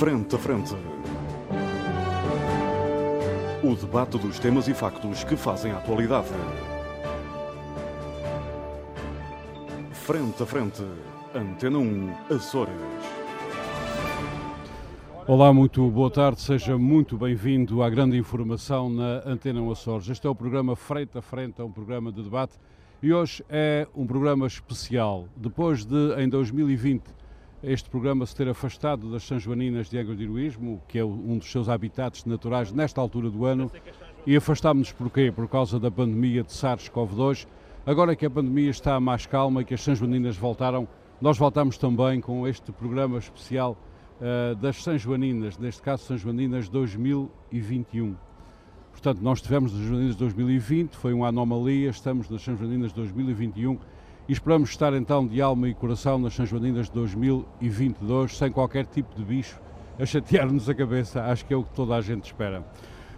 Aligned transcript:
Frente 0.00 0.34
a 0.34 0.38
Frente. 0.38 0.74
O 3.62 3.74
debate 3.74 4.16
dos 4.16 4.38
temas 4.38 4.66
e 4.66 4.72
factos 4.72 5.24
que 5.24 5.36
fazem 5.36 5.72
a 5.72 5.76
atualidade. 5.76 6.30
Frente 9.92 10.42
a 10.42 10.46
Frente. 10.46 10.82
Antena 11.34 11.76
1, 11.76 12.34
Açores. 12.34 12.72
Olá, 15.26 15.52
muito 15.52 15.86
boa 15.90 16.10
tarde, 16.10 16.40
seja 16.40 16.78
muito 16.78 17.18
bem-vindo 17.18 17.82
à 17.82 17.90
grande 17.90 18.16
informação 18.16 18.88
na 18.88 19.22
Antena 19.26 19.60
1 19.60 19.70
Açores. 19.70 20.08
Este 20.08 20.26
é 20.26 20.30
o 20.30 20.34
programa 20.34 20.74
Frente 20.74 21.18
a 21.18 21.20
Frente, 21.20 21.60
é 21.60 21.62
um 21.62 21.70
programa 21.70 22.10
de 22.10 22.22
debate 22.22 22.54
e 23.02 23.12
hoje 23.12 23.44
é 23.50 23.86
um 23.94 24.06
programa 24.06 24.46
especial. 24.46 25.26
Depois 25.36 25.84
de, 25.84 26.14
em 26.18 26.26
2020, 26.26 27.19
este 27.62 27.90
programa 27.90 28.24
se 28.24 28.34
ter 28.34 28.48
afastado 28.48 29.10
das 29.10 29.22
São 29.22 29.38
Joaninas 29.38 29.90
de 29.90 29.98
Heroísmo, 29.98 30.82
que 30.88 30.98
é 30.98 31.04
um 31.04 31.36
dos 31.36 31.50
seus 31.50 31.68
habitats 31.68 32.24
naturais 32.24 32.72
nesta 32.72 33.00
altura 33.00 33.28
do 33.28 33.44
ano, 33.44 33.70
e 34.26 34.34
afastámos-nos 34.34 34.92
porquê? 34.92 35.30
Por 35.30 35.46
causa 35.46 35.78
da 35.78 35.90
pandemia 35.90 36.42
de 36.42 36.52
SARS-CoV-2. 36.52 37.46
Agora 37.84 38.16
que 38.16 38.24
a 38.24 38.30
pandemia 38.30 38.70
está 38.70 38.98
mais 38.98 39.26
calma 39.26 39.60
e 39.60 39.64
que 39.64 39.74
as 39.74 39.82
São 39.82 39.94
Joaninas 39.94 40.36
voltaram, 40.36 40.88
nós 41.20 41.36
voltamos 41.36 41.76
também 41.76 42.20
com 42.20 42.48
este 42.48 42.72
programa 42.72 43.18
especial 43.18 43.76
uh, 44.20 44.54
das 44.54 44.82
São 44.82 44.96
Joaninas, 44.96 45.58
neste 45.58 45.82
caso 45.82 46.04
São 46.04 46.16
Joaninas 46.16 46.68
2021. 46.68 48.16
Portanto, 48.90 49.20
nós 49.20 49.40
tivemos 49.42 49.74
as 49.74 49.80
Joaninas 49.80 50.16
2020, 50.16 50.96
foi 50.96 51.12
uma 51.12 51.28
anomalia, 51.28 51.90
estamos 51.90 52.28
nas 52.30 52.42
São 52.42 52.56
Joaninas 52.56 52.92
2021 52.92 53.78
e 54.28 54.32
esperamos 54.32 54.70
estar 54.70 54.94
então 54.94 55.26
de 55.26 55.40
alma 55.40 55.68
e 55.68 55.74
coração 55.74 56.18
nas 56.18 56.34
São 56.34 56.46
Joaninas 56.46 56.86
de 56.86 56.92
2022, 56.92 58.36
sem 58.36 58.50
qualquer 58.52 58.86
tipo 58.86 59.14
de 59.14 59.24
bicho 59.24 59.60
a 59.98 60.06
chatear-nos 60.06 60.68
a 60.68 60.74
cabeça, 60.74 61.22
acho 61.24 61.44
que 61.44 61.52
é 61.52 61.56
o 61.56 61.62
que 61.62 61.74
toda 61.74 61.94
a 61.94 62.00
gente 62.00 62.24
espera. 62.24 62.64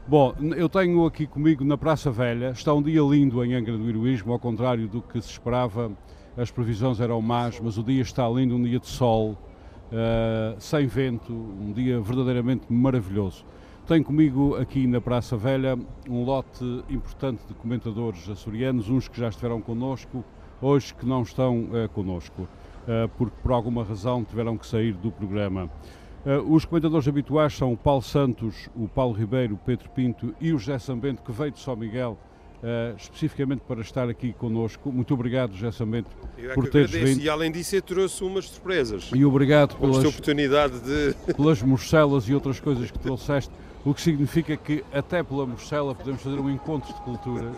Bom, 0.07 0.35
eu 0.57 0.69
tenho 0.69 1.07
aqui 1.07 1.29
comigo 1.29 1.65
na 1.65 1.79
Praça 1.79 2.11
Velha, 2.11 2.51
está 2.51 2.75
um 2.75 2.83
dia 2.83 3.01
lindo 3.03 3.45
em 3.45 3.55
Angra 3.55 3.79
do 3.79 3.89
Heroísmo, 3.89 4.33
ao 4.33 4.39
contrário 4.39 4.89
do 4.89 5.01
que 5.01 5.21
se 5.21 5.31
esperava, 5.31 5.93
as 6.37 6.51
previsões 6.51 6.99
eram 6.99 7.23
más, 7.23 7.61
mas 7.61 7.79
o 7.79 7.85
dia 7.85 8.03
está 8.03 8.29
lindo, 8.29 8.57
um 8.57 8.63
dia 8.65 8.81
de 8.81 8.89
sol, 8.89 9.39
uh, 9.93 10.61
sem 10.61 10.87
vento, 10.89 11.33
um 11.33 11.73
dia 11.73 12.01
verdadeiramente 12.01 12.65
maravilhoso. 12.69 13.45
Tenho 13.87 14.03
comigo 14.03 14.57
aqui 14.57 14.87
na 14.89 15.01
Praça 15.01 15.37
Velha 15.37 15.79
um 16.09 16.25
lote 16.25 16.65
importante 16.89 17.47
de 17.47 17.55
comentadores 17.55 18.29
açorianos, 18.29 18.89
uns 18.89 19.07
que 19.07 19.21
já 19.21 19.29
estiveram 19.29 19.61
connosco, 19.61 20.25
hoje 20.63 20.95
que 20.95 21.05
não 21.05 21.23
estão 21.23 21.65
uh, 21.65 21.89
connosco, 21.93 22.43
uh, 22.43 23.09
porque 23.19 23.37
por 23.43 23.53
alguma 23.53 23.85
razão 23.85 24.25
tiveram 24.25 24.57
que 24.57 24.67
sair 24.67 24.93
do 24.95 25.11
programa. 25.11 25.69
Uh, 26.25 26.55
os 26.55 26.65
comentadores 26.65 27.09
habituais 27.09 27.53
são 27.53 27.73
o 27.73 27.77
Paulo 27.77 28.03
Santos, 28.03 28.71
o 28.77 28.87
Paulo 28.87 29.13
Ribeiro, 29.13 29.55
o 29.55 29.59
Pedro 29.59 29.91
Pinto 29.91 30.35
e 30.41 30.53
o 30.53 30.59
José 30.59 30.79
Sambento, 30.79 31.21
que 31.23 31.33
veio 31.33 31.51
de 31.51 31.59
São 31.59 31.77
Miguel 31.77 32.17
Uh, 32.63 32.95
especificamente 32.97 33.63
para 33.67 33.81
estar 33.81 34.09
aqui 34.09 34.33
connosco. 34.33 34.93
Muito 34.93 35.13
obrigado, 35.13 35.53
José 35.53 35.73
Samento, 35.73 36.09
é 36.39 36.55
por 36.55 36.71
teres 36.71 36.93
vindo. 36.93 37.21
E 37.21 37.29
além 37.29 37.51
disso, 37.51 37.75
eu 37.75 37.83
trouxe 37.83 38.23
umas 38.23 38.45
surpresas. 38.45 39.11
E 39.13 39.25
obrigado 39.25 39.77
pelas, 39.77 40.05
oportunidade 40.05 40.79
de... 40.79 41.35
pelas 41.35 41.61
morcelas 41.61 42.29
e 42.29 42.35
outras 42.35 42.61
coisas 42.61 42.89
que 42.89 43.01
trouxeste, 43.01 43.51
o 43.85 43.93
que 43.93 44.01
significa 44.01 44.57
que 44.57 44.85
até 44.93 45.23
pela 45.23 45.47
morcela 45.47 45.95
podemos 45.95 46.23
fazer 46.23 46.39
um 46.39 46.49
encontro 46.51 46.93
de 46.93 47.01
culturas. 47.01 47.57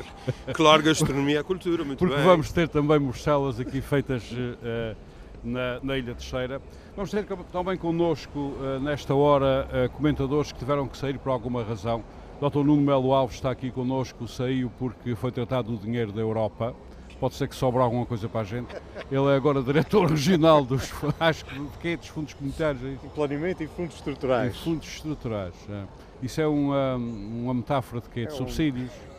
Claro, 0.55 0.83
gastronomia 0.83 1.41
é 1.41 1.43
cultura, 1.43 1.85
muito 1.85 1.99
Porque 1.99 2.15
bem. 2.15 2.25
vamos 2.25 2.51
ter 2.51 2.69
também 2.69 2.99
morcelas 2.99 3.61
aqui 3.61 3.81
feitas 3.81 4.31
uh, 4.33 4.97
na, 5.43 5.81
na 5.83 5.99
Ilha 5.99 6.15
Terceira. 6.15 6.63
Vamos 6.97 7.11
ter 7.11 7.27
também 7.53 7.77
connosco, 7.77 8.39
uh, 8.39 8.81
nesta 8.81 9.15
hora, 9.15 9.91
comentadores 9.97 10.53
que 10.53 10.59
tiveram 10.59 10.87
que 10.89 10.97
sair 10.97 11.19
por 11.19 11.31
alguma 11.31 11.63
razão. 11.63 12.03
Dr. 12.41 12.65
Nuno 12.65 12.83
Melo 12.83 13.13
Alves 13.13 13.37
está 13.37 13.51
aqui 13.51 13.71
connosco, 13.71 14.27
saiu 14.27 14.71
porque 14.79 15.15
foi 15.15 15.31
tratado 15.31 15.73
do 15.73 15.79
dinheiro 15.79 16.13
da 16.13 16.21
Europa. 16.21 16.75
Pode 17.21 17.37
ser 17.37 17.49
que 17.49 17.55
sobre 17.55 17.81
alguma 17.81 18.05
coisa 18.05 18.29
para 18.29 18.41
a 18.41 18.45
gente. 18.45 18.75
Ele 19.11 19.27
é 19.29 19.37
agora 19.37 19.63
diretor 19.63 20.11
regional 20.11 20.65
dos, 20.65 20.93
acho 21.21 21.45
que, 21.81 21.89
é, 21.89 21.97
dos 21.97 22.09
fundos 22.09 22.35
comunitários. 22.35 22.83
É 22.85 23.09
Planeamento 23.15 23.63
e 23.63 23.67
fundos 23.67 23.95
estruturais. 23.95 24.55
E 24.55 24.59
fundos 24.59 24.89
estruturais. 24.89 25.55
É. 25.71 25.85
Isso 26.25 26.41
é 26.41 26.47
uma, 26.47 26.97
uma 26.97 27.53
metáfora 27.53 28.01
de 28.01 28.09
quê? 28.09 28.23
De 28.23 28.33
é 28.33 28.37
subsídios? 28.37 28.91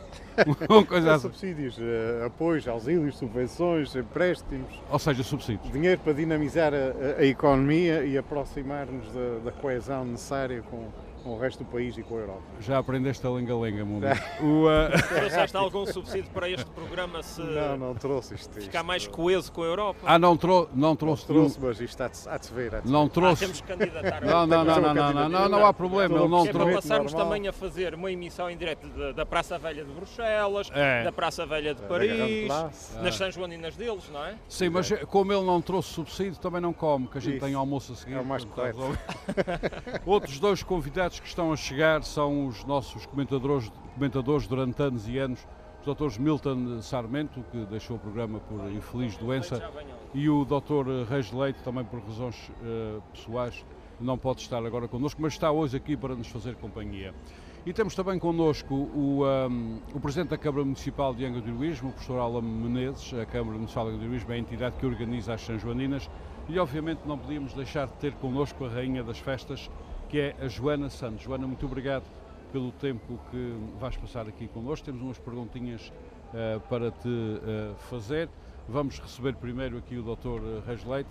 Um... 0.68 0.84
coisa 0.84 1.08
é 1.08 1.12
assim. 1.14 1.22
Subsídios, 1.28 1.78
uh, 1.78 2.26
apoios, 2.26 2.68
auxílios, 2.68 3.16
subvenções, 3.16 3.96
empréstimos. 3.96 4.68
Ou 4.90 4.98
seja, 4.98 5.22
subsídios. 5.22 5.72
Dinheiro 5.72 5.98
para 6.02 6.12
dinamizar 6.12 6.74
a, 6.74 7.20
a 7.22 7.24
economia 7.24 8.04
e 8.04 8.18
aproximar-nos 8.18 9.06
da, 9.14 9.38
da 9.46 9.52
coesão 9.52 10.04
necessária 10.04 10.60
com, 10.70 10.88
com 11.26 11.32
o 11.32 11.38
resto 11.38 11.64
do 11.64 11.70
país 11.70 11.98
e 11.98 12.04
com 12.04 12.16
a 12.16 12.20
Europa. 12.20 12.42
Já 12.60 12.78
aprendeste 12.78 13.26
a 13.26 13.30
lenga-lenga, 13.30 13.82
amigo. 13.82 14.06
o, 14.40 14.66
uh... 14.66 15.08
Trouxeste 15.08 15.56
algum 15.56 15.84
subsídio 15.84 16.30
para 16.32 16.48
este 16.48 16.66
programa 16.66 17.20
se 17.20 17.40
não, 17.42 17.76
não 17.76 17.94
trouxe 17.94 18.36
isto, 18.36 18.54
ficar 18.54 18.78
isto. 18.78 18.84
mais 18.84 19.06
coeso 19.08 19.50
com 19.50 19.62
a 19.62 19.66
Europa? 19.66 20.00
Ah, 20.06 20.18
não, 20.20 20.36
trou 20.36 20.70
não 20.72 20.94
trouxe. 20.94 21.22
Não 21.22 21.34
trouxe, 21.34 21.60
mas 21.60 21.80
isto 21.80 22.00
há 22.00 22.08
de, 22.08 22.28
há 22.28 22.38
de 22.38 22.46
se 22.46 22.54
ver. 22.54 22.74
Há 22.76 22.80
de 22.80 22.90
não 22.90 23.06
ver. 23.06 23.10
trouxe. 23.10 23.44
Ah, 23.44 23.46
temos 23.48 23.60
que 23.60 23.66
candidatar. 23.66 24.24
Não, 24.24 24.46
não, 24.46 24.64
não, 24.64 24.80
não, 24.80 24.94
não, 24.94 25.12
não, 25.12 25.28
não, 25.28 25.48
não 25.48 25.66
há 25.66 25.74
problema. 25.74 26.16
Ele 26.16 26.28
não 26.28 26.46
é 26.46 26.48
trouxe. 26.48 26.72
para 26.72 26.80
passarmos 26.80 27.12
também 27.12 27.48
a 27.48 27.52
fazer 27.52 27.94
uma 27.94 28.12
emissão 28.12 28.48
em 28.48 28.56
direto 28.56 28.86
da, 28.88 29.10
da 29.10 29.26
Praça 29.26 29.58
Velha 29.58 29.84
de 29.84 29.92
Bruxelas, 29.92 30.70
é. 30.72 31.02
da 31.02 31.10
Praça 31.10 31.44
Velha 31.44 31.74
de 31.74 31.82
Paris, 31.82 32.48
nas 33.02 33.16
São 33.16 33.30
Joaninas 33.32 33.74
deles, 33.74 34.08
não 34.12 34.24
é? 34.24 34.36
Sim, 34.48 34.68
mas 34.68 34.92
como 35.06 35.32
ele 35.32 35.44
não 35.44 35.60
trouxe 35.60 35.92
subsídio, 35.92 36.38
também 36.38 36.60
não 36.60 36.72
come, 36.72 37.08
que 37.08 37.18
a 37.18 37.20
gente 37.20 37.36
Isso. 37.36 37.44
tem 37.44 37.54
almoço 37.54 37.92
a 37.92 37.96
seguir. 37.96 38.14
É 38.14 38.20
o 38.20 38.24
mais 38.24 38.44
correto. 38.44 38.78
Outros 40.06 40.38
dois 40.38 40.62
convidados 40.62 41.15
que 41.20 41.28
estão 41.28 41.52
a 41.52 41.56
chegar 41.56 42.02
são 42.02 42.46
os 42.46 42.64
nossos 42.64 43.06
comentadores, 43.06 43.70
comentadores 43.94 44.46
durante 44.46 44.82
anos 44.82 45.08
e 45.08 45.18
anos, 45.18 45.46
os 45.80 45.86
doutores 45.86 46.18
Milton 46.18 46.80
Sarmento, 46.82 47.44
que 47.50 47.64
deixou 47.66 47.96
o 47.96 47.98
programa 47.98 48.40
por 48.40 48.70
infeliz 48.70 49.16
doença, 49.16 49.70
e 50.14 50.28
o 50.28 50.44
doutor 50.44 50.86
Reis 51.08 51.30
Leite, 51.32 51.62
também 51.62 51.84
por 51.84 52.00
razões 52.00 52.50
uh, 52.60 53.02
pessoais, 53.12 53.64
não 54.00 54.18
pode 54.18 54.40
estar 54.40 54.64
agora 54.64 54.88
connosco, 54.88 55.20
mas 55.22 55.32
está 55.32 55.50
hoje 55.50 55.76
aqui 55.76 55.96
para 55.96 56.14
nos 56.14 56.28
fazer 56.28 56.54
companhia. 56.56 57.14
E 57.66 57.72
temos 57.72 57.96
também 57.96 58.16
connosco 58.16 58.72
o, 58.72 59.24
um, 59.24 59.80
o 59.92 59.98
Presidente 59.98 60.28
da 60.28 60.38
Câmara 60.38 60.64
Municipal 60.64 61.12
de 61.12 61.24
Angra 61.24 61.40
do 61.40 61.48
Heroísmo, 61.48 61.88
o 61.88 61.92
professor 61.92 62.20
Alan 62.20 62.40
Menezes. 62.40 63.12
A 63.14 63.26
Câmara 63.26 63.56
Municipal 63.56 63.86
de 63.86 63.90
Angra 63.90 64.06
do 64.06 64.08
Heroísmo 64.08 64.32
é 64.32 64.36
a 64.36 64.38
entidade 64.38 64.76
que 64.76 64.86
organiza 64.86 65.34
as 65.34 65.40
São 65.40 65.58
Joaninas 65.58 66.08
e, 66.48 66.60
obviamente, 66.60 67.00
não 67.04 67.18
podíamos 67.18 67.52
deixar 67.54 67.88
de 67.88 67.94
ter 67.94 68.12
connosco 68.14 68.64
a 68.64 68.68
Rainha 68.68 69.02
das 69.02 69.18
Festas, 69.18 69.68
que 70.08 70.20
é 70.20 70.36
a 70.40 70.48
Joana 70.48 70.88
Santos. 70.88 71.22
Joana, 71.22 71.46
muito 71.46 71.64
obrigado 71.66 72.04
pelo 72.52 72.70
tempo 72.72 73.18
que 73.30 73.54
vais 73.78 73.96
passar 73.96 74.26
aqui 74.28 74.48
connosco. 74.48 74.84
Temos 74.86 75.02
umas 75.02 75.18
perguntinhas 75.18 75.92
uh, 76.32 76.60
para 76.68 76.90
te 76.90 77.08
uh, 77.08 77.74
fazer. 77.90 78.28
Vamos 78.68 78.98
receber 78.98 79.34
primeiro 79.34 79.78
aqui 79.78 79.96
o 79.96 80.02
Dr. 80.02 80.66
Reis 80.66 80.84
Leite. 80.84 81.10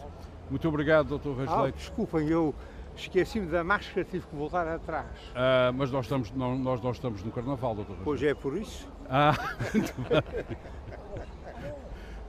Muito 0.50 0.68
obrigado, 0.68 1.18
Dr. 1.18 1.38
Reis 1.38 1.50
ah, 1.50 1.62
Leite. 1.64 1.78
Desculpem, 1.78 2.28
eu 2.28 2.54
esqueci-me 2.96 3.48
da 3.48 3.64
máscara, 3.64 4.06
tive 4.06 4.26
que 4.28 4.36
voltar 4.36 4.68
atrás. 4.68 5.08
Uh, 5.30 5.74
mas 5.76 5.92
nós, 5.92 6.06
estamos, 6.06 6.32
não, 6.32 6.58
nós 6.58 6.82
não 6.82 6.92
estamos 6.92 7.24
no 7.24 7.32
Carnaval, 7.32 7.76
Dr. 7.76 7.88
Reis 7.88 8.00
Pois 8.04 8.24
é, 8.24 8.34
por 8.34 8.58
isso. 8.58 8.88
Ah, 9.10 9.34
muito 9.74 9.94
bem. 10.02 10.58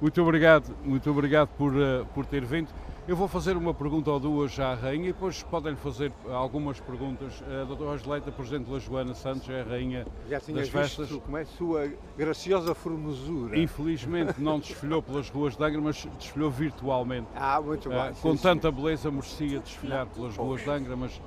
Muito 0.01 0.23
obrigado, 0.23 0.77
muito 0.85 1.11
obrigado 1.11 1.49
por, 1.57 1.73
por 2.15 2.27
ter 2.27 2.45
vindo. 2.45 2.69
Eu 3.09 3.15
vou 3.15 3.29
fazer 3.29 3.57
uma 3.57 3.73
pergunta 3.73 4.11
ou 4.11 4.19
duas 4.19 4.59
à 4.59 4.75
Rainha 4.75 5.11
e 5.11 5.13
depois 5.13 5.41
podem 5.41 5.77
fazer 5.77 6.13
algumas 6.29 6.81
perguntas. 6.81 7.41
A 7.49 7.63
doutora 7.63 7.93
Angeleita, 7.93 8.33
Presidente 8.33 8.69
da 8.69 8.81
Joana 8.81 9.15
Santos, 9.15 9.49
é 9.49 9.61
a 9.61 9.65
Rainha 9.65 10.05
Já 10.29 10.41
tinha 10.41 10.57
das 10.57 10.69
visto 10.69 10.97
festas. 10.97 11.17
como 11.23 11.37
é 11.37 11.43
a 11.43 11.47
sua 11.47 11.89
graciosa 12.19 12.75
formosura. 12.75 13.57
Infelizmente 13.57 14.41
não 14.41 14.59
desfilhou 14.59 15.01
pelas 15.01 15.31
ruas 15.31 15.57
de 15.57 15.63
Angra, 15.63 15.81
mas 15.81 16.05
desfilou 16.19 16.51
virtualmente. 16.51 17.29
Ah, 17.37 17.61
muito 17.63 17.89
bem. 17.89 18.11
Uh, 18.11 18.15
sim, 18.17 18.23
com 18.23 18.37
sim. 18.37 18.43
tanta 18.43 18.73
beleza 18.73 19.09
merecia 19.09 19.61
desfilar 19.61 20.07
pelas 20.07 20.37
ruas 20.37 20.65
de 20.65 20.71
Angra, 20.71 20.97
mas 20.97 21.21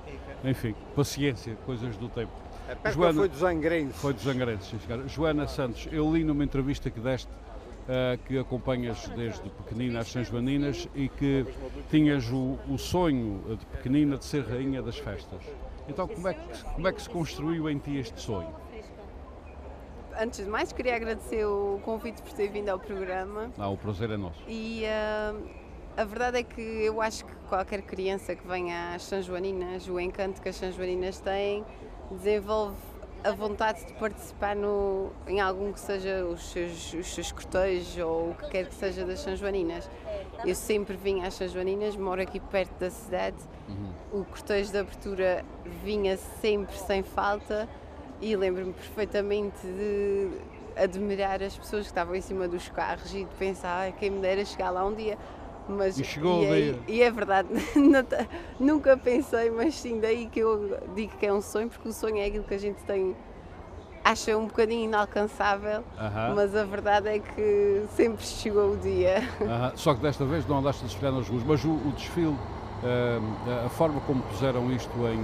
enfim, 0.44 0.76
paciência, 0.94 1.56
coisas 1.66 1.96
do 1.96 2.10
tempo. 2.10 2.34
A 2.84 2.92
Joana- 2.92 3.20
foi 3.20 3.30
dos 3.30 3.42
angrenses. 3.42 3.96
Foi 3.96 4.14
dos 4.14 4.28
Angrenses, 4.28 4.68
sim. 4.70 5.08
Joana 5.08 5.48
Santos, 5.48 5.88
eu 5.92 6.14
li 6.14 6.24
numa 6.24 6.44
entrevista 6.44 6.90
que 6.90 7.00
deste 7.00 7.30
que 8.28 8.38
acompanhas 8.38 9.08
desde 9.16 9.50
pequenina 9.50 10.00
às 10.00 10.08
São 10.12 10.24
Joaninas 10.24 10.88
e 10.94 11.10
que 11.10 11.46
tinhas 11.90 12.30
o, 12.32 12.58
o 12.70 12.78
sonho 12.78 13.42
de 13.58 13.66
pequenina 13.66 14.18
de 14.18 14.26
ser 14.26 14.44
rainha 14.46 14.82
das 14.82 14.98
festas. 14.98 15.42
Então 15.88 16.08
como 16.08 16.28
é, 16.28 16.34
que, 16.36 16.64
como 16.76 16.88
é 16.88 16.94
que 16.94 17.02
se 17.02 17.10
construiu 17.10 17.70
em 17.70 17.78
ti 17.80 17.98
este 17.98 18.20
sonho? 18.22 18.54
Antes 20.22 20.44
de 20.44 20.50
mais, 20.52 20.72
queria 20.74 20.96
agradecer 20.96 21.46
o 21.46 21.80
convite 21.84 22.22
por 22.22 22.34
ter 22.34 22.50
vindo 22.50 22.70
ao 22.70 22.78
programa 22.80 23.50
Ah, 23.58 23.70
o 23.70 23.78
prazer 23.78 24.12
é 24.12 24.18
nosso. 24.18 24.44
e 24.48 24.84
ah, 24.86 25.34
a 25.98 26.04
verdade 26.04 26.40
é 26.40 26.44
que 26.44 26.62
eu 26.62 27.02
acho 27.02 27.26
que 27.26 27.34
qualquer 27.48 27.82
criança 27.82 28.36
que 28.36 28.46
venha 28.48 28.94
às 28.96 29.04
São 29.04 29.22
Joaninas, 29.22 29.88
o 29.88 30.00
encanto 30.00 30.42
que 30.42 30.50
as 30.50 30.56
São 30.58 30.72
Joaninas 30.72 31.20
têm, 31.22 31.64
desenvolve 32.12 32.76
a 33.24 33.32
vontade 33.32 33.86
de 33.86 33.94
participar 33.94 34.56
no, 34.56 35.12
em 35.28 35.40
algum 35.40 35.72
que 35.74 35.80
seja 35.80 36.26
os 36.26 36.52
seus, 36.52 36.94
os 36.94 37.14
seus 37.14 37.32
cortejos 37.32 37.98
ou 37.98 38.32
o 38.32 38.36
que 38.36 38.50
quer 38.50 38.66
que 38.66 38.76
seja 38.76 39.06
das 39.06 39.20
São 39.20 39.36
Joaninas. 39.36 39.90
Eu 40.46 40.56
sempre 40.56 40.96
vinha 40.96 41.28
às 41.28 41.34
São 41.34 41.48
Joaninas, 41.48 41.96
moro 41.98 42.22
aqui 42.22 42.40
perto 42.40 42.74
da 42.80 42.90
cidade. 42.90 43.38
O 44.12 44.24
cortejo 44.24 44.72
de 44.72 44.78
abertura 44.78 45.46
vinha 45.84 46.18
sempre 46.18 46.76
sem 46.78 47.04
falta 47.04 47.68
e 48.22 48.36
lembro-me 48.36 48.74
perfeitamente 48.74 49.58
de 49.62 50.30
admirar 50.76 51.44
as 51.44 51.58
pessoas 51.58 51.84
que 51.84 51.92
estavam 51.92 52.16
em 52.16 52.22
cima 52.22 52.48
dos 52.48 52.70
carros 52.70 53.14
e 53.14 53.26
de 53.26 53.36
pensar, 53.36 53.82
"Ai, 53.82 53.94
quem 53.98 54.10
me 54.10 54.22
dera 54.22 54.46
chegar 54.46 54.70
lá 54.70 54.86
um 54.86 54.94
dia. 54.94 55.18
Mas, 55.70 56.00
E 56.00 56.04
chegou 56.04 56.44
é- 56.46 56.60
dia. 56.62 56.80
E 56.88 57.04
é 57.04 57.12
verdade, 57.12 57.48
nunca 58.60 58.98
pensei, 58.98 59.52
mas 59.52 59.76
sim, 59.76 60.00
daí 60.00 60.28
que 60.28 60.40
eu 60.40 60.76
digo 60.96 61.16
que 61.18 61.26
é 61.28 61.34
um 61.34 61.42
sonho, 61.42 61.70
porque 61.70 61.88
o 61.88 61.94
sonho 61.94 62.18
é 62.18 62.26
aquilo 62.26 62.44
que 62.44 62.56
a 62.56 62.58
gente 62.58 62.84
tem, 62.86 63.16
acha 64.04 64.36
um 64.36 64.48
bocadinho 64.48 64.86
inalcançável, 64.86 65.84
Aham. 66.00 66.34
mas 66.36 66.56
a 66.56 66.64
verdade 66.64 67.08
é 67.10 67.20
que 67.20 67.86
sempre 67.96 68.26
chegou 68.26 68.74
o 68.74 68.78
dia. 68.78 69.18
Aham, 69.42 69.72
Só 69.76 69.94
que 69.94 70.02
desta 70.02 70.26
vez 70.26 70.46
não 70.48 70.58
andaste 70.60 70.84
a 70.84 70.88
desfilar 70.88 71.14
nas 71.14 71.28
ruas, 71.28 71.44
mas 71.44 71.64
o, 71.64 71.70
o 71.72 71.92
desfile, 71.96 72.36
ah, 72.84 73.66
a 73.68 73.70
forma 73.70 74.02
como 74.02 74.24
puseram 74.24 74.72
isto 74.72 74.92
em, 75.08 75.20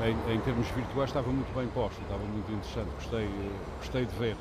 ah, 0.00 0.08
em, 0.30 0.36
em 0.36 0.40
termos 0.40 0.68
virtuais 0.68 1.10
estava 1.10 1.28
muito 1.32 1.52
bem 1.52 1.66
posto, 1.68 2.00
estava 2.02 2.22
muito 2.24 2.50
interessante, 2.52 2.88
gostei, 2.94 3.28
gostei 3.80 4.06
de 4.06 4.14
ver. 4.14 4.36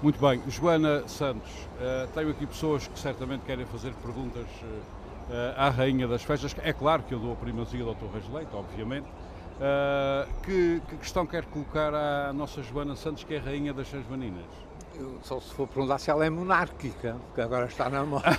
Muito 0.00 0.20
bem, 0.20 0.40
Joana 0.46 1.08
Santos, 1.08 1.50
ah, 1.80 2.06
tenho 2.14 2.30
aqui 2.30 2.46
pessoas 2.46 2.86
que 2.86 2.96
certamente 2.96 3.42
querem 3.44 3.66
fazer 3.66 3.92
perguntas 3.94 4.46
ah, 5.28 5.66
à 5.66 5.70
Rainha 5.70 6.06
das 6.06 6.22
Festas. 6.22 6.54
É 6.62 6.72
claro 6.72 7.02
que 7.02 7.12
eu 7.12 7.18
dou 7.18 7.32
a 7.32 7.36
primazia 7.36 7.82
ao 7.82 7.94
Dr. 7.94 8.06
Reis 8.12 8.28
Leite, 8.28 8.54
obviamente. 8.54 9.08
Ah, 9.60 10.24
que, 10.44 10.80
que 10.88 10.96
questão 10.98 11.26
quer 11.26 11.44
colocar 11.46 11.92
à 11.92 12.32
nossa 12.32 12.62
Joana 12.62 12.94
Santos, 12.94 13.24
que 13.24 13.34
é 13.34 13.38
Rainha 13.38 13.74
das 13.74 13.88
São 13.88 14.00
Joaninas? 14.04 14.67
Eu- 14.98 15.18
Só 15.22 15.38
se 15.40 15.52
for 15.54 15.66
perguntar 15.68 15.98
se 15.98 16.10
ela 16.10 16.24
é 16.26 16.30
monárquica, 16.30 17.16
que 17.34 17.40
agora 17.40 17.66
está 17.66 17.88
na 17.88 18.04
moda. 18.04 18.24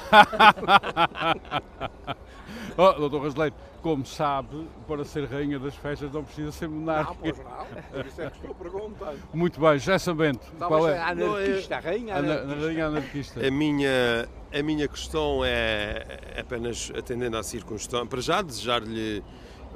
Oh, 2.78 2.94
doutor 2.94 3.24
Rasleito, 3.24 3.58
como 3.82 4.06
sabe, 4.06 4.66
para 4.88 5.04
ser 5.04 5.26
rainha 5.26 5.60
das 5.60 5.76
festas 5.76 6.12
não 6.12 6.24
precisa 6.24 6.52
ser 6.52 6.68
monarca. 6.70 7.14
não. 7.14 7.92
Por 7.92 8.06
isso 8.08 8.22
é 8.22 8.30
que 8.30 8.38
estou 8.38 8.56
perguntando. 8.56 9.20
Muito 9.34 9.60
bem, 9.60 9.78
já 9.78 10.00
sabendo 10.00 10.40
qual 10.58 10.70
Talvez 10.70 10.96
é 10.96 11.00
a 11.00 11.08
anarquista, 11.10 11.76
a 11.76 11.80
rainha 11.80 12.16
anarquista. 12.16 12.52
a 12.54 12.56
rainha 12.66 12.86
anarquista. 12.88 13.48
A 13.48 13.52
minha, 13.52 14.30
a 14.54 14.64
minha 14.64 14.88
questão 14.88 15.42
é 15.44 16.04
apenas 16.40 16.92
atendendo 16.98 17.38
à 17.38 17.44
circunstância. 17.44 18.06
Para 18.08 18.22
já, 18.22 18.42
desejar-lhe 18.42 19.24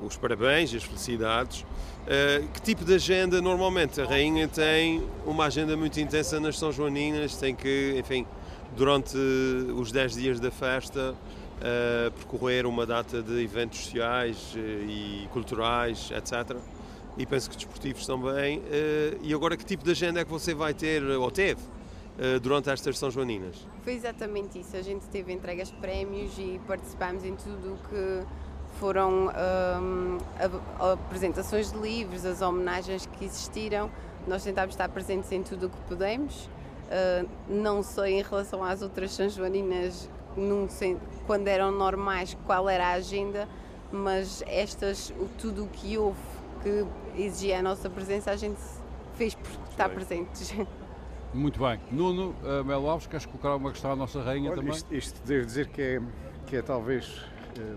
os 0.05 0.17
parabéns 0.17 0.73
e 0.73 0.77
as 0.77 0.83
felicidades. 0.83 1.65
Eh, 2.05 2.44
que 2.53 2.61
tipo 2.61 2.83
de 2.83 2.95
agenda 2.95 3.41
normalmente? 3.41 4.01
A 4.01 4.05
Rainha 4.05 4.47
tem 4.47 5.03
uma 5.25 5.45
agenda 5.45 5.75
muito 5.77 6.00
intensa 6.00 6.39
nas 6.39 6.57
São 6.59 6.71
Joaninas, 6.71 7.35
tem 7.38 7.55
que, 7.55 7.95
enfim, 7.97 8.25
durante 8.75 9.17
os 9.17 9.91
10 9.91 10.13
dias 10.15 10.39
da 10.39 10.51
festa, 10.51 11.15
eh, 11.61 12.11
percorrer 12.15 12.65
uma 12.65 12.85
data 12.85 13.21
de 13.21 13.41
eventos 13.41 13.85
sociais 13.85 14.53
eh, 14.55 14.59
e 14.85 15.27
culturais, 15.31 16.11
etc. 16.11 16.57
E 17.17 17.25
penso 17.25 17.49
que 17.49 17.56
desportivos 17.56 18.06
também. 18.06 18.61
Eh, 18.69 19.17
e 19.21 19.33
agora, 19.33 19.56
que 19.56 19.63
tipo 19.63 19.83
de 19.83 19.91
agenda 19.91 20.19
é 20.19 20.25
que 20.25 20.31
você 20.31 20.53
vai 20.53 20.73
ter, 20.73 21.01
ou 21.03 21.31
teve, 21.31 21.61
durante 22.44 22.69
estas 22.69 22.99
São 22.99 23.09
Joaninas? 23.09 23.56
Foi 23.83 23.94
exatamente 23.94 24.59
isso. 24.59 24.75
A 24.75 24.81
gente 24.83 25.06
teve 25.07 25.33
entregas 25.33 25.69
de 25.69 25.77
prémios 25.77 26.38
e 26.38 26.59
participámos 26.67 27.23
em 27.23 27.35
tudo 27.35 27.73
o 27.73 27.77
que 27.89 28.25
foram 28.88 29.30
hum, 29.81 30.18
a- 30.77 30.91
apresentações 30.91 31.71
de 31.71 31.77
livros, 31.77 32.25
as 32.25 32.41
homenagens 32.41 33.06
que 33.06 33.24
existiram. 33.24 33.89
Nós 34.27 34.44
tentámos 34.44 34.74
estar 34.74 34.89
presentes 34.89 35.31
em 35.31 35.41
tudo 35.41 35.68
o 35.68 35.69
que 35.69 35.77
pudemos. 35.88 36.50
Uh, 36.91 37.27
não 37.47 37.81
sei 37.81 38.19
em 38.19 38.21
relação 38.21 38.62
às 38.62 38.81
outras 38.81 39.13
São 39.13 39.30
Joaninas, 39.30 40.09
num 40.35 40.68
sen- 40.68 41.00
quando 41.25 41.47
eram 41.47 41.71
normais, 41.71 42.35
qual 42.45 42.68
era 42.69 42.88
a 42.88 42.91
agenda, 42.91 43.47
mas 43.89 44.44
estas, 44.47 45.12
o- 45.12 45.30
tudo 45.39 45.63
o 45.63 45.68
que 45.68 45.97
houve 45.97 46.19
que 46.62 46.85
exigia 47.18 47.59
a 47.59 47.62
nossa 47.62 47.89
presença, 47.89 48.31
a 48.31 48.35
gente 48.35 48.59
fez 49.15 49.33
por 49.33 49.50
estar 49.69 49.88
bem. 49.88 49.95
presentes. 49.95 50.53
Muito 51.33 51.57
bem. 51.62 51.80
Nuno 51.89 52.35
uh, 52.44 52.63
Melo 52.65 52.89
Alves, 52.89 53.07
queres 53.07 53.25
colocar 53.25 53.56
uma 53.56 53.71
questão 53.71 53.94
à 53.94 53.95
nossa 53.95 54.21
rainha 54.21 54.51
Olha, 54.51 54.57
também? 54.59 54.74
isto, 54.75 54.94
isto 54.94 55.21
devo 55.25 55.45
dizer 55.45 55.68
que 55.69 55.81
é, 55.81 56.01
que 56.45 56.57
é 56.57 56.62
talvez 56.62 57.21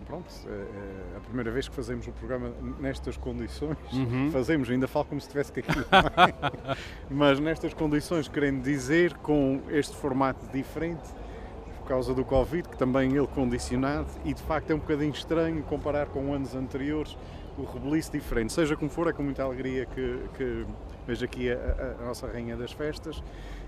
pronto, 0.06 0.26
eh, 0.46 0.50
eh, 0.50 1.16
a 1.16 1.20
primeira 1.20 1.50
vez 1.50 1.68
que 1.68 1.74
fazemos 1.74 2.06
o 2.06 2.12
programa 2.12 2.52
nestas 2.80 3.16
condições. 3.16 3.76
Uhum. 3.92 4.30
Fazemos, 4.30 4.70
ainda 4.70 4.86
falo 4.88 5.04
como 5.06 5.20
se 5.20 5.26
estivesse 5.26 5.52
aqui. 5.58 5.70
é? 5.70 6.76
Mas 7.10 7.38
nestas 7.40 7.74
condições, 7.74 8.28
querendo 8.28 8.62
dizer, 8.62 9.14
com 9.18 9.60
este 9.70 9.96
formato 9.96 10.44
diferente, 10.52 11.02
por 11.78 11.88
causa 11.88 12.12
do 12.14 12.24
Covid, 12.24 12.68
que 12.68 12.76
também 12.76 13.16
ele 13.16 13.26
condicionado, 13.28 14.08
e 14.24 14.34
de 14.34 14.42
facto 14.42 14.70
é 14.70 14.74
um 14.74 14.78
bocadinho 14.78 15.12
estranho 15.12 15.62
comparar 15.62 16.06
com 16.06 16.32
anos 16.34 16.54
anteriores 16.54 17.16
o 17.56 17.64
rebeliço 17.64 18.12
diferente. 18.12 18.52
Seja 18.52 18.76
como 18.76 18.90
for, 18.90 19.06
é 19.08 19.12
com 19.12 19.22
muita 19.22 19.42
alegria 19.42 19.86
que, 19.86 20.20
que 20.36 20.66
vejo 21.06 21.24
aqui 21.24 21.50
a, 21.50 21.54
a- 21.54 22.02
a 22.02 22.06
nossa 22.06 22.26
Rainha 22.26 22.56
das 22.56 22.72
Festas, 22.72 23.22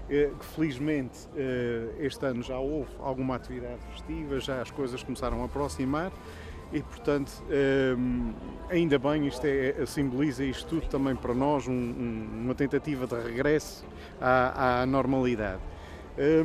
que 0.09 0.45
felizmente 0.55 1.29
eh, 1.37 1.89
este 2.01 2.25
ano 2.25 2.43
já 2.43 2.59
houve 2.59 2.89
alguma 3.01 3.37
atividade 3.37 3.79
festiva, 3.93 4.41
já 4.41 4.63
as 4.63 4.71
coisas 4.71 5.03
começaram 5.03 5.43
a 5.43 5.45
aproximar 5.45 6.11
e, 6.73 6.81
portanto, 6.83 7.31
eh, 7.51 7.95
ainda 8.71 8.99
bem, 8.99 9.27
isto 9.27 9.45
é, 9.47 9.75
simboliza 9.87 10.45
isto 10.45 10.67
tudo 10.81 10.87
também 10.89 11.15
para 11.15 11.35
nós, 11.35 11.67
um- 11.69 11.73
um- 11.73 12.29
uma 12.45 12.55
tentativa 12.55 13.07
de 13.07 13.15
regresso 13.15 13.85
à, 14.21 14.83
à 14.83 14.87
normalidade. 14.87 15.61
Eh, 16.17 16.45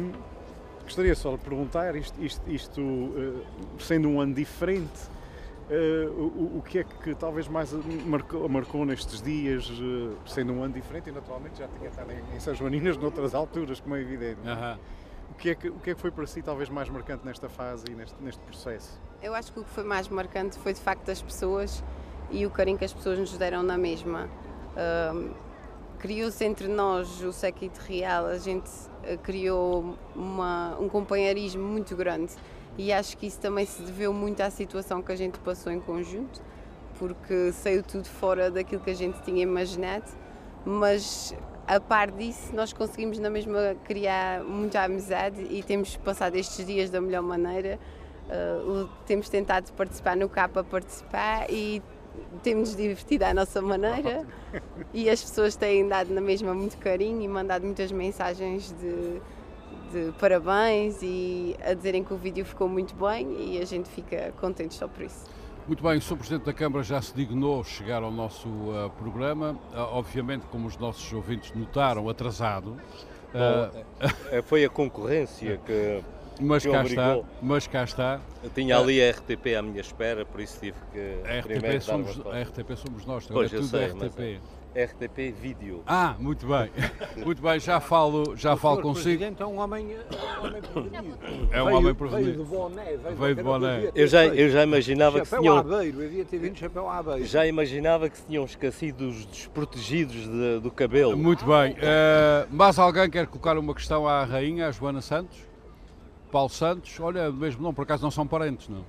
Gostaria 0.86 1.16
só 1.16 1.32
de 1.32 1.38
perguntar, 1.38 1.96
isto, 1.96 2.22
isto- 2.22 2.52
isto, 2.52 2.82
eh, 2.82 3.42
sendo 3.80 4.10
um 4.10 4.20
ano 4.20 4.34
diferente, 4.34 5.00
eh, 5.00 5.23
o, 5.70 6.58
o 6.58 6.62
que 6.66 6.80
é 6.80 6.84
que 6.84 7.16
talvez 7.16 7.48
mais 7.48 7.72
marcou, 8.06 8.48
marcou 8.50 8.86
nestes 8.86 9.22
dias, 9.22 9.70
eh, 9.72 10.16
sendo 10.26 10.54
um 10.54 10.64
ano 10.64 10.74
diferente, 10.74 11.10
e 11.10 11.12
naturalmente 11.12 11.60
já 11.60 11.68
tinha 11.68 11.90
estado 11.90 12.12
em, 12.12 12.36
em 12.36 12.40
São 12.40 12.54
Joaninas 12.54 12.98
noutras 13.00 13.34
alturas, 13.34 13.80
como 13.80 13.96
é 13.96 14.02
evidente. 14.02 14.40
Aham. 14.46 14.78
O, 15.32 15.36
que 15.36 15.50
é 15.50 15.56
que, 15.56 15.70
o 15.70 15.76
que 15.80 15.90
é 15.92 15.96
que 15.96 16.00
foi 16.02 16.12
para 16.12 16.26
si 16.28 16.42
talvez 16.42 16.70
mais 16.70 16.90
marcante 16.90 17.26
nesta 17.26 17.50
fase 17.50 17.86
e 17.90 17.96
neste, 17.96 18.22
neste 18.22 18.42
processo? 18.42 19.00
Eu 19.22 19.34
acho 19.34 19.52
que 19.54 19.60
o 19.60 19.64
que 19.64 19.70
foi 19.70 19.84
mais 19.84 20.08
marcante 20.10 20.58
foi 20.60 20.74
de 20.74 20.82
facto 20.82 21.10
as 21.10 21.22
pessoas 21.22 21.84
e 22.30 22.46
o 22.46 22.50
carinho 22.52 22.78
que 22.78 22.86
as 22.86 22.94
pessoas 22.94 23.18
nos 23.18 23.36
deram 23.38 23.64
na 23.64 23.78
mesma. 23.78 24.30
Criou-se 26.00 26.44
entre 26.44 26.68
nós 26.68 27.22
o 27.24 27.32
séquito 27.32 27.80
real, 27.80 28.26
a 28.26 28.38
gente 28.38 28.70
eh, 29.04 29.16
criou 29.18 29.96
uma- 30.14 30.78
um 30.78 30.90
companheirismo 30.90 31.64
muito 31.64 31.96
grande 31.96 32.34
e 32.78 32.92
acho 32.92 33.18
que 33.18 33.28
isso 33.28 33.40
também 33.40 33.66
se 33.66 33.82
deveu 33.82 34.14
muito 34.14 34.42
à 34.42 34.50
situação 34.50 35.02
que 35.02 35.12
a 35.12 35.16
gente 35.16 35.40
passou 35.40 35.72
em 35.72 35.80
conjunto, 35.80 36.42
porque 36.98 37.52
saiu 37.52 37.84
tudo 37.84 38.08
fora 38.08 38.50
daquilo 38.50 38.82
que 38.82 38.90
a 38.90 38.96
gente 38.96 39.22
tinha 39.22 39.44
imaginado, 39.44 40.12
mas 40.66 41.36
a 41.68 41.80
par 41.80 42.12
disso 42.12 42.54
nós 42.56 42.74
conseguimos 42.74 43.20
na 43.20 43.30
mesma 43.30 43.76
criar 43.84 44.44
muita 44.44 44.84
amizade 44.84 45.42
e 45.50 45.64
temos 45.64 45.96
passado 45.98 46.36
estes 46.36 46.66
dias 46.66 46.90
da 46.90 47.00
melhor 47.00 47.22
maneira. 47.22 47.80
Uh, 48.24 48.90
temos 49.06 49.28
tentado 49.28 49.72
participar 49.74 50.16
no 50.16 50.30
CAPA 50.30 50.64
participar 50.64 51.46
e 51.50 51.84
temos 52.42 52.76
divertido 52.76 53.26
à 53.26 53.34
nossa 53.34 53.62
maneira 53.62 54.26
e 54.94 55.10
as 55.10 55.22
pessoas 55.22 55.56
têm 55.56 55.88
dado 55.88 56.14
na 56.14 56.22
mesma 56.22 56.54
muito 56.54 56.78
carinho 56.78 57.22
e 57.22 57.28
mandado 57.28 57.66
muitas 57.66 57.92
mensagens 57.92 58.74
de, 58.80 59.22
de 59.94 60.12
parabéns 60.20 60.98
e 61.04 61.56
a 61.64 61.74
dizerem 61.76 62.04
que 62.04 62.14
o 62.14 62.18
vídeo 62.18 62.44
ficou 62.44 62.68
muito 62.68 62.96
bem 62.96 63.54
e 63.54 63.62
a 63.62 63.66
gente 63.66 63.88
fica 63.90 64.34
contente 64.42 64.74
só 64.74 64.88
por 64.88 65.04
isso. 65.04 65.26
Muito 65.68 65.82
bem, 65.82 65.98
o 65.98 66.02
Sr. 66.02 66.18
Presidente 66.18 66.44
da 66.46 66.52
Câmara 66.54 66.84
já 66.84 67.02
se 67.02 67.14
dignou 67.16 67.64
chegar 67.64 68.04
ao 68.04 68.12
nosso 68.12 68.50
uh, 68.50 68.90
programa, 68.98 69.52
Uh, 69.72 69.78
obviamente, 69.94 70.46
como 70.52 70.68
os 70.68 70.78
nossos 70.78 71.12
ouvintes 71.14 71.54
notaram, 71.54 72.10
atrasado, 72.10 72.76
Uh, 73.34 73.86
É, 74.32 74.42
Foi 74.44 74.64
a 74.64 74.70
concorrência 74.70 75.58
que 75.66 76.04
mas 76.40 76.64
que 76.64 76.72
cá 76.72 76.84
está, 76.84 77.20
mas 77.42 77.68
cá 77.68 77.84
está. 77.84 78.22
eu 78.44 78.50
tinha 78.52 78.78
ali 78.78 79.02
a 79.02 79.10
RTP 79.12 79.56
à 79.58 79.62
minha 79.62 79.82
espera, 79.82 80.24
por 80.26 80.40
isso 80.42 80.60
tive 80.60 80.78
que 80.92 81.20
A 81.28 81.40
RTP 81.40 81.82
somos, 81.82 82.20
a 82.28 82.42
RTP 82.42 82.76
somos 82.76 83.06
nós, 83.06 83.30
agora 83.30 83.50
Pois, 83.50 83.54
é 83.54 83.56
eu 83.56 83.62
tudo 83.62 83.70
sei, 83.70 83.94
mas 83.94 84.12
RTP. 84.14 84.42
RTP 84.76 85.32
Vídeo. 85.32 85.84
Ah, 85.86 86.16
muito 86.20 86.48
bem, 86.48 86.72
muito 87.24 87.42
bem, 87.42 87.60
já 87.60 87.80
falo, 87.80 88.36
já 88.36 88.54
O 88.54 88.58
falo 88.58 88.82
consigo. 88.82 89.04
Presidente 89.20 89.42
é 89.42 89.46
um 89.46 89.60
homem, 89.60 89.92
é 89.94 90.40
um 90.40 90.46
homem 90.48 90.62
prevenido. 90.62 91.18
É 91.52 91.62
um 91.62 91.66
Veio- 91.66 91.78
homem 91.78 91.94
prevenido. 91.96 92.32
Veio 92.32 92.44
de 92.44 92.50
boné. 92.50 92.84
Veio, 92.98 93.16
Veio 93.16 93.36
de 93.36 93.44
boné. 93.44 93.92
Eu 93.94 94.08
já, 94.08 94.26
eu 94.26 94.50
já 94.50 94.64
imaginava 94.64 95.20
que 95.20 95.26
se 95.26 95.36
Chapéu 95.36 95.64
tinham, 95.64 95.92
devia 95.92 96.26
ter 96.26 96.38
vindo 96.40 96.58
chapéu 96.58 96.90
Aveiro. 96.90 97.26
já 97.26 97.46
imaginava 97.46 98.10
que 98.10 98.18
se 98.18 98.26
tinham 98.26 98.44
esquecido 98.46 99.10
os 99.10 99.26
desprotegidos 99.28 100.28
de- 100.28 100.60
do 100.60 100.72
cabelo. 100.72 101.16
Muito 101.16 101.46
bem, 101.46 101.74
Uh, 101.74 102.48
mas 102.50 102.80
alguém 102.80 103.10
quer 103.10 103.28
colocar 103.28 103.58
uma 103.58 103.74
questão 103.76 104.08
à 104.08 104.24
Rainha, 104.24 104.68
à 104.68 104.72
Joana 104.72 105.02
Santos? 105.02 105.38
Paulo 106.32 106.50
Santos? 106.50 107.00
Olha, 107.00 107.32
mesmo 107.32 107.62
não, 107.62 107.74
por 107.74 107.84
acaso 107.84 108.02
não 108.02 108.10
são 108.10 108.26
parentes, 108.26 108.68
não? 108.68 108.84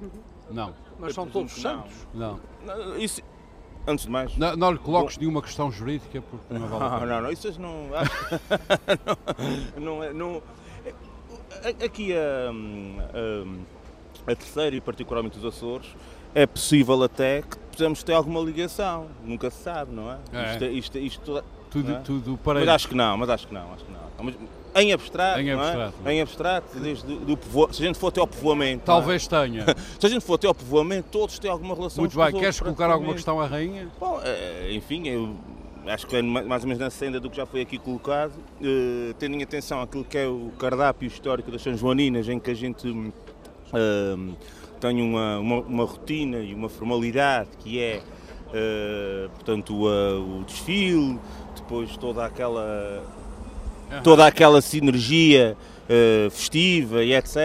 Não, 0.51 0.75
Mas 0.99 1.13
são 1.15 1.27
todos 1.27 1.53
santos. 1.53 1.93
não. 2.15 2.41
Não, 2.65 2.97
Isso, 2.99 3.21
antes 3.87 4.05
de 4.07 4.11
mais. 4.11 4.37
Não, 4.37 4.57
não 4.57 4.73
lhe 4.73 4.79
coloques 4.79 5.17
nenhuma 5.19 5.41
questão 5.43 5.71
jurídica 5.71 6.23
porque 6.23 6.55
não 6.55 6.67
vale 6.69 6.85
a 6.85 6.89
Não, 6.91 6.99
pena. 7.01 7.15
não, 7.17 7.23
não, 7.23 7.31
isso 7.33 7.61
não. 7.61 7.89
não, 9.81 9.97
não, 9.97 10.05
é- 10.05 10.13
não, 10.13 10.43
é- 11.63 11.85
aqui 11.85 12.13
a, 12.15 12.51
a 14.31 14.35
terceira 14.37 14.77
e 14.77 14.81
particularmente 14.81 15.39
os 15.39 15.45
Açores, 15.45 15.87
é 16.35 16.47
possível 16.47 17.03
até 17.03 17.43
que 17.43 17.57
possamos 17.59 18.03
ter 18.03 18.13
alguma 18.15 18.41
ligação. 18.41 19.09
Nunca 19.23 19.51
se 19.51 19.63
sabe, 19.63 19.93
não 19.93 20.11
é? 20.11 20.19
É. 20.33 20.53
Isto, 20.53 20.65
isto, 20.67 20.99
isto, 20.99 21.45
Tudo, 21.71 21.91
não 21.93 21.97
é? 21.99 22.01
tudo 22.01 22.37
para 22.39 22.61
Mas 22.61 22.69
acho 22.69 22.89
que 22.89 22.95
não, 22.95 23.17
mas 23.17 23.31
acho 23.31 23.47
que 23.47 23.55
não, 23.55 23.73
acho 23.73 23.85
que 23.85 23.93
não. 23.93 24.01
Mas 24.25 24.35
em 24.77 24.93
abstrato, 24.93 25.41
Em 25.41 25.49
é? 25.51 25.53
abstrato, 25.55 25.95
é? 26.05 26.13
Em 26.15 26.21
abstrato, 26.21 26.79
desde 26.81 27.05
do 27.07 27.37
povo... 27.37 27.73
se 27.73 27.83
a 27.83 27.87
gente 27.87 27.99
for 27.99 28.09
até 28.09 28.21
ao 28.21 28.27
povoamento. 28.27 28.83
não 28.87 28.95
é? 28.95 28.99
Talvez 29.01 29.27
tenha. 29.27 29.65
Se 30.01 30.07
a 30.07 30.09
gente 30.09 30.25
for 30.25 30.35
até 30.35 30.47
ao 30.47 30.55
povoamento, 30.55 31.09
todos 31.11 31.39
têm 31.39 31.51
alguma 31.51 31.75
relação 31.75 32.03
Muito 32.03 32.17
bem, 32.17 32.33
queres 32.33 32.59
colocar 32.61 32.91
alguma 32.91 33.13
questão 33.15 33.41
à 33.41 33.47
rainha? 33.47 33.89
Bom, 34.01 34.21
eh, 34.25 34.71
enfim, 34.73 35.07
eu 35.09 35.35
acho 35.87 36.07
que 36.07 36.17
é 36.17 36.23
ma- 36.23 36.43
mais 36.43 36.63
ou 36.63 36.69
menos 36.69 36.83
na 36.83 36.91
senda 36.91 37.21
do 37.21 37.31
que 37.31 37.37
já 37.37 37.47
foi 37.47 37.61
aqui 37.61 37.79
colocado, 37.79 38.33
eh, 38.63 39.15
tendo 39.19 39.35
em 39.37 39.43
atenção 39.43 39.81
aquilo 39.81 40.05
que 40.05 40.19
é 40.19 40.27
o 40.27 40.51
cardápio 40.59 41.07
histórico 41.07 41.51
das 41.51 41.63
São 41.63 41.77
Joaninas, 41.77 42.29
em 42.29 42.39
que 42.39 42.51
a 42.51 42.55
gente 42.55 42.87
hum, 42.89 44.35
tem 44.81 45.01
uma, 45.03 45.39
uma, 45.39 45.61
uma 45.61 45.85
rotina 45.85 46.39
e 46.39 46.53
uma 46.55 46.69
formalidade 46.69 47.49
que 47.61 47.81
é, 47.81 48.03
eh, 48.53 49.29
portanto, 49.35 49.75
o, 49.75 49.89
eh, 49.89 50.15
o 50.41 50.45
desfile, 50.45 51.19
depois 51.57 51.97
toda 51.97 52.25
aquela 52.25 53.03
toda 54.03 54.27
aquela 54.27 54.61
sinergia 54.61 55.57
eh, 55.89 56.29
festiva 56.31 57.03
e 57.05 57.13
etc. 57.15 57.37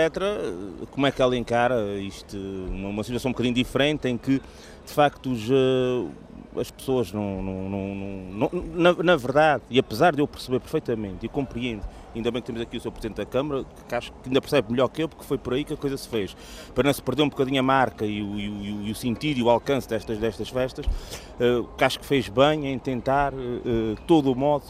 Como 0.91 1.05
é 1.07 1.11
que 1.11 1.21
ela 1.21 1.35
encara 1.37 1.81
isto? 1.99 2.37
Uma, 2.37 2.89
uma 2.89 3.03
situação 3.03 3.29
um 3.29 3.33
bocadinho 3.33 3.55
diferente 3.55 4.07
em 4.07 4.17
que, 4.17 4.39
de 4.85 4.93
facto, 4.93 5.31
os, 5.31 5.49
eh, 5.49 6.59
as 6.59 6.71
pessoas 6.71 7.11
não, 7.11 7.41
não- 7.43 7.69
não- 7.69 8.49
não- 8.51 8.63
na, 8.73 9.03
na 9.03 9.15
verdade, 9.15 9.63
e 9.69 9.77
apesar 9.77 10.15
de 10.15 10.21
eu 10.21 10.27
perceber 10.27 10.59
perfeitamente 10.59 11.25
e 11.25 11.29
compreendo, 11.29 11.83
ainda 12.15 12.31
bem 12.31 12.41
que 12.41 12.47
temos 12.47 12.61
aqui 12.61 12.75
o 12.77 12.81
Sr. 12.81 12.91
Presidente 12.91 13.17
da 13.17 13.25
Câmara, 13.25 13.63
que 13.87 13.93
acho 13.95 14.11
que 14.11 14.17
ainda 14.29 14.41
percebe 14.41 14.71
melhor 14.71 14.87
que 14.87 15.03
eu, 15.03 15.07
porque 15.07 15.23
foi 15.23 15.37
por 15.37 15.53
aí 15.53 15.63
que 15.63 15.73
a 15.73 15.77
coisa 15.77 15.95
se 15.95 16.07
fez. 16.09 16.35
Para 16.73 16.85
não 16.85 16.93
se 16.93 17.01
perder 17.03 17.21
um 17.21 17.29
bocadinho 17.29 17.59
a 17.59 17.63
marca 17.63 18.03
e 18.05 18.21
o, 18.23 18.39
e 18.39 18.49
o- 18.49 18.81
e 18.87 18.91
o- 18.91 18.95
sentido 18.95 19.37
e 19.39 19.43
o 19.43 19.49
alcance 19.49 19.87
destas, 19.87 20.17
destas 20.17 20.49
festas, 20.49 20.85
eh, 21.39 21.61
que 21.77 21.83
acho 21.83 21.99
que 21.99 22.05
fez 22.05 22.27
bem 22.29 22.65
em 22.67 22.79
tentar, 22.79 23.31
eh, 23.33 23.95
todo 24.07 24.31
o 24.31 24.35
modo, 24.35 24.63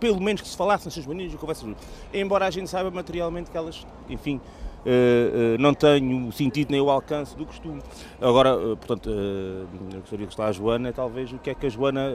pelo 0.00 0.20
menos 0.20 0.40
que 0.40 0.48
se 0.48 0.56
falasse 0.56 0.86
nas 0.86 0.94
suas 0.94 1.06
manias 1.06 1.32
e 1.32 1.36
conversas. 1.36 1.68
Embora 2.12 2.46
a 2.46 2.50
gente 2.50 2.68
saiba 2.68 2.90
materialmente 2.90 3.50
que 3.50 3.56
elas, 3.56 3.86
enfim, 4.08 4.40
eh, 4.84 5.54
eh, 5.54 5.58
não 5.58 5.74
têm 5.74 6.26
o 6.26 6.32
sentido 6.32 6.70
nem 6.70 6.80
o 6.80 6.88
alcance 6.90 7.36
do 7.36 7.44
costume. 7.44 7.82
Agora, 8.20 8.50
eh, 8.50 8.76
portanto, 8.76 9.10
eu 9.10 10.00
gostaria 10.00 10.26
que 10.26 10.32
está 10.32 10.46
a 10.46 10.52
Joana, 10.52 10.90
talvez 10.92 11.30
o 11.32 11.38
que 11.38 11.50
é 11.50 11.54
que 11.54 11.66
a 11.66 11.68
Joana 11.68 12.10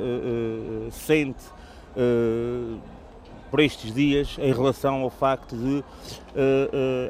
sente 0.92 1.44
por 3.52 3.60
estes 3.60 3.94
dias 3.94 4.36
em 4.40 4.52
relação 4.52 5.04
ao 5.04 5.10
facto 5.10 5.56
de 5.56 5.84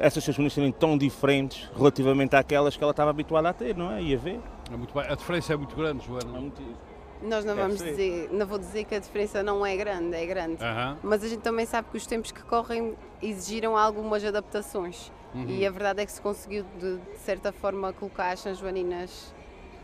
essas 0.00 0.22
suas 0.22 0.36
manias 0.36 0.52
serem 0.52 0.70
tão 0.70 0.96
diferentes 0.96 1.68
relativamente 1.76 2.36
àquelas 2.36 2.76
que 2.76 2.82
ela 2.84 2.90
estava 2.92 3.10
habituada 3.10 3.48
a 3.48 3.52
ter, 3.52 3.74
não 3.76 3.90
é? 3.90 4.02
E 4.02 4.14
a 4.14 4.18
ver. 4.18 4.38
É 4.72 4.76
muito. 4.76 4.96
A 4.98 5.14
diferença 5.14 5.54
é 5.54 5.56
muito 5.56 5.74
grande, 5.74 6.02
É 6.04 6.06
Joana. 6.06 6.38
muito- 6.38 6.62
Nós 7.22 7.44
não 7.44 7.54
Deve 7.54 7.66
vamos 7.66 7.80
ser. 7.80 7.90
dizer, 7.90 8.28
não 8.32 8.46
vou 8.46 8.58
dizer 8.58 8.84
que 8.84 8.94
a 8.94 8.98
diferença 8.98 9.42
não 9.42 9.64
é 9.64 9.76
grande, 9.76 10.14
é 10.14 10.26
grande. 10.26 10.58
Mas 11.02 11.24
a 11.24 11.28
gente 11.28 11.40
também 11.40 11.64
sabe 11.66 11.88
que 11.90 11.96
os 11.96 12.06
tempos 12.06 12.30
que 12.30 12.42
correm 12.42 12.94
exigiram 13.22 13.76
algumas 13.76 14.24
adaptações. 14.24 15.10
Uhum. 15.34 15.46
E 15.48 15.66
a 15.66 15.70
verdade 15.70 16.02
é 16.02 16.06
que 16.06 16.12
se 16.12 16.20
conseguiu, 16.20 16.64
de, 16.78 16.98
de 16.98 17.18
certa 17.18 17.52
forma, 17.52 17.92
colocar 17.92 18.32
as 18.32 18.40
São 18.40 18.54
Joaninas 18.54 19.34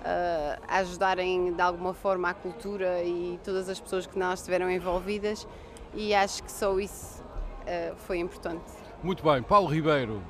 ah, 0.05 0.59
a 0.69 0.79
ajudarem 0.79 1.53
de 1.53 1.61
alguma 1.61 1.95
forma 1.95 2.29
a 2.29 2.35
cultura 2.35 3.03
e 3.03 3.39
todas 3.45 3.69
as 3.69 3.81
pessoas 3.81 4.07
que 4.07 4.19
nelas 4.19 4.41
estiveram 4.41 4.71
envolvidas. 4.71 5.47
E 5.95 6.15
acho 6.15 6.43
que 6.43 6.51
só 6.51 6.79
isso 6.79 7.23
ah, 7.67 7.95
foi 7.97 8.19
importante. 8.19 8.65
Muito 9.03 9.23
bem. 9.23 9.43
Paulo 9.43 9.69
Ribeiro, 9.69 10.23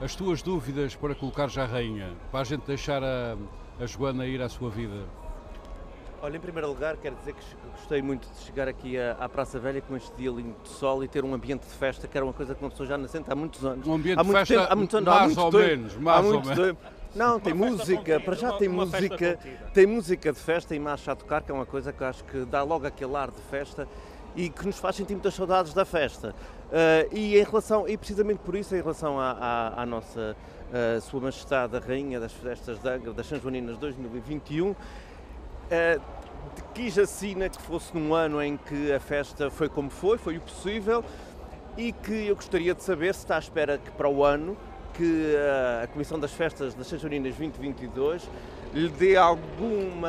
as 0.00 0.14
tuas 0.14 0.42
dúvidas 0.42 0.94
para 0.94 1.14
colocar 1.14 1.48
já 1.48 1.64
a 1.64 1.66
rainha, 1.66 2.12
para 2.30 2.40
a 2.40 2.44
gente 2.44 2.66
deixar 2.66 3.02
a, 3.02 3.36
a 3.80 3.86
Joana 3.86 4.26
ir 4.26 4.40
à 4.40 4.48
sua 4.48 4.70
vida. 4.70 5.06
Olha, 6.24 6.36
em 6.36 6.40
primeiro 6.40 6.68
lugar, 6.68 6.96
quero 6.98 7.16
dizer 7.16 7.32
que 7.34 7.42
gostei 7.76 8.00
muito 8.00 8.28
de 8.30 8.38
chegar 8.44 8.68
aqui 8.68 8.96
à, 8.96 9.16
à 9.18 9.28
Praça 9.28 9.58
Velha 9.58 9.80
com 9.80 9.96
este 9.96 10.14
dia 10.16 10.30
lindo 10.30 10.54
de 10.62 10.68
sol 10.68 11.02
e 11.02 11.08
ter 11.08 11.24
um 11.24 11.34
ambiente 11.34 11.62
de 11.66 11.74
festa, 11.74 12.06
que 12.06 12.16
era 12.16 12.24
uma 12.24 12.32
coisa 12.32 12.54
que 12.54 12.62
uma 12.62 12.70
pessoa 12.70 12.86
já 12.88 12.96
não 12.96 13.08
sente 13.08 13.30
há 13.30 13.34
muitos 13.34 13.64
anos. 13.64 13.84
Um 13.88 13.94
ambiente 13.94 14.20
há 14.20 14.22
de 14.22 14.28
muito 14.28 14.38
festa 14.38 14.54
tempo, 14.60 14.72
há 14.72 14.76
muitos 14.76 14.94
anos, 14.94 15.08
há 15.08 15.12
mais 15.18 15.26
muito 15.26 15.40
ou 15.44 15.50
tempo, 15.50 15.64
menos, 15.66 15.96
há 15.96 16.00
mais 16.00 16.24
ou 16.26 16.32
muito 16.32 16.48
menos. 16.48 16.64
tempo. 16.66 16.80
Não, 17.14 17.40
tem 17.40 17.52
Uma 17.52 17.66
música, 17.66 18.20
para 18.20 18.34
já 18.36 18.40
contida, 18.52 18.58
tem 18.60 18.68
uma- 18.68 18.84
uma 18.84 18.86
música, 18.86 19.36
contida. 19.36 19.70
tem 19.74 19.86
música 19.86 20.32
de 20.32 20.38
festa 20.38 20.74
e 20.76 20.78
marcha 20.78 21.10
a 21.12 21.16
tocar, 21.16 21.42
que 21.42 21.50
é 21.50 21.54
uma 21.54 21.66
coisa 21.66 21.92
que 21.92 22.00
eu 22.02 22.06
acho 22.06 22.22
que 22.24 22.44
dá 22.44 22.62
logo 22.62 22.86
aquele 22.86 23.16
ar 23.16 23.30
de 23.32 23.40
festa 23.50 23.88
e 24.36 24.48
que 24.48 24.64
nos 24.64 24.78
faz 24.78 24.94
sentir 24.96 25.14
muitas 25.14 25.34
saudades 25.34 25.74
da 25.74 25.84
festa. 25.84 26.34
Ah, 26.72 27.06
e 27.12 27.36
em 27.36 27.42
relação, 27.44 27.86
e 27.88 27.98
precisamente 27.98 28.38
por 28.38 28.54
isso, 28.54 28.74
em 28.76 28.80
relação 28.80 29.18
à, 29.20 29.32
à- 29.32 29.82
à 29.82 29.84
nossa 29.86 30.36
ah, 30.72 31.00
Sua 31.02 31.20
Majestade 31.20 31.76
a 31.76 31.80
Rainha 31.80 32.18
das 32.20 32.32
Festas 32.32 32.78
de 32.78 32.88
Angra, 32.88 33.12
das 33.12 33.26
São 33.26 33.38
Joaninas 33.40 33.76
2021, 33.76 34.74
ah, 35.70 35.98
de- 36.56 36.62
quis 36.74 36.98
assina 36.98 37.48
que 37.48 37.60
fosse 37.62 37.96
num 37.96 38.14
ano 38.14 38.42
em 38.42 38.56
que 38.56 38.92
a 38.92 39.00
festa 39.00 39.50
foi 39.50 39.68
como 39.68 39.90
foi, 39.90 40.18
foi 40.18 40.36
o 40.36 40.40
possível, 40.40 41.04
e 41.76 41.92
que 41.92 42.26
eu 42.26 42.34
gostaria 42.34 42.74
de 42.74 42.82
saber 42.82 43.14
se 43.14 43.20
está 43.20 43.36
à 43.36 43.38
espera 43.38 43.78
que 43.78 43.90
para 43.92 44.08
o 44.08 44.24
ano 44.24 44.56
que 44.94 45.34
ah, 45.36 45.82
a 45.84 45.86
Comissão 45.86 46.18
das 46.18 46.32
Festas 46.32 46.74
das 46.74 46.86
São 46.86 46.98
Joaninas 46.98 47.34
2022 47.36 48.28
lhe 48.74 48.88
dê 48.88 49.16
alguma, 49.16 50.08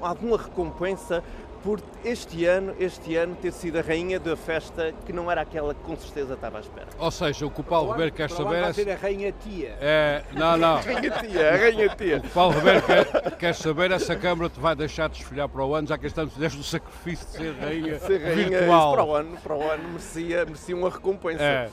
alguma 0.00 0.36
recompensa 0.38 1.22
por 1.62 1.78
este 2.04 2.46
ano, 2.46 2.74
este 2.80 3.16
ano 3.16 3.36
ter 3.36 3.52
sido 3.52 3.78
a 3.78 3.82
rainha 3.82 4.18
da 4.18 4.34
festa 4.34 4.94
que 5.04 5.12
não 5.12 5.30
era 5.30 5.42
aquela 5.42 5.74
que 5.74 5.80
com 5.82 5.94
certeza 5.96 6.32
estava 6.34 6.56
à 6.56 6.60
espera. 6.60 6.86
Ou 6.98 7.10
seja, 7.10 7.44
o 7.46 7.50
que 7.50 7.60
o 7.60 7.64
Paulo 7.64 7.92
Ribeiro 7.92 8.12
quer 8.12 8.30
saber 8.30 8.64
é. 8.64 8.72
ser 8.72 8.84
se- 8.84 8.90
a 8.90 8.96
rainha 8.96 9.32
tia. 9.32 9.76
é 9.80 10.22
não, 10.32 10.56
não. 10.56 10.76
Rainha 10.80 11.10
tia, 11.10 11.50
a 11.52 11.56
rainha 11.56 11.88
tia. 11.90 12.16
O 12.16 12.20
que 12.22 12.26
o 12.26 12.30
Paulo 12.30 12.54
Ribeiro 12.54 12.82
quer, 12.82 13.36
quer 13.36 13.54
saber 13.54 13.90
é 13.90 13.98
se 13.98 14.10
a 14.10 14.16
Câmara 14.16 14.48
te 14.48 14.58
vai 14.58 14.74
deixar 14.74 15.08
desfilhar 15.10 15.48
para 15.48 15.62
o 15.64 15.74
ano, 15.74 15.86
já 15.86 15.98
que 15.98 16.06
estamos 16.06 16.34
desde 16.34 16.58
o 16.58 16.64
sacrifício 16.64 17.26
de 17.26 17.32
ser 17.36 17.54
rainha, 17.60 17.98
Ser 17.98 18.18
rainha, 18.22 18.42
isso 18.42 18.50
virtual. 18.50 18.92
para 18.92 19.04
o 19.04 19.14
ano, 19.14 19.36
para 19.42 19.54
o 19.56 19.70
ano 19.70 19.88
merecia, 19.88 20.44
merecia 20.46 20.76
uma 20.76 20.88
recompensa. 20.90 21.42
É. 21.42 21.70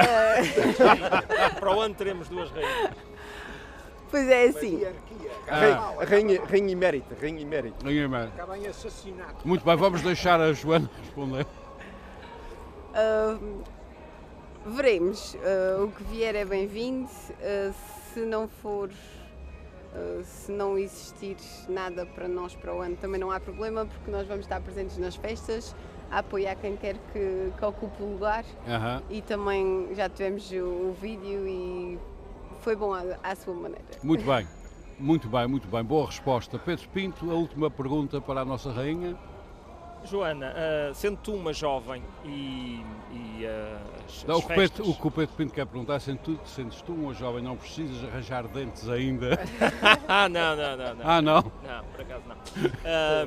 Para 1.60 1.76
o 1.76 1.80
ano 1.80 1.94
teremos 1.94 2.28
duas 2.28 2.50
rainhas. 2.50 2.90
Pois 4.10 4.28
é, 4.28 4.44
assim. 4.46 4.82
Ah, 5.48 5.92
A 6.00 6.04
rainha, 6.04 6.40
rainha 6.44 6.72
emérita, 6.72 7.14
rainha 7.20 7.40
emérita. 7.42 7.76
ninguém 7.84 8.08
mais. 8.08 8.28
Acaba 8.30 8.58
em 8.58 8.66
assassinato. 8.66 9.46
Muito 9.46 9.64
bem, 9.64 9.76
vamos 9.76 10.02
deixar 10.02 10.40
a 10.40 10.52
Joana 10.52 10.90
responder. 11.00 11.46
Ah, 12.94 13.38
veremos. 14.66 15.36
Ah, 15.44 15.82
o 15.84 15.88
que 15.92 16.02
vier 16.04 16.34
é 16.34 16.44
bem-vindo. 16.44 17.08
Ah, 17.42 17.72
se 18.12 18.20
não 18.20 18.48
for. 18.48 18.90
ah, 19.94 20.22
se 20.24 20.50
não 20.52 20.76
existir 20.78 21.36
nada 21.68 22.04
para 22.06 22.26
nós 22.28 22.54
para 22.54 22.74
o 22.74 22.80
ano, 22.80 22.96
também 22.96 23.20
não 23.20 23.30
há 23.30 23.38
problema, 23.40 23.86
porque 23.86 24.10
nós 24.10 24.26
vamos 24.26 24.44
estar 24.44 24.60
presentes 24.60 24.96
nas 24.98 25.14
festas, 25.16 25.74
a 26.10 26.18
apoiar 26.18 26.56
quem 26.56 26.76
quer 26.76 26.96
que, 27.12 27.52
que 27.56 27.64
ocupe 27.64 28.02
o 28.02 28.12
lugar 28.12 28.44
Aham. 28.68 29.02
e 29.08 29.22
também 29.22 29.88
já 29.94 30.08
tivemos 30.08 30.50
o, 30.50 30.64
o 30.90 30.96
vídeo 31.00 31.46
e 31.46 31.98
foi 32.60 32.76
bom 32.76 32.92
à, 32.94 33.02
à 33.22 33.34
sua 33.34 33.54
maneira. 33.54 33.84
Muito 34.02 34.24
bem, 34.24 34.46
muito 34.98 35.28
bem, 35.28 35.46
muito 35.46 35.68
bem. 35.68 35.82
Boa 35.82 36.06
resposta. 36.06 36.58
Pedro 36.58 36.88
Pinto, 36.88 37.30
a 37.30 37.34
última 37.34 37.70
pergunta 37.70 38.20
para 38.20 38.40
a 38.40 38.44
nossa 38.44 38.70
rainha. 38.70 39.16
Joana, 40.04 40.54
ah, 40.56 40.94
sendo 40.94 41.18
tu 41.18 41.34
uma 41.34 41.52
jovem 41.52 42.02
e, 42.24 42.82
e 43.12 43.46
ah, 43.46 43.78
as, 44.06 44.24
Não, 44.24 44.36
as 44.36 44.44
o, 44.44 44.46
que 44.46 44.52
o 44.52 44.56
Pedro, 44.56 44.76
festas... 44.76 44.88
o 44.88 44.94
que 44.94 45.06
o 45.06 45.10
Pedro 45.10 45.34
Pinto 45.36 45.52
quer 45.52 45.66
perguntar 45.66 45.94
é 45.94 45.98
sendo 45.98 46.18
tu, 46.18 46.40
sentes 46.46 46.80
tu 46.82 46.92
uma 46.92 47.12
jovem, 47.12 47.42
não 47.42 47.56
precisas 47.56 48.02
arranjar 48.04 48.46
dentes 48.48 48.88
ainda. 48.88 49.38
Ah, 50.08 50.28
não, 50.28 50.56
não, 50.56 50.76
não, 50.76 50.94
não. 50.94 51.08
Ah, 51.08 51.22
não? 51.22 51.42
Não, 51.42 51.84
por 51.92 52.00
acaso 52.00 52.22
não. 52.26 52.36
Ah, 52.84 53.26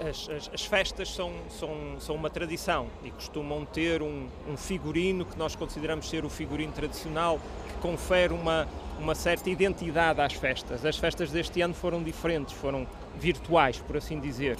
as, 0.00 0.28
as- 0.28 0.50
as 0.52 0.64
festas 0.64 1.14
são, 1.14 1.32
são, 1.48 1.70
são 2.00 2.14
uma 2.14 2.30
tradição 2.30 2.88
e 3.04 3.10
costumam 3.10 3.64
ter 3.64 4.02
um, 4.02 4.26
um 4.48 4.56
figurino 4.56 5.24
que 5.24 5.38
nós 5.38 5.54
consideramos 5.54 6.08
ser 6.08 6.24
o 6.24 6.28
figurino 6.30 6.72
tradicional 6.72 7.38
que 7.68 7.74
confere 7.80 8.32
uma, 8.32 8.66
uma 8.98 9.14
certa 9.14 9.48
identidade 9.50 10.20
às 10.20 10.32
festas. 10.32 10.84
As 10.84 10.96
festas 10.96 11.30
deste 11.30 11.60
ano 11.60 11.74
foram 11.74 12.02
diferentes, 12.02 12.54
foram 12.54 12.86
virtuais, 13.18 13.78
por 13.78 13.96
assim 13.96 14.18
dizer. 14.20 14.56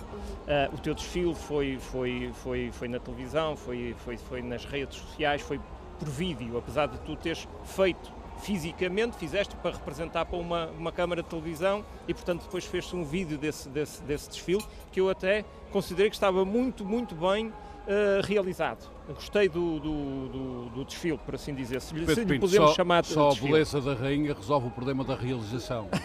Ah, 0.47 0.69
o 0.73 0.79
teu 0.79 0.95
desfile 0.95 1.35
foi, 1.35 1.79
foi, 1.81 2.31
foi, 2.35 2.71
foi 2.73 2.89
na 2.89 2.99
televisão, 2.99 3.57
foi, 3.57 3.95
foi, 4.05 4.17
foi 4.17 4.43
nas 4.43 4.65
redes 4.65 4.99
sociais, 4.99 5.43
foi 5.43 5.61
por 5.99 6.09
vídeo, 6.09 6.59
apesar 6.59 6.87
de 6.87 6.99
tu 6.99 7.15
teres 7.17 7.47
feito 7.65 8.13
fisicamente, 8.45 9.17
fizeste 9.17 9.57
para 9.57 9.71
representar 9.73 10.27
para 10.27 10.39
uma, 10.39 10.67
uma 10.79 10.93
câmara 10.93 11.23
de 11.23 11.29
televisão 11.29 11.83
e, 12.07 12.13
portanto, 12.13 12.43
depois 12.43 12.65
fez-se 12.67 12.95
um 12.95 13.03
vídeo 13.03 13.39
desse, 13.39 13.69
desse, 13.71 14.03
desse 14.03 14.29
desfile 14.29 14.63
que 14.93 15.01
eu 15.01 15.09
até 15.09 15.45
considerei 15.73 16.11
que 16.11 16.17
estava 16.17 16.45
muito, 16.45 16.85
muito 16.85 17.15
bem 17.15 17.51
ah, 17.89 18.21
realizado. 18.23 18.91
Gostei 19.09 19.49
do, 19.49 19.79
do, 19.81 20.29
do, 20.29 20.65
do 20.71 20.85
desfile, 20.85 21.19
por 21.19 21.35
assim 21.35 21.55
dizer. 21.55 21.81
Se 21.81 21.95
lhe, 21.95 22.07
se 22.07 22.15
Pedro 22.15 22.35
lhe 22.35 22.39
podemos 22.41 22.71
só, 22.71 22.75
chamar 22.77 23.05
só 23.05 23.27
a 23.27 23.31
desfile. 23.31 23.53
beleza 23.53 23.81
da 23.81 23.95
rainha 23.95 24.35
resolve 24.35 24.69
o 24.69 24.71
problema 24.71 25.03
da 25.05 25.15
realização. 25.15 25.89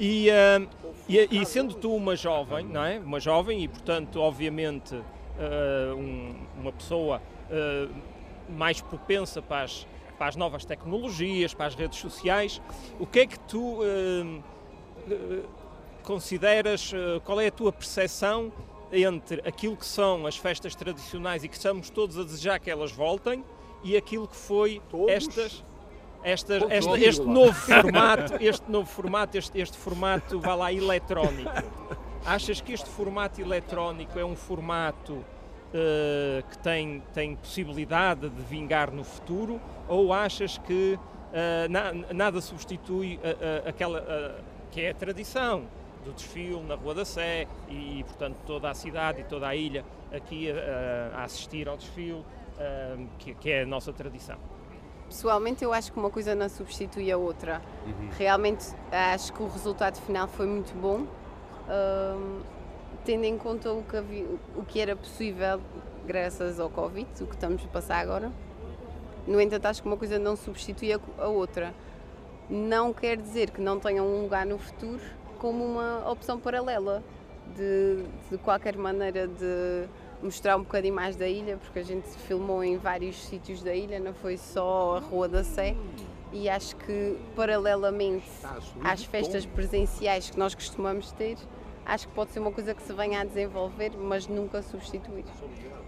E, 0.00 0.30
ah, 0.30 0.64
e, 1.08 1.40
e 1.40 1.44
sendo 1.44 1.74
tu 1.74 1.92
uma 1.94 2.14
jovem, 2.14 2.64
não 2.64 2.84
é? 2.84 2.98
Uma 3.00 3.18
jovem 3.18 3.64
e, 3.64 3.68
portanto, 3.68 4.20
obviamente, 4.20 4.94
ah, 5.38 5.94
um- 5.94 6.34
uma 6.60 6.72
pessoa 6.72 7.20
mais 8.48 8.80
propensa 8.80 9.40
para 9.42 9.64
as, 9.64 9.86
para 10.18 10.28
as 10.28 10.36
novas 10.36 10.64
tecnologias, 10.64 11.54
para 11.54 11.66
as 11.66 11.74
redes 11.74 11.98
sociais. 11.98 12.60
O 12.98 13.06
que 13.06 13.20
é 13.20 13.26
que 13.26 13.38
tu 13.40 13.80
uh, 13.80 13.82
uh, 13.82 15.48
consideras, 16.02 16.92
uh, 16.92 17.20
qual 17.24 17.40
é 17.40 17.46
a 17.46 17.52
tua 17.52 17.72
percepção 17.72 18.52
entre 18.90 19.40
aquilo 19.46 19.76
que 19.76 19.86
são 19.86 20.26
as 20.26 20.36
festas 20.36 20.74
tradicionais 20.74 21.44
e 21.44 21.48
que 21.48 21.54
estamos 21.54 21.88
todos 21.90 22.18
a 22.18 22.24
desejar 22.24 22.58
que 22.58 22.70
elas 22.70 22.90
voltem 22.90 23.44
e 23.84 23.96
aquilo 23.96 24.26
que 24.26 24.36
foi 24.36 24.82
Todos? 24.90 25.10
estas 25.10 25.64
estas, 26.22 26.62
esta, 26.68 26.98
este 26.98 27.24
novo 27.24 27.54
formato, 27.54 28.34
este 28.40 28.68
novo 28.68 28.86
formato, 28.86 29.38
este, 29.38 29.60
este 29.60 29.76
formato, 29.76 30.40
vá 30.40 30.54
lá, 30.56 30.72
eletrónico. 30.72 31.50
Achas 32.26 32.60
que 32.60 32.72
este 32.72 32.90
formato 32.90 33.40
eletrónico 33.40 34.18
é 34.18 34.24
um 34.24 34.34
formato 34.34 35.24
uh, 35.68 36.42
que 36.48 36.58
tem, 36.58 37.02
tem 37.12 37.36
possibilidade 37.36 38.28
de 38.28 38.42
vingar 38.42 38.90
no 38.90 39.04
futuro 39.04 39.60
ou 39.88 40.12
achas 40.12 40.58
que 40.58 40.98
uh, 40.98 41.70
na, 41.70 41.92
nada 42.12 42.40
substitui 42.40 43.16
uh, 43.16 43.68
aquela 43.68 44.42
que 44.70 44.82
é 44.82 44.90
a 44.90 44.94
tradição 44.94 45.64
do 46.04 46.12
desfile 46.12 46.62
na 46.62 46.74
Rua 46.74 46.94
da 46.94 47.04
Sé 47.04 47.46
e, 47.68 48.04
portanto, 48.04 48.36
toda 48.46 48.70
a 48.70 48.74
cidade 48.74 49.22
e 49.22 49.24
toda 49.24 49.48
a 49.48 49.56
ilha 49.56 49.84
aqui 50.12 50.48
a 51.12 51.24
assistir 51.24 51.68
ao 51.68 51.76
desfile, 51.76 52.22
que, 53.18 53.34
que 53.34 53.50
é 53.50 53.62
a 53.62 53.66
nossa 53.66 53.92
tradição? 53.92 54.36
Pessoalmente, 55.08 55.64
eu 55.64 55.72
acho 55.72 55.90
que 55.90 55.98
uma 55.98 56.10
coisa 56.10 56.34
não 56.34 56.48
substitui 56.48 57.10
a 57.10 57.16
outra. 57.16 57.62
Uhum. 57.86 58.10
Realmente, 58.18 58.66
acho 58.92 59.32
que 59.32 59.42
o 59.42 59.48
resultado 59.48 59.98
final 60.02 60.28
foi 60.28 60.46
muito 60.46 60.74
bom, 60.78 61.00
uh, 61.00 62.42
tendo 63.08 63.24
em 63.24 63.38
conta 63.38 63.72
o 63.72 63.82
que, 63.82 63.96
havia, 63.96 64.26
o 64.54 64.62
que 64.62 64.78
era 64.78 64.94
possível 64.94 65.62
graças 66.06 66.60
ao 66.60 66.68
Covid, 66.68 67.08
o 67.22 67.26
que 67.26 67.34
estamos 67.34 67.64
a 67.64 67.68
passar 67.68 68.00
agora. 68.00 68.30
No 69.26 69.40
entanto, 69.40 69.64
acho 69.64 69.80
que 69.80 69.88
uma 69.88 69.96
coisa 69.96 70.18
não 70.18 70.36
substitui 70.36 70.92
a, 70.92 71.26
outra. 71.26 71.74
Não 72.50 72.92
quer 72.92 73.16
dizer 73.16 73.48
que 73.48 73.62
não 73.62 73.80
tenha 73.80 74.02
um 74.02 74.24
lugar 74.24 74.44
no 74.44 74.58
futuro 74.58 75.00
como 75.38 75.64
uma 75.64 76.06
opção 76.10 76.38
paralela 76.38 77.02
de, 77.56 78.04
de 78.30 78.36
qualquer 78.36 78.76
maneira 78.76 79.26
de 79.26 79.88
mostrar 80.22 80.58
um 80.58 80.62
bocadinho 80.62 80.94
mais 80.94 81.16
da 81.16 81.26
ilha, 81.26 81.56
porque 81.56 81.78
a 81.78 81.84
gente 81.84 82.10
filmou 82.10 82.62
em 82.62 82.76
vários 82.76 83.16
sítios 83.24 83.62
da 83.62 83.74
ilha, 83.74 83.98
não 83.98 84.12
foi 84.12 84.36
só 84.36 84.98
a 84.98 85.00
Rua 85.00 85.26
da 85.26 85.42
Sé. 85.42 85.74
E 86.30 86.46
acho 86.46 86.76
que, 86.76 87.16
paralelamente 87.34 88.28
às 88.84 89.02
festas 89.02 89.46
presenciais 89.46 90.28
que 90.28 90.38
nós 90.38 90.54
costumamos 90.54 91.10
ter, 91.12 91.38
acho 91.88 92.06
que 92.06 92.14
pode 92.14 92.30
ser 92.30 92.38
uma 92.38 92.52
coisa 92.52 92.74
que 92.74 92.82
se 92.82 92.92
venha 92.92 93.20
a 93.20 93.24
desenvolver, 93.24 93.92
mas 93.96 94.28
nunca 94.28 94.62
substituir. 94.62 95.24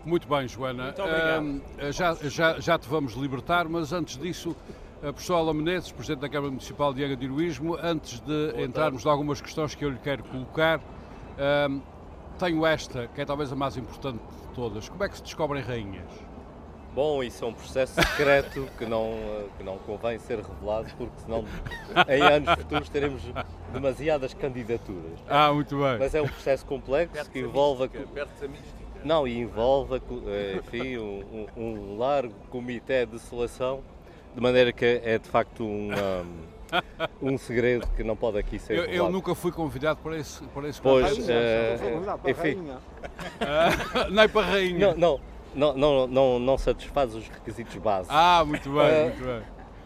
Muito 0.04 0.26
bem, 0.26 0.48
Joana. 0.48 0.84
Muito 0.84 1.02
obrigado. 1.02 1.62
já, 1.92 2.14
já, 2.14 2.58
já 2.58 2.78
te 2.78 2.88
vamos 2.88 3.12
libertar, 3.12 3.68
mas 3.68 3.92
antes 3.92 4.16
disso, 4.16 4.56
a 5.02 5.12
professora 5.12 5.40
Ala 5.40 5.54
Menezes, 5.54 5.92
Presidente 5.92 6.20
da 6.22 6.28
Câmara 6.28 6.50
Municipal 6.50 6.94
de 6.94 7.04
Angra 7.04 7.16
de 7.16 7.26
Heroísmo, 7.26 7.76
antes 7.82 8.18
de 8.20 8.52
Boa 8.52 8.62
entrarmos 8.62 9.02
tarde. 9.02 9.08
em 9.08 9.10
algumas 9.10 9.40
questões 9.40 9.74
que 9.74 9.84
eu 9.84 9.90
lhe 9.90 9.98
quero 9.98 10.24
colocar, 10.24 10.80
tenho 12.38 12.64
esta, 12.64 13.06
que 13.08 13.20
é 13.20 13.24
talvez 13.26 13.52
a 13.52 13.56
mais 13.56 13.76
importante 13.76 14.18
de 14.18 14.54
todas. 14.54 14.88
Como 14.88 15.04
é 15.04 15.08
que 15.08 15.16
se 15.16 15.22
descobrem 15.22 15.62
rainhas? 15.62 16.29
Bom, 16.94 17.22
isso 17.22 17.44
é 17.44 17.48
um 17.48 17.52
processo 17.52 17.94
secreto 17.94 18.68
que 18.76 18.84
não, 18.84 19.14
que 19.56 19.62
não 19.62 19.78
convém 19.78 20.18
ser 20.18 20.38
revelado, 20.40 20.88
porque 20.98 21.20
senão 21.20 21.44
em 22.08 22.22
anos 22.22 22.54
futuros 22.54 22.88
teremos 22.88 23.22
demasiadas 23.72 24.34
candidaturas. 24.34 25.20
Ah, 25.28 25.52
muito 25.52 25.76
bem. 25.76 25.98
Mas 25.98 26.14
é 26.14 26.20
um 26.20 26.26
processo 26.26 26.66
complexo 26.66 27.30
que 27.30 27.40
envolve. 27.40 27.84
A... 27.84 28.26
Não, 29.04 29.26
e 29.26 29.38
envolve 29.38 30.02
eh, 30.26 30.58
enfim, 30.58 30.98
um, 30.98 31.46
um 31.56 31.96
largo 31.96 32.34
comitê 32.50 33.06
de 33.06 33.18
seleção, 33.20 33.82
de 34.34 34.40
maneira 34.40 34.72
que 34.72 35.00
é 35.04 35.18
de 35.18 35.28
facto 35.28 35.64
uma 35.64 36.26
um 37.20 37.36
segredo 37.36 37.86
que 37.96 38.04
não 38.04 38.14
pode 38.14 38.38
aqui 38.38 38.56
ser 38.56 38.78
eu, 38.78 38.84
eu 38.84 39.10
nunca 39.10 39.34
fui 39.34 39.50
convidado 39.50 39.98
para 40.00 40.16
esse 40.16 40.40
para 40.44 40.68
esse 40.68 40.80
pois 40.80 41.18
uh, 41.18 42.28
enfim 42.28 42.60
uh, 42.60 44.06
nem 44.12 44.28
para 44.28 44.46
rainha 44.46 44.94
não, 44.94 45.18
não 45.18 45.20
não 45.54 46.06
não 46.06 46.38
não 46.38 46.58
satisfaz 46.58 47.14
os 47.14 47.28
requisitos 47.28 47.76
básicos. 47.76 48.16
Ah 48.16 48.44
muito 48.44 48.70
bem 48.70 48.80
uh, 48.80 49.04
muito 49.04 49.24
bem. 49.24 49.42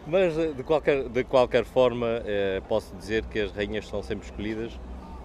mas 0.07 0.55
de 0.55 0.63
qualquer 0.63 1.09
de 1.09 1.23
qualquer 1.23 1.65
forma 1.65 2.07
posso 2.67 2.95
dizer 2.95 3.25
que 3.25 3.39
as 3.39 3.51
rainhas 3.51 3.87
são 3.87 4.03
sempre 4.03 4.25
escolhidas 4.25 4.71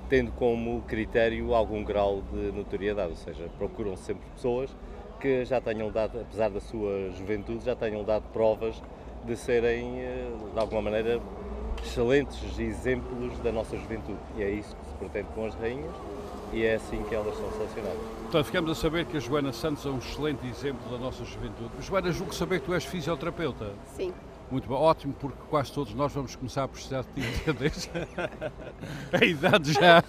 tendo 0.08 0.32
como 0.32 0.82
critério 0.82 1.54
algum 1.54 1.84
grau 1.84 2.22
de 2.32 2.50
notoriedade 2.52 3.10
ou 3.10 3.16
seja 3.16 3.48
procuram 3.58 3.96
sempre 3.96 4.22
pessoas 4.34 4.70
que 5.20 5.44
já 5.44 5.60
tenham 5.60 5.90
dado 5.90 6.20
apesar 6.20 6.48
da 6.48 6.60
sua 6.60 7.10
juventude 7.10 7.64
já 7.64 7.76
tenham 7.76 8.02
dado 8.02 8.24
provas 8.32 8.82
de 9.24 9.36
serem 9.36 9.96
de 10.52 10.58
alguma 10.58 10.82
maneira 10.82 11.20
excelentes 11.84 12.58
exemplos 12.58 13.38
da 13.40 13.52
nossa 13.52 13.76
juventude. 13.76 14.18
E 14.36 14.42
é 14.42 14.50
isso 14.50 14.74
que 14.76 14.84
se 14.86 14.94
pretende 14.94 15.28
com 15.34 15.46
as 15.46 15.54
rainhas 15.54 15.94
e 16.52 16.64
é 16.64 16.74
assim 16.74 17.02
que 17.04 17.14
elas 17.14 17.36
são 17.36 17.50
selecionadas. 17.52 18.00
Portanto, 18.22 18.44
ficamos 18.44 18.70
a 18.70 18.74
saber 18.74 19.04
que 19.06 19.16
a 19.16 19.20
Joana 19.20 19.52
Santos 19.52 19.84
é 19.84 19.88
um 19.88 19.98
excelente 19.98 20.46
exemplo 20.46 20.90
da 20.90 20.98
nossa 20.98 21.24
juventude. 21.24 21.70
Joana, 21.80 22.12
julgo 22.12 22.34
saber 22.34 22.60
que 22.60 22.66
tu 22.66 22.74
és 22.74 22.84
fisioterapeuta. 22.84 23.72
Sim. 23.96 24.12
Muito 24.50 24.68
bom, 24.68 24.74
ótimo, 24.74 25.14
porque 25.14 25.38
quase 25.48 25.72
todos 25.72 25.94
nós 25.94 26.12
vamos 26.12 26.34
começar 26.34 26.64
a 26.64 26.68
precisar 26.68 27.04
de 27.14 27.22
ti 27.22 27.90
A 29.12 29.24
idade 29.24 29.72
já. 29.72 30.02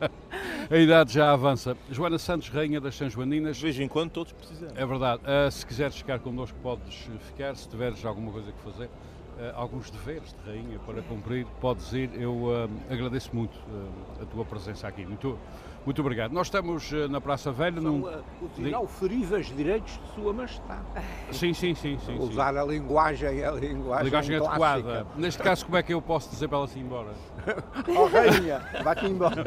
A 0.70 0.76
idade 0.76 1.12
já 1.12 1.30
avança. 1.30 1.76
Joana 1.90 2.18
Santos, 2.18 2.48
Rainha 2.48 2.80
das 2.80 2.96
São 2.96 3.08
Joaninas. 3.10 3.58
De 3.58 3.62
vez 3.64 3.78
em 3.78 3.86
quando 3.86 4.10
todos 4.10 4.32
precisamos. 4.32 4.74
É 4.76 4.86
verdade. 4.86 5.22
Uh, 5.22 5.50
se 5.50 5.66
quiseres 5.66 5.94
ficar 5.96 6.18
connosco, 6.20 6.56
podes 6.62 7.06
ficar. 7.20 7.54
Se 7.54 7.68
tiveres 7.68 8.02
alguma 8.04 8.32
coisa 8.32 8.50
que 8.50 8.58
fazer, 8.62 8.86
uh, 8.86 9.52
alguns 9.54 9.90
deveres 9.90 10.34
de 10.34 10.50
rainha 10.50 10.78
para 10.80 11.02
cumprir, 11.02 11.46
podes 11.60 11.92
ir. 11.92 12.10
Eu 12.14 12.32
uh, 12.32 12.70
agradeço 12.90 13.30
muito 13.34 13.54
uh, 13.54 14.22
a 14.22 14.24
tua 14.24 14.44
presença 14.44 14.88
aqui. 14.88 15.04
Muito, 15.04 15.38
muito 15.86 16.00
obrigado. 16.00 16.32
Nós 16.32 16.48
estamos 16.48 16.90
na 17.08 17.20
Praça 17.20 17.52
Velha. 17.52 17.80
São, 17.80 17.98
num... 17.98 18.82
O 18.82 18.88
feridas 18.88 19.46
direitos 19.46 19.92
de 19.92 20.14
Sua 20.14 20.32
Majestade. 20.32 20.82
Sim, 21.30 21.54
sim, 21.54 21.76
sim. 21.76 21.96
sim 22.04 22.18
Usar 22.18 22.52
sim. 22.52 22.58
a 22.58 22.64
linguagem, 22.64 23.44
a 23.44 23.52
linguagem, 23.52 24.00
a 24.00 24.02
linguagem 24.02 24.36
adequada. 24.36 25.06
Neste 25.14 25.40
caso, 25.40 25.64
como 25.64 25.76
é 25.76 25.84
que 25.84 25.94
eu 25.94 26.02
posso 26.02 26.28
dizer 26.28 26.48
para 26.48 26.58
ela 26.58 26.66
se 26.66 26.80
ir 26.80 26.82
embora? 26.82 27.10
oh, 27.88 28.06
rainha, 28.06 28.60
vá-te 28.82 29.06
embora. 29.06 29.44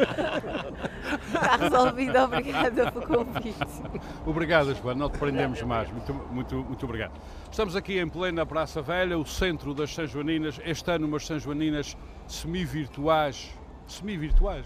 Está 1.28 1.58
resolvido, 1.58 2.17
obrigada 2.19 2.89
pelo 2.89 3.06
convite. 3.06 3.60
Obrigado, 4.25 4.73
Joana, 4.75 4.99
não 4.99 5.10
te 5.10 5.17
prendemos 5.17 5.62
mais. 5.63 5.91
Muito, 5.91 6.13
muito, 6.13 6.56
muito 6.56 6.86
obrigado. 6.86 7.19
Estamos 7.52 7.75
aqui 7.75 7.99
em 7.99 8.08
plena 8.08 8.45
Praça 8.45 8.82
Velha, 8.82 9.19
o 9.19 9.25
centro 9.25 9.73
das 9.73 9.93
São 9.93 10.08
Joaninas. 10.08 10.58
Este 10.63 10.89
ano, 10.89 11.06
umas 11.06 11.25
São 11.25 11.38
Joaninas 11.38 11.97
semi-virtuais, 12.28 13.54
semi-virtuais, 13.88 14.65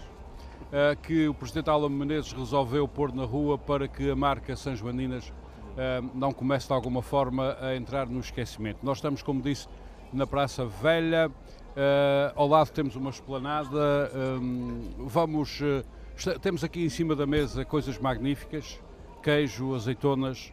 que 1.02 1.28
o 1.28 1.34
Presidente 1.34 1.70
Alan 1.70 1.88
Menezes 1.88 2.32
resolveu 2.32 2.88
pôr 2.88 3.12
na 3.12 3.24
rua 3.24 3.56
para 3.56 3.86
que 3.86 4.10
a 4.10 4.16
marca 4.16 4.56
São 4.56 4.74
Joaninas 4.74 5.28
uh, 5.28 6.10
não 6.14 6.32
comece 6.32 6.66
de 6.66 6.72
alguma 6.72 7.02
forma 7.02 7.56
a 7.60 7.76
entrar 7.76 8.06
no 8.06 8.20
esquecimento. 8.20 8.78
Nós 8.82 8.98
estamos, 8.98 9.22
como 9.22 9.40
disse, 9.40 9.68
na 10.12 10.26
Praça 10.26 10.66
Velha. 10.66 11.28
Uh, 11.28 12.32
ao 12.34 12.48
lado 12.48 12.70
temos 12.70 12.96
uma 12.96 13.10
esplanada. 13.10 14.10
Vamos. 14.98 15.60
temos 16.42 16.64
aqui 16.64 16.84
em 16.84 16.88
cima 16.88 17.14
da 17.14 17.26
mesa 17.26 17.64
coisas 17.64 17.98
magníficas: 17.98 18.80
queijo, 19.22 19.74
azeitonas, 19.74 20.52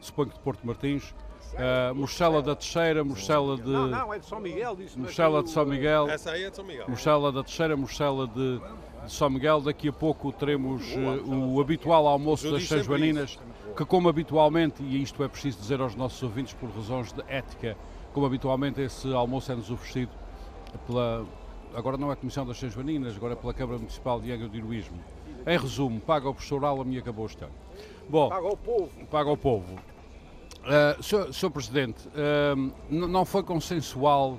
suponho 0.00 0.30
que 0.30 0.36
de 0.36 0.42
Porto 0.42 0.66
Martins 0.66 1.14
Uh, 1.54 1.94
Morcela 1.94 2.42
da 2.42 2.54
Teixeira, 2.54 3.02
Morcela 3.02 3.56
de. 3.56 3.70
Não, 3.70 3.88
não, 3.88 4.14
é 4.14 4.18
de 4.18 4.26
São 4.26 4.38
Miguel. 4.38 4.76
Disse 4.76 4.98
Morcela 4.98 5.42
de 5.42 5.50
São 5.50 5.64
Miguel. 5.64 6.08
Essa 6.08 6.32
aí 6.32 6.44
é 6.44 6.50
de 6.50 6.56
São 6.56 6.64
Miguel. 6.64 6.86
Morcela 6.88 7.32
da 7.32 7.42
Teixeira, 7.42 7.76
Morcela 7.76 8.26
de, 8.26 8.58
de 8.58 8.87
São 9.12 9.30
Miguel. 9.30 9.60
Daqui 9.60 9.88
a 9.88 9.92
pouco 9.92 10.32
teremos 10.32 10.82
uh, 10.94 11.54
o 11.54 11.60
habitual 11.60 12.06
almoço 12.06 12.50
das 12.50 12.64
São 12.66 12.82
Joaninas, 12.82 13.38
que, 13.76 13.84
como 13.84 14.08
habitualmente, 14.08 14.82
e 14.82 15.02
isto 15.02 15.22
é 15.22 15.28
preciso 15.28 15.58
dizer 15.58 15.80
aos 15.80 15.94
nossos 15.94 16.22
ouvintes 16.22 16.54
por 16.54 16.70
razões 16.70 17.12
de 17.12 17.22
ética, 17.28 17.76
como 18.12 18.26
habitualmente 18.26 18.80
esse 18.80 19.12
almoço 19.12 19.52
é-nos 19.52 19.70
oferecido 19.70 20.10
pela. 20.86 21.26
Agora 21.74 21.96
não 21.96 22.10
é 22.10 22.14
a 22.14 22.16
Comissão 22.16 22.46
das 22.46 22.58
São 22.58 22.70
Joaninas, 22.70 23.14
agora 23.16 23.34
é 23.34 23.36
pela 23.36 23.52
Câmara 23.52 23.78
Municipal 23.78 24.20
de 24.20 24.32
Angra 24.32 24.48
de 24.48 24.58
Heroísmo. 24.58 24.98
Em 25.46 25.58
resumo, 25.58 26.00
paga 26.00 26.28
o 26.28 26.34
professor 26.34 26.64
Alam 26.64 26.90
e 26.92 26.98
acabou 26.98 27.26
este 27.26 27.44
ano. 27.44 27.52
Bom, 28.08 28.28
paga 28.28 28.48
o 28.48 28.56
povo. 28.56 28.90
Paga 29.10 29.30
o 29.30 29.36
povo. 29.36 29.74
Uh, 30.64 31.32
Sr. 31.32 31.50
Presidente, 31.50 32.08
uh, 32.08 32.72
não 32.90 33.24
foi 33.24 33.42
consensual 33.42 34.38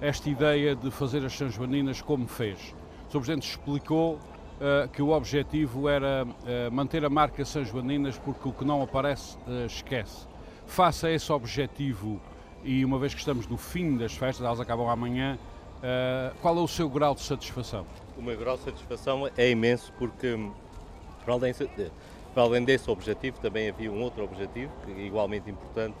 esta 0.00 0.28
ideia 0.28 0.74
de 0.74 0.90
fazer 0.90 1.24
as 1.24 1.32
São 1.32 1.48
Joaninas 1.50 2.00
como 2.00 2.26
fez. 2.26 2.74
O 3.10 3.12
Sr. 3.12 3.18
Presidente 3.18 3.48
explicou 3.48 4.14
uh, 4.14 4.88
que 4.92 5.02
o 5.02 5.10
objetivo 5.10 5.88
era 5.88 6.24
manter 6.70 7.04
a 7.04 7.10
marca 7.10 7.44
São 7.44 7.64
Joaninas 7.64 8.16
porque 8.16 8.48
o 8.48 8.52
que 8.52 8.64
não 8.64 8.80
aparece 8.82 9.36
esquece. 9.66 10.28
Faça 10.64 11.10
esse 11.10 11.32
objetivo 11.32 12.20
e 12.62 12.84
uma 12.84 13.00
vez 13.00 13.12
que 13.12 13.18
estamos 13.18 13.48
no 13.48 13.56
fim 13.56 13.96
das 13.96 14.14
festas, 14.14 14.46
elas 14.46 14.60
acabam 14.60 14.88
amanhã, 14.88 15.36
qual 16.40 16.56
é 16.56 16.60
o 16.60 16.68
seu 16.68 16.88
grau 16.88 17.16
de 17.16 17.22
satisfação? 17.22 17.84
O 18.16 18.22
meu 18.22 18.38
grau 18.38 18.56
de 18.56 18.62
satisfação 18.62 19.28
é 19.36 19.50
imenso 19.50 19.92
porque, 19.98 20.38
para 21.24 21.34
além 21.34 21.52
para 22.32 22.42
além 22.44 22.64
desse 22.64 22.88
objetivo, 22.88 23.40
também 23.40 23.68
havia 23.68 23.90
um 23.90 24.00
outro 24.00 24.22
objetivo, 24.22 24.70
que 24.84 24.92
é 24.92 25.04
igualmente 25.04 25.50
importante, 25.50 25.96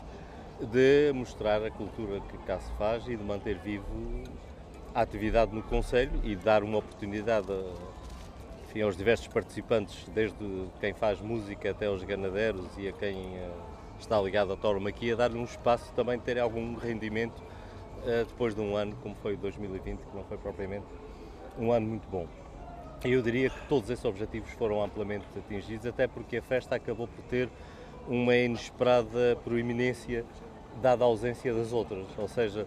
de 0.60 1.12
mostrar 1.12 1.60
a 1.64 1.72
cultura 1.72 2.20
que 2.20 2.38
cá 2.46 2.60
se 2.60 2.70
faz 2.74 3.04
e 3.08 3.16
de 3.16 3.24
manter 3.24 3.58
vivo 3.58 3.84
a 4.94 5.02
atividade 5.02 5.54
no 5.54 5.62
Conselho 5.62 6.12
e 6.24 6.34
dar 6.34 6.62
uma 6.62 6.78
oportunidade 6.78 7.46
a, 7.50 7.62
enfim, 8.64 8.82
aos 8.82 8.96
diversos 8.96 9.26
participantes, 9.28 10.08
desde 10.14 10.36
quem 10.80 10.92
faz 10.92 11.20
música 11.20 11.70
até 11.70 11.86
aos 11.86 12.02
ganadeiros 12.02 12.66
e 12.78 12.88
a 12.88 12.92
quem 12.92 13.16
uh, 13.16 13.52
está 13.98 14.20
ligado 14.20 14.52
à 14.52 14.56
tauromaquia, 14.56 15.16
dar-lhe 15.16 15.38
um 15.38 15.44
espaço 15.44 15.92
também 15.92 16.18
de 16.18 16.24
ter 16.24 16.38
algum 16.38 16.74
rendimento 16.74 17.38
uh, 17.40 18.24
depois 18.26 18.54
de 18.54 18.60
um 18.60 18.76
ano 18.76 18.96
como 19.02 19.14
foi 19.16 19.36
2020, 19.36 19.98
que 19.98 20.16
não 20.16 20.24
foi 20.24 20.38
propriamente 20.38 20.86
um 21.58 21.72
ano 21.72 21.86
muito 21.86 22.08
bom. 22.08 22.26
Eu 23.04 23.22
diria 23.22 23.48
que 23.48 23.58
todos 23.66 23.88
esses 23.88 24.04
objetivos 24.04 24.50
foram 24.52 24.82
amplamente 24.82 25.24
atingidos, 25.36 25.86
até 25.86 26.06
porque 26.06 26.36
a 26.36 26.42
festa 26.42 26.74
acabou 26.76 27.08
por 27.08 27.24
ter 27.24 27.48
uma 28.06 28.34
inesperada 28.36 29.36
proeminência 29.44 30.24
dada 30.82 31.04
a 31.04 31.06
ausência 31.06 31.52
das 31.52 31.72
outras, 31.72 32.06
ou 32.16 32.28
seja, 32.28 32.66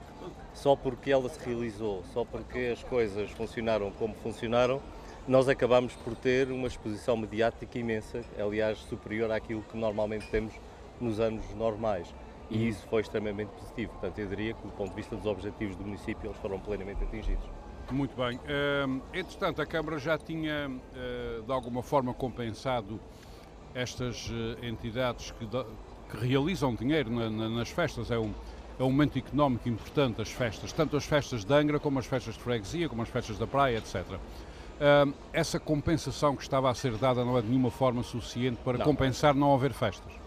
só 0.53 0.75
porque 0.75 1.11
ela 1.11 1.27
se 1.29 1.39
realizou, 1.43 2.03
só 2.13 2.23
porque 2.23 2.71
as 2.73 2.83
coisas 2.83 3.31
funcionaram 3.31 3.91
como 3.91 4.13
funcionaram, 4.15 4.81
nós 5.27 5.47
acabamos 5.47 5.93
por 5.95 6.15
ter 6.15 6.51
uma 6.51 6.67
exposição 6.67 7.15
mediática 7.15 7.79
imensa, 7.79 8.21
aliás, 8.37 8.77
superior 8.79 9.31
àquilo 9.31 9.61
que 9.63 9.77
normalmente 9.77 10.27
temos 10.29 10.53
nos 10.99 11.19
anos 11.19 11.43
normais. 11.55 12.13
E 12.49 12.57
uhum. 12.57 12.63
isso 12.63 12.85
foi 12.87 13.01
extremamente 13.01 13.49
positivo. 13.49 13.91
Portanto, 13.93 14.19
eu 14.19 14.27
diria 14.27 14.53
que, 14.53 14.61
do 14.61 14.73
ponto 14.73 14.89
de 14.89 14.95
vista 14.95 15.15
dos 15.15 15.25
objetivos 15.25 15.75
do 15.75 15.83
município, 15.83 16.27
eles 16.27 16.37
foram 16.37 16.59
plenamente 16.59 17.03
atingidos. 17.03 17.43
Muito 17.91 18.15
bem. 18.15 18.37
Uh, 18.37 19.01
entretanto, 19.13 19.61
a 19.61 19.65
Câmara 19.65 19.97
já 19.97 20.17
tinha, 20.17 20.69
uh, 20.69 21.41
de 21.41 21.51
alguma 21.51 21.81
forma, 21.81 22.13
compensado 22.13 22.99
estas 23.73 24.29
uh, 24.29 24.63
entidades 24.63 25.31
que, 25.31 25.47
que, 25.47 26.25
realizam 26.25 26.75
dinheiro 26.75 27.09
na, 27.11 27.29
na, 27.29 27.49
nas 27.49 27.69
festas. 27.69 28.11
É 28.11 28.17
um, 28.17 28.33
é 28.79 28.83
um 28.83 28.89
momento 28.89 29.17
económico 29.17 29.69
importante, 29.69 30.21
as 30.21 30.29
festas, 30.29 30.73
tanto 30.73 30.97
as 30.97 31.05
festas 31.05 31.43
de 31.43 31.53
Angra, 31.53 31.79
como 31.79 31.99
as 31.99 32.05
festas 32.05 32.36
de 32.36 32.39
freguesia, 32.39 32.89
como 32.89 33.01
as 33.01 33.09
festas 33.09 33.38
da 33.38 33.45
praia, 33.45 33.77
etc. 33.77 34.03
essa 35.31 35.59
compensação 35.59 36.36
que 36.36 36.41
estava 36.41 36.69
a 36.69 36.73
ser 36.73 36.97
dada 36.97 37.23
não 37.23 37.38
é 37.38 37.41
de 37.41 37.47
nenhuma 37.47 37.71
forma 37.71 38.03
suficiente 38.03 38.57
para 38.63 38.77
não, 38.77 38.86
compensar 38.86 39.33
não 39.33 39.53
haver 39.53 39.73
festas? 39.73 40.22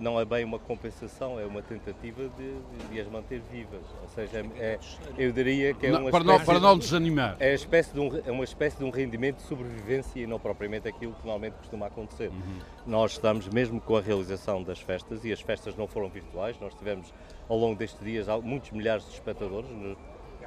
Não 0.00 0.18
é 0.18 0.24
bem 0.24 0.44
uma 0.44 0.58
compensação, 0.58 1.38
é 1.38 1.44
uma 1.44 1.62
tentativa 1.62 2.28
de, 2.36 2.88
de 2.90 3.00
as 3.00 3.06
manter 3.08 3.40
vivas. 3.50 3.82
Ou 4.02 4.08
seja, 4.08 4.44
é, 4.56 4.78
eu 5.16 5.32
diria 5.32 5.74
que 5.74 5.86
é 5.86 5.96
uma 5.96 6.10
para, 6.10 6.24
não, 6.24 6.44
para 6.44 6.60
não 6.60 6.78
desanimar. 6.78 7.36
É, 7.38 7.54
espécie 7.54 7.92
de 7.92 8.00
um, 8.00 8.10
é 8.24 8.30
uma 8.30 8.44
espécie 8.44 8.78
de 8.78 8.84
um 8.84 8.90
rendimento 8.90 9.36
de 9.36 9.42
sobrevivência 9.42 10.20
e 10.20 10.26
não 10.26 10.38
propriamente 10.38 10.88
aquilo 10.88 11.12
que 11.12 11.24
normalmente 11.24 11.54
costuma 11.54 11.86
acontecer. 11.86 12.28
Uhum. 12.28 12.58
Nós 12.86 13.12
estamos 13.12 13.48
mesmo 13.48 13.80
com 13.80 13.96
a 13.96 14.00
realização 14.00 14.62
das 14.62 14.80
festas 14.80 15.24
e 15.24 15.32
as 15.32 15.40
festas 15.40 15.76
não 15.76 15.86
foram 15.86 16.08
virtuais, 16.08 16.56
nós 16.60 16.74
tivemos 16.74 17.12
ao 17.48 17.56
longo 17.56 17.76
destes 17.76 18.00
dias 18.00 18.26
muitos 18.42 18.70
milhares 18.70 19.04
de 19.04 19.12
espectadores 19.12 19.68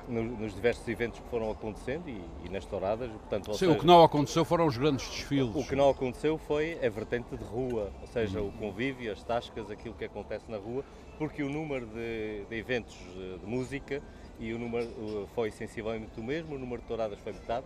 nos 0.08 0.54
diversos 0.54 0.88
eventos 0.88 1.20
que 1.20 1.30
foram 1.30 1.52
acontecendo 1.52 2.10
e, 2.10 2.22
e 2.46 2.50
nas 2.50 2.66
touradas. 2.66 3.10
Portanto, 3.12 3.52
Sim, 3.54 3.60
seja, 3.60 3.72
o 3.72 3.80
que 3.80 3.86
não 3.86 4.04
aconteceu 4.04 4.44
foram 4.44 4.66
os 4.66 4.78
grandes 4.78 5.08
desfiles. 5.08 5.56
O 5.56 5.68
que 5.68 5.76
não 5.76 5.90
aconteceu 5.90 6.38
foi 6.38 6.78
a 6.84 6.90
vertente 6.90 7.36
de 7.36 7.44
rua, 7.44 7.92
ou 8.02 8.08
seja, 8.08 8.42
o 8.42 8.52
convívio, 8.54 9.12
as 9.12 9.24
tascas, 9.24 9.70
aquilo 9.70 9.94
que 9.96 10.06
acontece 10.06 10.50
na 10.50 10.58
rua, 10.58 10.84
porque 11.18 11.44
o 11.44 11.50
número 11.50 11.86
de, 11.86 12.46
de 12.50 12.56
eventos 12.56 12.96
eh, 13.16 13.38
de 13.38 13.46
música 13.46 14.02
e 14.40 14.54
o 14.54 14.60
número 14.60 15.30
foi 15.36 15.52
sensivelmente 15.52 16.20
o 16.20 16.24
mesmo, 16.24 16.56
o 16.56 16.60
número 16.60 16.82
de 16.82 16.88
touradas 16.88 17.20
foi 17.20 17.34
metade. 17.34 17.66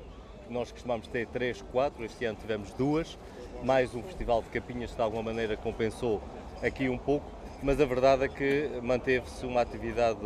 Nós 0.49 0.71
costumamos 0.71 1.07
ter 1.07 1.25
três, 1.27 1.61
quatro, 1.71 2.03
este 2.03 2.25
ano 2.25 2.37
tivemos 2.39 2.71
duas, 2.73 3.17
mais 3.63 3.95
um 3.95 4.03
festival 4.03 4.43
de 4.43 4.49
capinhas 4.49 4.91
que 4.91 4.97
de 4.97 5.01
alguma 5.01 5.23
maneira 5.23 5.57
compensou 5.57 6.21
aqui 6.61 6.89
um 6.89 6.97
pouco 6.97 7.25
mas 7.65 7.81
a 7.81 7.85
verdade 7.85 8.25
é 8.25 8.27
que 8.27 8.79
manteve-se 8.83 9.43
uma 9.43 9.59
atividade, 9.59 10.19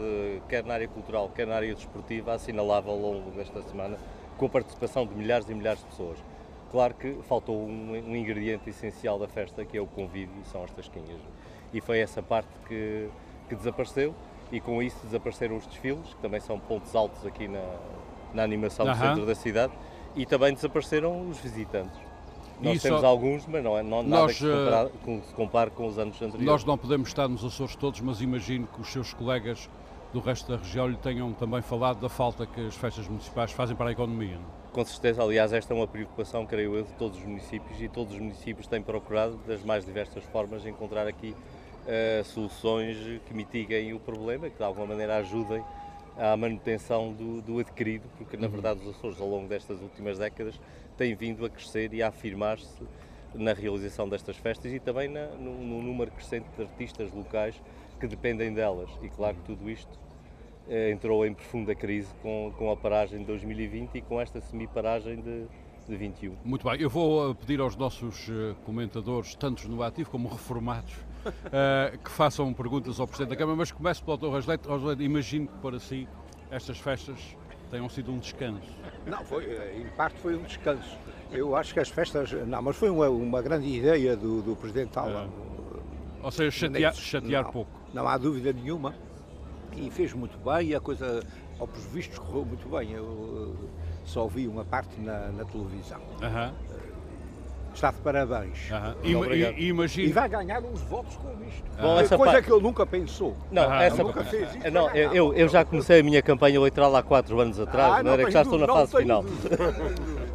quer 0.50 0.62
na 0.66 0.74
área 0.74 0.90
cultural, 0.90 1.30
quer 1.34 1.48
na 1.48 1.56
área 1.56 1.74
desportiva, 1.74 2.34
assinalável 2.34 2.92
ao 2.92 3.00
longo 3.00 3.32
desta 3.32 3.62
semana, 3.62 3.98
com 4.38 4.48
a 4.48 4.50
participação 4.50 5.08
de 5.08 5.16
milhares 5.16 5.48
e 5.48 5.54
milhares 5.54 5.80
de 5.80 5.86
pessoas. 5.86 6.20
Claro 6.70 6.94
que 6.96 7.18
faltou 7.30 7.56
um, 7.56 7.92
um 7.94 8.14
ingrediente 8.14 8.70
essencial 8.70 9.18
da 9.18 9.30
festa, 9.30 9.64
que 9.64 9.78
é 9.78 9.82
o 9.82 9.88
convívio, 9.88 10.36
são 10.52 10.66
as 10.66 10.72
tasquinhas. 10.72 11.22
E 11.74 11.80
foi 11.80 12.00
essa 12.00 12.22
parte 12.22 12.50
que, 12.68 13.08
que 13.48 13.56
desapareceu, 13.56 14.14
e 14.52 14.60
com 14.60 14.84
isso 14.84 14.98
desapareceram 15.06 15.56
os 15.56 15.66
desfiles, 15.66 16.14
que 16.14 16.22
também 16.22 16.42
são 16.42 16.60
pontos 16.60 16.94
altos 16.94 17.26
aqui 17.26 17.48
na, 17.48 17.64
na 18.34 18.44
animação 18.44 18.86
do 18.86 18.98
centro 18.98 19.26
da 19.26 19.34
cidade, 19.34 19.72
e 20.14 20.26
também 20.26 20.54
desapareceram 20.54 21.30
os 21.30 21.40
visitantes. 21.40 22.09
Nós 22.62 22.76
Isso, 22.76 22.88
temos 22.88 23.04
alguns, 23.04 23.48
mas 23.48 23.64
não 23.64 23.78
é 23.78 23.84
não, 23.84 24.04
nada 24.04 24.24
nós, 24.24 24.34
que 24.34 24.40
se, 24.40 24.52
compara, 24.52 24.90
que 24.90 25.28
se 25.28 25.34
compare 25.34 25.72
com 25.72 25.88
os 25.88 25.98
anos 25.98 26.16
anteriores. 26.16 26.46
Nós 26.46 26.66
não 26.66 26.78
podemos 26.78 27.08
estar 27.08 27.28
nos 27.28 27.44
Açores 27.44 27.76
todos, 27.76 28.02
mas 28.02 28.22
imagino 28.22 28.68
que 28.68 28.82
os 28.82 28.92
seus 28.92 29.14
colegas 29.14 29.70
do 30.12 30.20
resto 30.20 30.52
da 30.52 30.58
região 30.58 30.88
lhe 30.88 30.98
tenham 30.98 31.32
também 31.34 31.62
falado 31.62 32.00
da 32.00 32.10
falta 32.10 32.46
que 32.46 32.68
as 32.68 32.76
festas 32.76 33.08
municipais 33.08 33.52
fazem 33.52 33.76
para 33.76 33.90
a 33.90 33.92
economia. 33.92 34.36
Não? 34.36 34.42
É? 34.42 34.74
Com 34.74 34.86
certeza, 34.86 35.24
aliás, 35.24 35.54
esta 35.54 35.74
é 35.74 35.76
uma 35.76 35.88
preocupação, 35.88 36.46
creio 36.46 36.76
eu, 36.76 36.84
de 36.84 36.94
todos 36.94 37.18
os 37.18 37.24
municípios 37.24 37.82
e 37.82 37.88
todos 37.88 38.14
os 38.14 38.20
municípios 38.20 38.68
têm 38.68 38.82
procurado, 38.82 39.40
das 39.48 39.64
mais 39.64 39.86
diversas 39.86 40.24
formas, 40.26 40.66
encontrar 40.66 41.08
aqui 41.08 41.34
uh, 41.34 42.24
soluções 42.24 42.98
que 43.26 43.34
mitiguem 43.34 43.94
o 43.94 44.00
problema, 44.00 44.50
que 44.50 44.58
de 44.58 44.64
alguma 44.64 44.86
maneira 44.88 45.18
ajudem 45.18 45.64
à 46.18 46.36
manutenção 46.36 47.14
do, 47.14 47.42
do 47.42 47.60
adquirido, 47.60 48.04
porque 48.18 48.36
na 48.36 48.48
uhum. 48.48 48.54
verdade 48.54 48.82
os 48.82 48.96
Açores, 48.96 49.20
ao 49.20 49.28
longo 49.28 49.48
destas 49.48 49.82
últimas 49.82 50.18
décadas, 50.20 50.60
tem 51.00 51.16
vindo 51.16 51.46
a 51.46 51.50
crescer 51.50 51.94
e 51.94 52.04
a 52.04 52.10
afirmar-se 52.10 52.84
na 53.34 53.54
realização 53.54 54.10
destas 54.10 54.36
festas 54.36 54.74
e 54.74 54.82
também 54.82 55.08
na, 55.08 55.28
no, 55.28 55.54
no, 55.64 55.82
número 55.82 56.12
crescente 56.12 56.46
de 56.58 56.64
artistas 56.64 57.14
locais 57.14 57.56
que 57.98 58.06
dependem 58.06 58.54
delas. 58.54 58.90
E 59.02 59.08
claro 59.08 59.38
que 59.38 59.44
tudo 59.44 59.70
isto 59.70 59.98
eh, 60.68 60.92
entrou 60.92 61.26
em 61.26 61.34
profunda 61.34 61.74
crise 61.74 62.10
com, 62.22 62.52
com 62.58 62.70
a 62.70 62.76
paragem 62.76 63.20
de 63.20 63.26
2020 63.26 63.96
e 63.96 64.02
com 64.02 64.20
esta 64.20 64.42
semi-paragem 64.42 65.22
de, 65.22 65.46
de 65.88 65.96
21. 65.96 66.36
Muito 66.44 66.70
bem, 66.70 66.82
eu 66.82 66.90
vou 66.90 67.32
eh, 67.32 67.34
pedir 67.34 67.62
aos 67.62 67.78
nossos 67.78 68.28
eh, 68.30 68.54
comentadores, 68.66 69.36
tantos 69.36 69.68
no 69.68 69.82
ativo 69.82 70.10
como 70.10 70.28
reformados, 70.28 70.92
uh, 70.94 71.98
que 72.04 72.12
façam 72.12 72.54
perguntas 72.54 73.00
ao 73.00 73.08
Presidente 73.08 73.30
da 73.30 73.36
Câmara, 73.38 73.56
mas 73.56 73.72
começo 73.72 74.04
pelo 74.04 74.18
Dr. 74.18 74.32
Rasleito. 74.32 74.70
Imagino 75.02 75.48
que 75.48 75.58
para 75.60 75.80
si 75.80 76.10
estas 76.52 76.78
festas 76.78 77.38
tenham 77.70 77.90
sido 77.90 78.12
um 78.12 78.20
descanso. 78.20 78.68
Não, 79.06 79.24
foi, 79.24 79.46
em 79.78 79.88
parte 79.96 80.20
foi 80.20 80.36
um 80.36 80.44
descanso. 80.44 80.98
Eu 81.32 81.56
acho 81.56 81.74
que 81.74 81.80
as 81.80 81.90
festas. 81.90 82.32
Não, 82.32 82.62
mas 82.62 82.76
foi 82.76 82.90
uma, 82.90 83.10
uma 83.10 83.42
grande 83.42 83.68
ideia 83.68 84.16
do, 84.16 84.42
do 84.42 84.56
Presidente 84.56 84.98
Alba. 84.98 85.28
É. 85.28 86.26
Ou 86.26 86.32
seja, 86.32 86.52
chatear, 86.52 86.94
chatear 86.94 87.44
não, 87.44 87.52
pouco. 87.52 87.72
Não 87.94 88.08
há 88.08 88.18
dúvida 88.18 88.52
nenhuma. 88.52 88.94
E 89.76 89.90
fez 89.92 90.14
muito 90.14 90.38
bem 90.40 90.70
e 90.70 90.76
a 90.76 90.80
coisa, 90.80 91.24
ao 91.60 91.68
vistos, 91.68 92.18
correu 92.18 92.46
muito 92.46 92.68
bem. 92.68 92.92
Eu 92.92 93.56
só 94.04 94.28
vi 94.28 94.48
uma 94.48 94.66
parte 94.66 95.00
na, 95.00 95.30
na 95.30 95.46
televisão. 95.46 96.02
Está 97.80 97.92
de 97.92 97.98
parabéns. 98.00 98.70
Uhum. 98.70 99.54
E, 99.56 99.68
imagine... 99.70 100.10
e 100.10 100.12
vai 100.12 100.28
ganhar 100.28 100.62
uns 100.62 100.82
votos 100.82 101.16
com 101.16 101.30
isto. 101.48 101.64
Bom, 101.80 101.98
essa 101.98 102.18
coisa 102.18 102.42
que 102.42 102.52
ele 102.52 102.62
nunca 102.62 102.86
pensou. 102.86 103.38
Não, 103.50 103.68
uhum. 103.68 103.74
essa... 103.76 104.04
nunca 104.04 104.22
fez 104.26 104.54
isso. 104.54 104.70
Não, 104.70 104.90
eu, 104.90 105.14
eu, 105.14 105.34
eu, 105.34 105.48
já 105.48 105.64
comecei 105.64 106.02
a 106.02 106.04
minha 106.04 106.22
campanha 106.22 106.58
eleitoral 106.58 106.94
há 106.94 107.02
quatro 107.02 107.40
anos 107.40 107.58
atrás, 107.58 107.94
ah, 107.94 108.04
não, 108.04 108.12
era 108.12 108.26
que 108.26 108.32
já 108.32 108.42
estou 108.42 108.60
na 108.60 108.68
fase 108.68 108.98
final. 108.98 109.24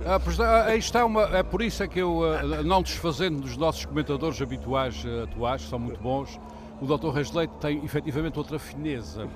Ah, 0.07 0.21
ah, 0.39 0.65
aí 0.67 0.79
está 0.79 1.03
uma, 1.07 1.23
é 1.35 1.43
por 1.43 1.63
isso 1.63 1.83
é 1.83 1.89
que 1.89 1.99
eu, 1.99 2.23
ah, 2.25 2.63
não 2.63 2.83
desfazendo 2.83 3.41
dos 3.41 3.57
nossos 3.57 3.87
comentadores 3.87 4.41
habituais 4.43 5.03
atuais, 5.23 5.63
que 5.63 5.71
são 5.71 5.79
muito 5.79 5.99
bons, 5.99 6.39
o 6.79 6.85
Dr. 6.87 7.09
Reis 7.09 7.33
Leite 7.33 7.55
tem 7.59 7.83
efetivamente 7.83 8.39
outra 8.39 8.59
fineza. 8.59 9.27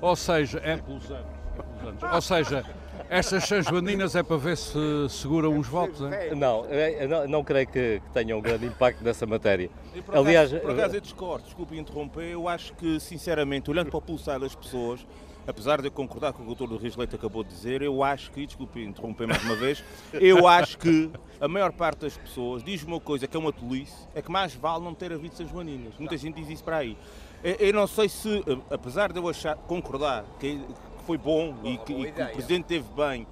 Ou 0.00 0.16
seja, 0.16 0.60
é 0.64 0.78
pelos 0.78 1.08
anos. 1.08 1.26
É 1.56 1.62
pelos 1.62 2.02
anos. 2.02 2.14
Ou 2.14 2.20
seja, 2.20 2.64
estas 3.08 3.44
São 3.44 3.62
Joaninas 3.62 4.14
é 4.14 4.22
para 4.22 4.36
ver 4.36 4.56
se 4.56 4.78
seguram 5.08 5.58
os 5.58 5.66
votos, 5.66 6.00
é? 6.12 6.34
Não, 6.34 6.64
não, 7.08 7.28
não 7.28 7.44
creio 7.44 7.66
que, 7.66 8.00
que 8.00 8.10
tenha 8.12 8.36
um 8.36 8.40
grande 8.40 8.66
impacto 8.66 9.02
nessa 9.02 9.26
matéria. 9.26 9.70
Por 10.04 10.16
Aliás, 10.16 10.52
acaso, 10.52 10.66
por 10.66 10.78
acaso 10.78 10.96
eu 10.96 11.00
discordo, 11.00 11.44
desculpe 11.44 11.78
interromper, 11.78 12.32
eu 12.32 12.48
acho 12.48 12.74
que, 12.74 12.98
sinceramente, 13.00 13.70
olhando 13.70 13.90
para 13.90 13.98
o 13.98 14.02
pulsar 14.02 14.40
das 14.40 14.54
pessoas, 14.54 15.06
apesar 15.46 15.80
de 15.80 15.88
eu 15.88 15.92
concordar 15.92 16.32
com 16.32 16.42
o 16.42 16.46
que 16.46 16.52
o 16.52 16.54
doutor 16.54 16.78
do 16.78 16.98
Leite 16.98 17.14
acabou 17.14 17.44
de 17.44 17.50
dizer, 17.50 17.82
eu 17.82 18.02
acho 18.02 18.30
que, 18.32 18.44
desculpe 18.46 18.82
interromper 18.82 19.26
mais 19.26 19.42
uma 19.44 19.54
vez, 19.54 19.82
eu 20.12 20.46
acho 20.46 20.78
que 20.78 21.10
a 21.40 21.46
maior 21.48 21.72
parte 21.72 22.00
das 22.00 22.16
pessoas 22.16 22.62
diz 22.62 22.82
uma 22.82 23.00
coisa 23.00 23.26
que 23.26 23.36
é 23.36 23.40
uma 23.40 23.52
tolice, 23.52 24.06
é 24.14 24.20
que 24.20 24.30
mais 24.30 24.54
vale 24.54 24.84
não 24.84 24.94
ter 24.94 25.12
havido 25.12 25.34
São 25.36 25.46
Joaninas. 25.48 25.94
Muita 25.98 26.16
gente 26.16 26.34
diz 26.34 26.48
isso 26.48 26.64
para 26.64 26.78
aí. 26.78 26.96
Eu 27.42 27.72
não 27.72 27.86
sei 27.86 28.08
se, 28.08 28.42
apesar 28.70 29.12
de 29.12 29.20
eu 29.20 29.28
achar, 29.28 29.56
concordar 29.56 30.24
que 30.40 30.60
foi 31.06 31.16
bom 31.16 31.54
e 31.62 31.78
que, 31.78 31.92
e 31.92 32.12
que 32.12 32.22
o 32.22 32.28
Presidente 32.32 32.64
teve 32.64 32.88
bem 32.94 33.26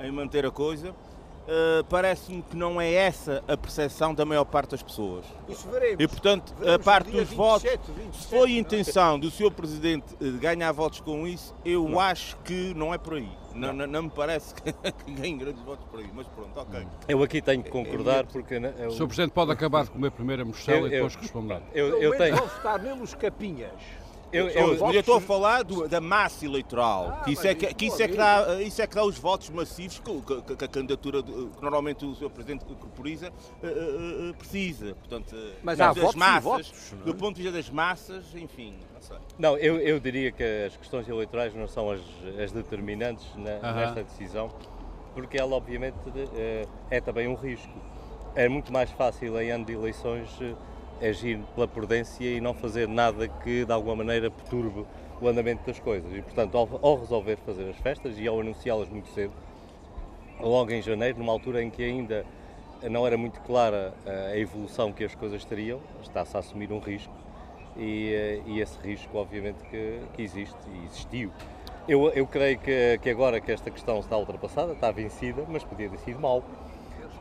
em 0.00 0.10
manter 0.10 0.46
a 0.46 0.50
coisa, 0.50 0.90
uh, 0.90 1.84
parece-me 1.88 2.42
que 2.42 2.56
não 2.56 2.80
é 2.80 2.92
essa 2.92 3.42
a 3.48 3.56
percepção 3.56 4.14
da 4.14 4.24
maior 4.24 4.44
parte 4.44 4.70
das 4.70 4.82
pessoas. 4.82 5.24
Isso 5.48 5.68
veremos. 5.68 5.96
E, 5.98 6.08
portanto, 6.08 6.54
veremos 6.56 6.74
a 6.74 6.78
parte 6.78 7.10
dos 7.10 7.28
27, 7.28 7.36
votos, 7.36 7.70
27, 7.70 8.16
se 8.16 8.26
foi 8.28 8.50
a 8.50 8.58
intenção 8.58 9.18
do 9.18 9.30
Sr. 9.30 9.50
Presidente 9.50 10.06
eh, 10.20 10.30
ganhar 10.38 10.72
votos 10.72 11.00
com 11.00 11.26
isso, 11.26 11.54
eu 11.64 11.88
não. 11.88 12.00
acho 12.00 12.36
que 12.38 12.72
não 12.74 12.94
é 12.94 12.98
por 12.98 13.14
aí. 13.14 13.28
Não, 13.54 13.72
não, 13.72 13.86
não 13.88 14.02
me 14.04 14.10
parece 14.10 14.54
que, 14.62 14.72
que 14.72 15.12
ganhe 15.12 15.36
grandes 15.36 15.62
votos 15.62 15.84
por 15.86 15.98
aí, 15.98 16.08
mas 16.14 16.28
pronto, 16.28 16.58
ok. 16.60 16.86
Eu 17.08 17.22
aqui 17.22 17.42
tenho 17.42 17.62
que 17.62 17.70
concordar 17.70 18.24
porque... 18.26 18.54
Eu... 18.54 18.88
O 18.88 18.92
Sr. 18.92 19.06
Presidente 19.06 19.32
pode 19.32 19.50
acabar 19.50 19.84
de 19.84 19.90
comer 19.90 20.12
primeiro 20.12 20.42
a 20.42 20.44
moção 20.44 20.86
e 20.86 20.90
depois 20.90 21.16
responder. 21.16 21.60
Eu, 21.74 21.88
eu, 21.88 22.12
eu 22.12 22.16
tenho... 22.16 22.36
vão 22.36 22.46
votar 22.46 22.78
nele 22.78 23.02
os 23.02 23.14
capinhas. 23.14 23.72
Eu, 24.32 24.48
eu, 24.48 24.74
eu, 24.74 24.92
eu 24.92 25.00
estou 25.00 25.16
a 25.16 25.20
falar 25.20 25.62
do, 25.62 25.88
da 25.88 26.00
massa 26.00 26.44
eleitoral, 26.44 27.08
ah, 27.08 27.24
que, 27.24 27.32
isso 27.32 27.46
é 27.46 27.54
que, 27.54 27.72
que, 27.74 27.86
isso, 27.86 28.02
é 28.02 28.08
que 28.08 28.16
dá, 28.16 28.60
isso 28.60 28.82
é 28.82 28.86
que 28.86 28.94
dá 28.94 29.02
os 29.02 29.16
votos 29.16 29.48
massivos 29.48 29.98
que, 29.98 30.22
que, 30.22 30.56
que 30.56 30.64
a 30.64 30.68
candidatura, 30.68 31.22
que 31.22 31.62
normalmente 31.62 32.04
o 32.04 32.14
Sr. 32.14 32.28
Presidente 32.28 32.64
corporiza, 32.66 33.30
uh, 33.62 34.30
uh, 34.30 34.34
precisa. 34.34 34.94
Portanto, 34.96 35.34
mas 35.62 35.80
há 35.80 35.92
votos 35.92 36.14
massas, 36.14 36.42
votos, 36.42 36.94
do 37.04 37.14
ponto 37.14 37.36
de 37.36 37.42
vista 37.42 37.56
das 37.56 37.70
massas, 37.70 38.34
enfim, 38.34 38.74
não 38.92 39.00
sei. 39.00 39.16
Não, 39.38 39.56
eu, 39.56 39.78
eu 39.80 39.98
diria 39.98 40.30
que 40.30 40.42
as 40.66 40.76
questões 40.76 41.08
eleitorais 41.08 41.54
não 41.54 41.66
são 41.66 41.90
as, 41.90 42.00
as 42.42 42.52
determinantes 42.52 43.26
na, 43.36 43.50
uh 43.50 43.60
-huh. 43.60 43.74
nesta 43.74 44.04
decisão, 44.04 44.50
porque 45.14 45.38
ela, 45.38 45.56
obviamente, 45.56 45.96
é 46.90 47.00
também 47.00 47.26
um 47.26 47.34
risco. 47.34 47.72
É 48.34 48.46
muito 48.48 48.70
mais 48.72 48.90
fácil 48.90 49.40
em 49.40 49.50
ano 49.50 49.64
de 49.64 49.72
eleições 49.72 50.28
agir 51.02 51.38
pela 51.54 51.68
prudência 51.68 52.24
e 52.24 52.40
não 52.40 52.54
fazer 52.54 52.88
nada 52.88 53.28
que 53.28 53.64
de 53.64 53.72
alguma 53.72 53.96
maneira 53.96 54.30
perturbe 54.30 54.84
o 55.20 55.28
andamento 55.28 55.64
das 55.66 55.78
coisas. 55.78 56.12
E 56.12 56.22
portanto, 56.22 56.56
ao, 56.56 56.68
ao 56.82 57.00
resolver 57.00 57.36
fazer 57.44 57.68
as 57.70 57.76
festas 57.76 58.18
e 58.18 58.26
ao 58.26 58.40
anunciá-las 58.40 58.88
muito 58.88 59.08
cedo, 59.10 59.32
logo 60.40 60.70
em 60.70 60.82
janeiro, 60.82 61.18
numa 61.18 61.32
altura 61.32 61.62
em 61.62 61.70
que 61.70 61.82
ainda 61.82 62.24
não 62.88 63.06
era 63.06 63.16
muito 63.16 63.40
clara 63.40 63.92
a 64.32 64.36
evolução 64.36 64.92
que 64.92 65.02
as 65.04 65.14
coisas 65.14 65.44
teriam, 65.44 65.80
está-se 66.02 66.36
a 66.36 66.40
assumir 66.40 66.70
um 66.72 66.78
risco 66.78 67.12
e, 67.76 68.12
eh, 68.12 68.42
e 68.46 68.60
esse 68.60 68.78
risco, 68.80 69.16
obviamente, 69.16 69.58
que, 69.70 70.00
que, 70.14 70.22
existe 70.22 70.56
e 70.72 70.84
existiu. 70.86 71.32
Eu, 71.88 72.10
eu 72.10 72.26
creio 72.26 72.58
que, 72.58 72.98
que 72.98 73.08
agora 73.08 73.40
que 73.40 73.50
esta 73.50 73.70
questão 73.70 74.00
está 74.00 74.16
ultrapassada, 74.16 74.72
está 74.72 74.90
vencida, 74.90 75.44
mas 75.48 75.64
podia 75.64 75.88
ter 75.88 75.98
sido 75.98 76.20
mal. 76.20 76.44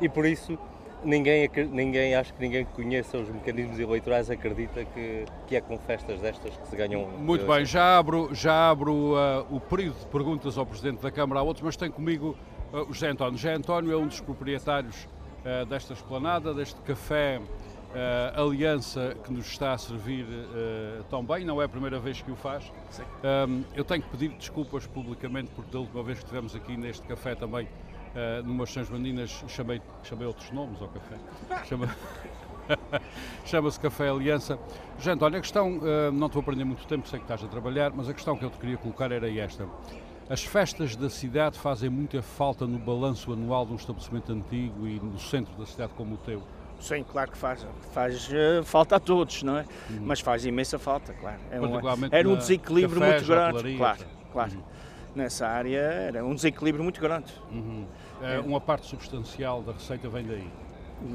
E 0.02 0.10
por 0.10 0.26
isso 0.26 0.58
ninguém, 1.04 1.50
ninguém, 1.72 2.16
acho 2.16 2.34
que 2.34 2.42
ninguém 2.42 2.66
que 2.66 2.74
conheça 2.74 3.18
os 3.18 3.30
mecanismos 3.30 3.80
eleitorais 3.80 4.30
acredita 4.30 4.84
que, 4.86 5.26
que 5.48 5.56
é 5.56 5.62
com 5.62 5.78
festas 5.78 6.20
destas 6.20 6.56
que 6.56 6.68
se 6.68 6.76
ganham. 6.76 7.08
Muito 7.08 7.46
bem, 7.46 7.66
já 7.66 7.98
abro, 7.98 8.34
já 8.34 8.70
abro 8.70 9.14
uh, 9.14 9.46
o 9.50 9.60
período 9.60 10.00
de 10.00 10.06
perguntas 10.08 10.58
ao 10.58 10.66
Presidente 10.66 11.02
da 11.02 11.12
Câmara, 11.12 11.42
a 11.42 11.44
outros, 11.44 11.64
mas 11.64 11.76
tenho 11.76 11.92
comigo 11.92 12.36
uh, 12.74 12.90
o 12.90 12.94
José 12.94 13.10
António. 13.10 13.38
José 13.38 13.54
António 13.54 13.92
é 13.92 13.98
um 13.98 14.08
dos 14.08 14.20
proprietários 14.20 15.06
uh, 15.06 15.66
desta 15.66 15.94
esplanada, 15.94 16.54
deste 16.54 16.80
café 16.82 17.40
uh, 17.40 18.42
Aliança 18.42 19.16
que 19.24 19.32
nos 19.32 19.48
está 19.48 19.74
a 19.74 19.78
servir 19.78 20.26
tão 21.10 21.24
bem, 21.24 21.46
não 21.46 21.62
é 21.62 21.66
a 21.66 21.70
primeira 21.70 22.00
vez 22.00 22.22
que 22.22 22.32
o 22.32 22.36
faz. 22.36 22.72
Um, 23.48 23.64
eu 23.76 23.84
tenho 23.84 24.02
que 24.02 24.10
pedir 24.10 24.30
desculpas 24.30 24.86
publicamente 24.88 25.52
porque 25.56 25.72
da 25.72 25.80
última 25.80 26.04
vez 26.04 26.20
que 26.20 26.26
estivemos 26.26 26.56
aqui 26.56 26.76
neste 26.76 27.06
café 27.08 27.36
também 27.36 27.68
Uh, 28.18 28.44
numas 28.44 28.74
Sãs 28.74 28.90
Bandinas 28.90 29.44
chamei, 29.48 29.80
chamei 30.02 30.26
outros 30.26 30.50
nomes 30.50 30.82
ao 30.82 30.88
café. 30.88 31.16
Chama... 31.66 31.96
Chama-se 33.46 33.80
Café 33.80 34.10
Aliança. 34.10 34.58
Já 34.98 35.14
António, 35.14 35.38
a 35.38 35.42
questão, 35.42 35.78
uh, 35.78 36.12
não 36.12 36.26
estou 36.26 36.40
a 36.40 36.42
aprender 36.42 36.64
muito 36.64 36.88
tempo, 36.88 37.08
sei 37.08 37.20
que 37.20 37.26
estás 37.26 37.44
a 37.44 37.48
trabalhar, 37.48 37.92
mas 37.94 38.10
a 38.10 38.14
questão 38.16 38.36
que 38.36 38.44
eu 38.44 38.50
te 38.50 38.58
queria 38.58 38.76
colocar 38.76 39.12
era 39.12 39.32
esta. 39.32 39.68
As 40.28 40.44
festas 40.44 40.96
da 40.96 41.12
cidade 41.12 41.60
fazem 41.60 41.92
muita 41.92 42.20
falta 42.24 42.66
no 42.66 42.80
balanço 42.80 43.32
anual 43.32 43.68
de 43.68 43.74
um 43.74 43.76
estabelecimento 43.76 44.32
antigo 44.32 44.88
e 44.88 45.00
no 45.00 45.20
centro 45.20 45.56
da 45.56 45.68
cidade 45.68 45.94
como 45.96 46.16
o 46.16 46.18
teu? 46.18 46.42
Sim, 46.80 47.04
claro 47.04 47.32
que 47.32 47.38
faz. 47.38 47.66
Faz 47.94 48.30
uh, 48.30 48.64
falta 48.64 48.96
a 48.96 49.00
todos, 49.00 49.44
não 49.44 49.60
é? 49.60 49.66
Uhum. 49.90 50.00
Mas 50.02 50.22
faz 50.22 50.44
imensa 50.44 50.80
falta, 50.80 51.14
claro. 51.14 51.40
É 51.52 51.62
um, 51.62 51.80
era 52.12 52.28
um 52.28 52.36
desequilíbrio 52.36 53.00
muito 53.00 53.26
grande. 53.26 53.78
Claro, 53.78 54.06
claro. 54.32 54.54
Uhum. 54.54 54.64
Nessa 55.16 55.48
área 55.48 55.78
era 55.78 56.26
um 56.26 56.36
desequilíbrio 56.36 56.84
muito 56.84 57.00
grande. 57.00 57.32
Uhum. 57.52 57.86
É, 58.22 58.40
uma 58.40 58.60
parte 58.60 58.88
substancial 58.88 59.62
da 59.62 59.74
receita 59.74 60.10
vem 60.10 60.26
daí. 60.26 60.48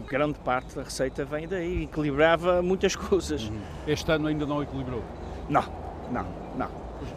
Grande 0.09 0.39
parte 0.39 0.77
da 0.77 0.83
receita 0.83 1.25
vem 1.25 1.49
daí, 1.49 1.85
equilibrava 1.85 2.63
muitas 2.63 2.95
coisas. 2.97 3.49
Uhum. 3.49 3.61
Este 3.87 4.11
ano 4.13 4.29
ainda 4.29 4.47
não 4.47 4.63
equilibrou? 4.63 5.03
Não, 5.49 5.65
não, 6.11 6.27
não. 6.57 6.71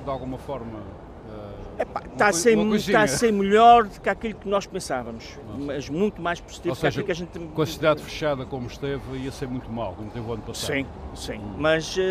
De 0.03 0.09
alguma 0.09 0.37
forma 0.37 0.79
está, 1.77 2.27
a 2.27 2.33
ser, 2.33 2.57
está 2.57 3.03
a 3.03 3.07
ser 3.07 3.31
melhor 3.31 3.85
do 3.85 3.99
que 3.99 4.09
aquilo 4.09 4.35
que 4.35 4.47
nós 4.47 4.65
pensávamos, 4.65 5.37
Nossa. 5.47 5.59
mas 5.59 5.89
muito 5.89 6.21
mais 6.21 6.39
positivo 6.39 6.69
Ou 6.69 6.75
seja, 6.75 7.03
que 7.03 7.11
a 7.11 7.15
gente. 7.15 7.37
Com 7.39 7.61
a 7.61 7.65
cidade 7.65 8.01
fechada 8.01 8.45
como 8.45 8.67
esteve, 8.67 9.17
ia 9.17 9.31
ser 9.31 9.47
muito 9.47 9.71
mal, 9.71 9.93
como 9.93 10.09
teve 10.09 10.27
o 10.27 10.33
ano 10.33 10.43
passado. 10.43 10.73
Sim, 10.73 10.85
sim. 11.13 11.37
Hum. 11.39 11.55
Mas 11.57 11.95
uh, 11.97 12.01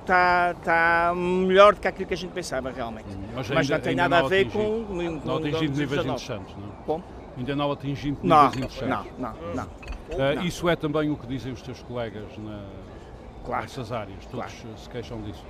está, 0.00 0.54
está 0.58 1.12
melhor 1.14 1.74
do 1.74 1.80
que 1.80 1.88
aquilo 1.88 2.06
que 2.06 2.14
a 2.14 2.16
gente 2.16 2.32
pensava 2.32 2.70
realmente. 2.70 3.08
Hum. 3.08 3.28
Mas, 3.34 3.50
mas 3.50 3.68
não 3.68 3.80
tem 3.80 3.94
nada 3.94 4.18
a 4.18 4.22
ver 4.22 4.50
com. 4.50 4.84
com 4.84 4.94
não 5.24 5.36
atingindo 5.36 5.78
níveis 5.78 6.04
interessantes, 6.04 6.56
não? 6.56 6.68
É? 6.68 6.84
Como? 6.86 7.04
Ainda 7.36 7.56
não 7.56 7.72
atingindo 7.72 8.18
níveis 8.22 8.56
interessantes. 8.56 9.12
Não, 9.18 9.32
não, 9.32 9.54
não. 9.54 9.64
Uh, 9.64 10.44
isso 10.44 10.68
é 10.68 10.74
também 10.74 11.08
o 11.10 11.16
que 11.16 11.26
dizem 11.26 11.52
os 11.52 11.62
teus 11.62 11.80
colegas 11.82 12.36
na, 12.36 12.64
claro. 13.44 13.62
nessas 13.62 13.92
áreas, 13.92 14.26
todos 14.26 14.52
claro. 14.52 14.78
se 14.78 14.90
queixam 14.90 15.20
disso. 15.22 15.44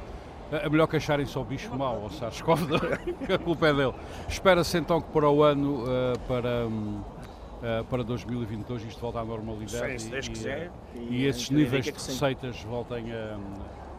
É 0.52 0.68
melhor 0.68 0.88
queixarem 0.88 1.26
só 1.26 1.42
o 1.42 1.44
bicho 1.44 1.74
mau 1.76 2.02
ao 2.02 2.10
Sarskov, 2.10 2.60
que 3.24 3.32
a 3.32 3.38
culpa 3.38 3.68
é 3.68 3.74
dele. 3.74 3.94
Espera-se 4.28 4.78
então 4.78 5.00
que 5.00 5.08
para 5.10 5.28
o 5.28 5.42
ano, 5.42 5.84
uh, 5.84 6.18
para, 6.26 6.66
um, 6.66 7.00
uh, 7.00 7.84
para 7.88 8.02
2022, 8.02 8.84
isto 8.84 9.00
volte 9.00 9.18
à 9.18 9.24
normalidade 9.24 10.02
Sim, 10.02 10.16
e, 10.16 10.20
quiser, 10.20 10.72
e, 10.94 10.98
e, 10.98 11.26
esses 11.26 11.50
níveis 11.50 11.84
de 11.84 11.92
receitas 11.92 12.60
voltem 12.62 13.12
a, 13.12 13.38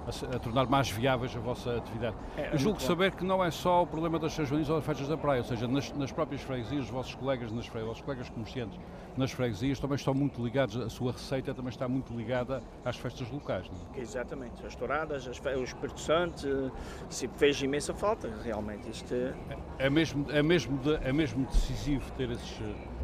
a, 0.07 0.35
a, 0.35 0.39
tornar 0.39 0.67
mais 0.67 0.89
viáveis 0.89 1.33
a 1.37 1.39
vossa 1.39 1.77
atividade. 1.77 2.17
É, 2.35 2.53
Eu 2.53 2.57
julgo 2.57 2.81
saber 2.81 3.11
que 3.11 3.23
não 3.23 3.41
é 3.41 3.49
só 3.49 3.83
o 3.83 3.87
problema 3.87 4.19
das 4.19 4.33
São 4.33 4.45
ou 4.51 4.75
das 4.75 4.85
festas 4.85 5.07
da 5.07 5.15
praia, 5.17 5.39
ou 5.39 5.45
seja, 5.45 5.69
nas, 5.69 5.93
nas 5.93 6.11
próprias 6.11 6.41
freguesias, 6.41 6.83
os 6.83 6.89
vossos 6.89 7.15
colegas 7.15 7.49
nas 7.53 7.65
freguesias, 7.65 7.97
os 7.97 8.03
colegas 8.03 8.29
comerciantes 8.29 8.77
nas 9.17 9.31
freguesias 9.31 9.79
também 9.79 9.95
estão 9.95 10.13
muito 10.13 10.43
ligados, 10.43 10.77
a 10.77 10.89
sua 10.89 11.11
receita 11.11 11.53
também 11.53 11.69
está 11.69 11.87
muito 11.87 12.13
ligada 12.13 12.61
às 12.83 12.95
festas 12.97 13.29
locais. 13.29 13.65
Não 13.67 13.95
é? 13.95 14.01
Exatamente, 14.01 14.65
as 14.65 14.75
touradas, 14.75 15.27
as, 15.27 15.39
o 15.39 15.63
Espírito 15.63 15.99
Santo, 15.99 16.71
se 17.09 17.27
fez 17.35 17.61
imensa 17.61 17.93
falta, 17.93 18.31
realmente. 18.43 18.89
Isto 18.89 19.13
é... 19.13 19.33
É, 19.79 19.89
mesmo, 19.89 20.25
é, 20.29 20.41
mesmo 20.41 20.77
de, 20.77 20.95
é 20.95 21.11
mesmo 21.11 21.45
decisivo 21.45 22.09
ter 22.13 22.31
esses 22.31 22.59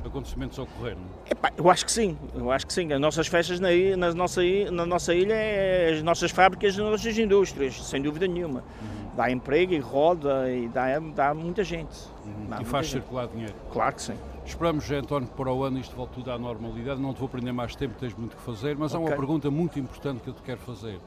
acontecimentos 0.05 0.57
a 0.57 0.63
ocorrer, 0.63 0.95
não 0.95 1.03
é? 1.03 1.31
Epá, 1.31 1.51
eu 1.57 1.69
acho 1.69 1.85
que 1.85 1.91
sim, 1.91 2.17
eu 2.33 2.51
acho 2.51 2.65
que 2.65 2.73
sim. 2.73 2.91
As 2.93 2.99
nossas 2.99 3.27
festas 3.27 3.59
na, 3.59 3.69
na, 3.97 4.13
nossa, 4.13 4.41
na 4.71 4.85
nossa 4.85 5.13
ilha 5.13 5.33
é 5.33 5.93
as 5.93 6.03
nossas 6.03 6.31
fábricas 6.31 6.75
e 6.75 6.81
as 6.81 6.89
nossas 6.89 7.17
indústrias, 7.17 7.83
sem 7.83 8.01
dúvida 8.01 8.27
nenhuma. 8.27 8.59
Uhum. 8.59 9.15
Dá 9.15 9.31
emprego 9.31 9.73
e 9.73 9.79
roda 9.79 10.49
e 10.49 10.67
dá, 10.69 10.99
dá 10.99 11.33
muita 11.33 11.63
gente. 11.63 11.97
Uhum. 12.25 12.61
e 12.61 12.65
faz 12.65 12.87
gente. 12.87 13.01
circular 13.01 13.27
dinheiro. 13.27 13.53
Claro 13.71 13.95
que 13.95 14.01
sim. 14.01 14.15
Esperamos, 14.47 14.89
António, 14.89 15.27
que 15.27 15.35
para 15.35 15.51
o 15.51 15.63
ano 15.63 15.77
isto 15.77 15.95
volte 15.95 16.13
tudo 16.13 16.31
à 16.31 16.37
normalidade. 16.37 17.01
Não 17.01 17.13
te 17.13 17.19
vou 17.19 17.27
prender 17.27 17.53
mais 17.53 17.75
tempo, 17.75 17.95
tens 17.99 18.15
muito 18.15 18.35
que 18.35 18.41
fazer, 18.41 18.77
mas 18.77 18.93
okay. 18.93 19.05
há 19.05 19.09
uma 19.09 19.15
pergunta 19.15 19.51
muito 19.51 19.77
importante 19.77 20.21
que 20.21 20.29
eu 20.29 20.33
te 20.33 20.41
quero 20.41 20.59
fazer. 20.61 20.99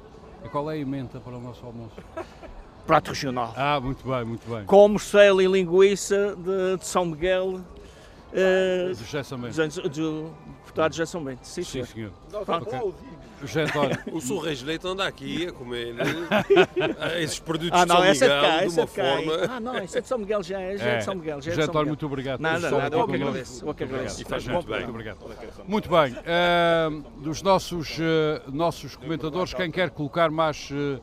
É 0.44 0.48
qual 0.48 0.70
é 0.70 0.74
a 0.74 0.79
emenda 0.79 1.18
para 1.18 1.37
o 1.37 1.40
nosso 1.40 1.64
almoço? 1.64 1.96
Prato 2.87 3.09
regional. 3.09 3.55
Ah, 3.57 3.81
muito 3.81 4.07
bem, 4.07 4.24
muito 4.24 4.48
bem. 4.48 4.64
Com 4.64 4.88
morcela 4.88 5.42
e 5.42 5.46
linguiça 5.46 6.37
de, 6.37 6.76
de 6.79 6.87
São 6.87 7.07
Miguel 7.07 7.61
Uh, 8.31 8.94
do 8.94 9.05
Gerson 9.05 9.38
Mendes. 9.38 9.76
Do 9.76 10.31
deputado 10.61 10.94
Gerson 10.94 11.20
Mendes, 11.20 11.48
sim, 11.48 11.64
sim 11.64 11.85
senhor. 11.85 12.12
Okay. 12.33 12.92
José 13.40 13.62
António. 13.62 13.98
O 14.12 14.20
Sr. 14.20 14.38
Reis 14.44 14.62
Leite 14.62 14.87
anda 14.87 15.07
aqui 15.07 15.46
a 15.48 15.53
comer 15.53 15.94
esses 17.20 17.38
produtos 17.38 17.81
ah, 17.81 17.87
não, 17.87 18.00
de 18.03 18.14
São 18.14 18.29
Miguel 18.29 18.44
é 18.44 18.66
de, 18.66 18.68
uma 18.68 18.87
forma. 18.87 19.33
Ah, 19.48 19.61
não, 19.61 19.79
esse 19.79 19.98
é 19.98 20.00
de 20.00 20.09
São 20.09 20.18
Miguel, 20.18 20.42
já 20.42 20.61
é, 20.61 20.76
já 20.76 20.85
é 20.85 20.98
de 20.98 21.05
São 21.05 21.14
Miguel. 21.14 21.40
Já 21.40 21.50
é 21.50 21.55
José 21.55 21.68
António, 21.68 21.88
muito 21.88 22.07
obrigado. 22.07 22.40
Nada, 22.40 22.70
nada, 22.70 22.96
eu 22.96 23.07
que 23.07 23.14
agradeço. 23.14 23.66
Eu 23.66 23.74
que 23.74 23.85
agradeço. 23.85 24.24
Faz 24.24 24.46
muito 24.46 24.66
bem. 24.66 24.76
Muito 24.76 24.90
obrigado. 24.90 25.18
Muito 25.66 25.88
bem. 25.88 26.12
Uh, 26.12 27.20
dos 27.22 27.42
nossos, 27.42 27.98
uh, 27.98 28.50
nossos 28.53 28.96
comentadores, 28.96 29.55
quem 29.55 29.70
quer 29.70 29.90
colocar 29.90 30.31
mais. 30.31 30.70
Uh, 30.70 31.00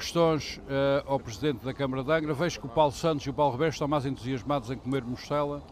questões 0.00 0.56
uh, 0.56 1.04
ao 1.06 1.20
Presidente 1.20 1.62
da 1.62 1.74
Câmara 1.74 2.02
de 2.02 2.10
Angra. 2.10 2.32
Vejo 2.32 2.58
que 2.58 2.66
o 2.66 2.70
Paulo 2.70 2.92
Santos 2.92 3.26
e 3.26 3.30
o 3.30 3.34
Paulo 3.34 3.52
Ribeiro 3.52 3.72
estão 3.72 3.86
mais 3.86 4.06
entusiasmados 4.06 4.70
em 4.70 4.76
comer 4.76 5.04
morcela. 5.04 5.62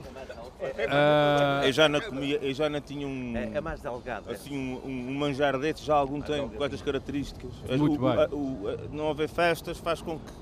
Uh, 0.60 1.64
eu, 1.64 1.72
já 1.72 1.88
não 1.88 2.00
comia, 2.00 2.36
eu 2.42 2.52
já 2.52 2.68
não 2.68 2.80
tinha 2.80 3.06
um. 3.06 3.36
É, 3.36 3.58
é 3.58 3.60
mais 3.60 3.80
delgado. 3.80 4.28
É. 4.28 4.32
Assim, 4.32 4.56
um, 4.56 4.80
um, 4.84 5.14
manjar 5.14 5.56
desses 5.58 5.84
já 5.84 5.94
há 5.94 5.98
algum 5.98 6.20
tempo, 6.20 6.56
com 6.56 6.64
estas 6.64 6.82
características. 6.82 7.50
Muito 7.78 8.04
o, 8.04 8.08
bem. 8.08 8.26
O, 8.32 8.36
o, 8.36 8.88
não 8.90 9.10
haver 9.10 9.28
festas 9.28 9.78
faz 9.78 10.02
com 10.02 10.18
que 10.18 10.32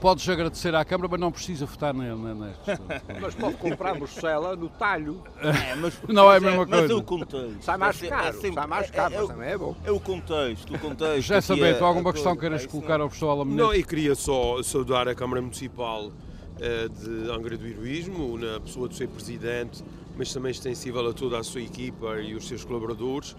Podes 0.00 0.28
agradecer 0.28 0.72
à 0.76 0.84
Câmara, 0.84 1.08
mas 1.10 1.20
não 1.20 1.32
precisa 1.32 1.66
votar 1.66 1.92
nestes. 1.92 2.78
mas 3.20 3.34
pode 3.34 3.56
comprar 3.56 3.94
morcela 3.96 4.54
no 4.54 4.68
talho. 4.68 5.24
É, 5.42 5.74
mas, 5.74 5.98
não 6.08 6.32
é 6.32 6.36
a 6.36 6.40
mesma 6.40 6.64
coisa. 6.64 6.82
Mas 6.82 6.90
o 6.92 7.02
contexto. 7.02 7.62
Sai 7.62 7.76
mais 7.76 8.00
caro, 8.00 8.28
é 8.28 8.32
sempre, 8.32 8.54
sai 8.54 8.66
mais 8.68 8.90
caro, 8.90 9.14
é, 9.14 9.18
mas 9.18 9.28
também 9.28 9.48
é 9.50 9.58
bom. 9.58 9.76
É 9.84 9.90
o 9.90 9.98
contexto, 9.98 10.74
o 10.74 10.78
contexto. 10.78 11.20
Já 11.26 11.40
sabendo, 11.40 11.84
alguma 11.84 12.12
questão 12.12 12.34
que 12.34 12.40
queiras 12.40 12.64
colocar 12.66 13.00
ao 13.00 13.08
professor 13.08 13.30
Alamonete? 13.30 13.60
Não, 13.60 13.74
e 13.74 13.82
queria 13.82 14.14
só 14.14 14.62
saudar 14.62 15.08
a 15.08 15.14
Câmara 15.16 15.42
Municipal 15.42 16.12
de 16.58 17.30
Angra 17.30 17.56
do 17.56 17.66
Heroísmo, 17.66 18.36
na 18.36 18.58
pessoa 18.60 18.88
do 18.88 18.94
seu 18.94 19.08
presidente, 19.08 19.82
mas 20.16 20.32
também 20.32 20.50
extensível 20.50 21.08
a 21.08 21.12
toda 21.12 21.38
a 21.38 21.44
sua 21.44 21.62
equipa 21.62 22.20
e 22.20 22.34
os 22.34 22.48
seus 22.48 22.64
colaboradores, 22.64 23.36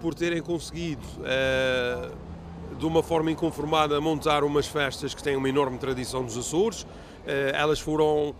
por 0.00 0.14
terem 0.14 0.42
conseguido 0.42 1.02
uh, 1.20 2.14
de 2.78 2.84
uma 2.84 3.02
forma 3.02 3.30
inconformada, 3.30 4.00
montar 4.00 4.44
umas 4.44 4.66
festas 4.66 5.14
que 5.14 5.22
têm 5.22 5.36
uma 5.36 5.48
enorme 5.48 5.78
tradição 5.78 6.22
nos 6.22 6.36
Açores. 6.36 6.86
Eh, 7.26 7.52
elas 7.54 7.78
foram 7.78 8.34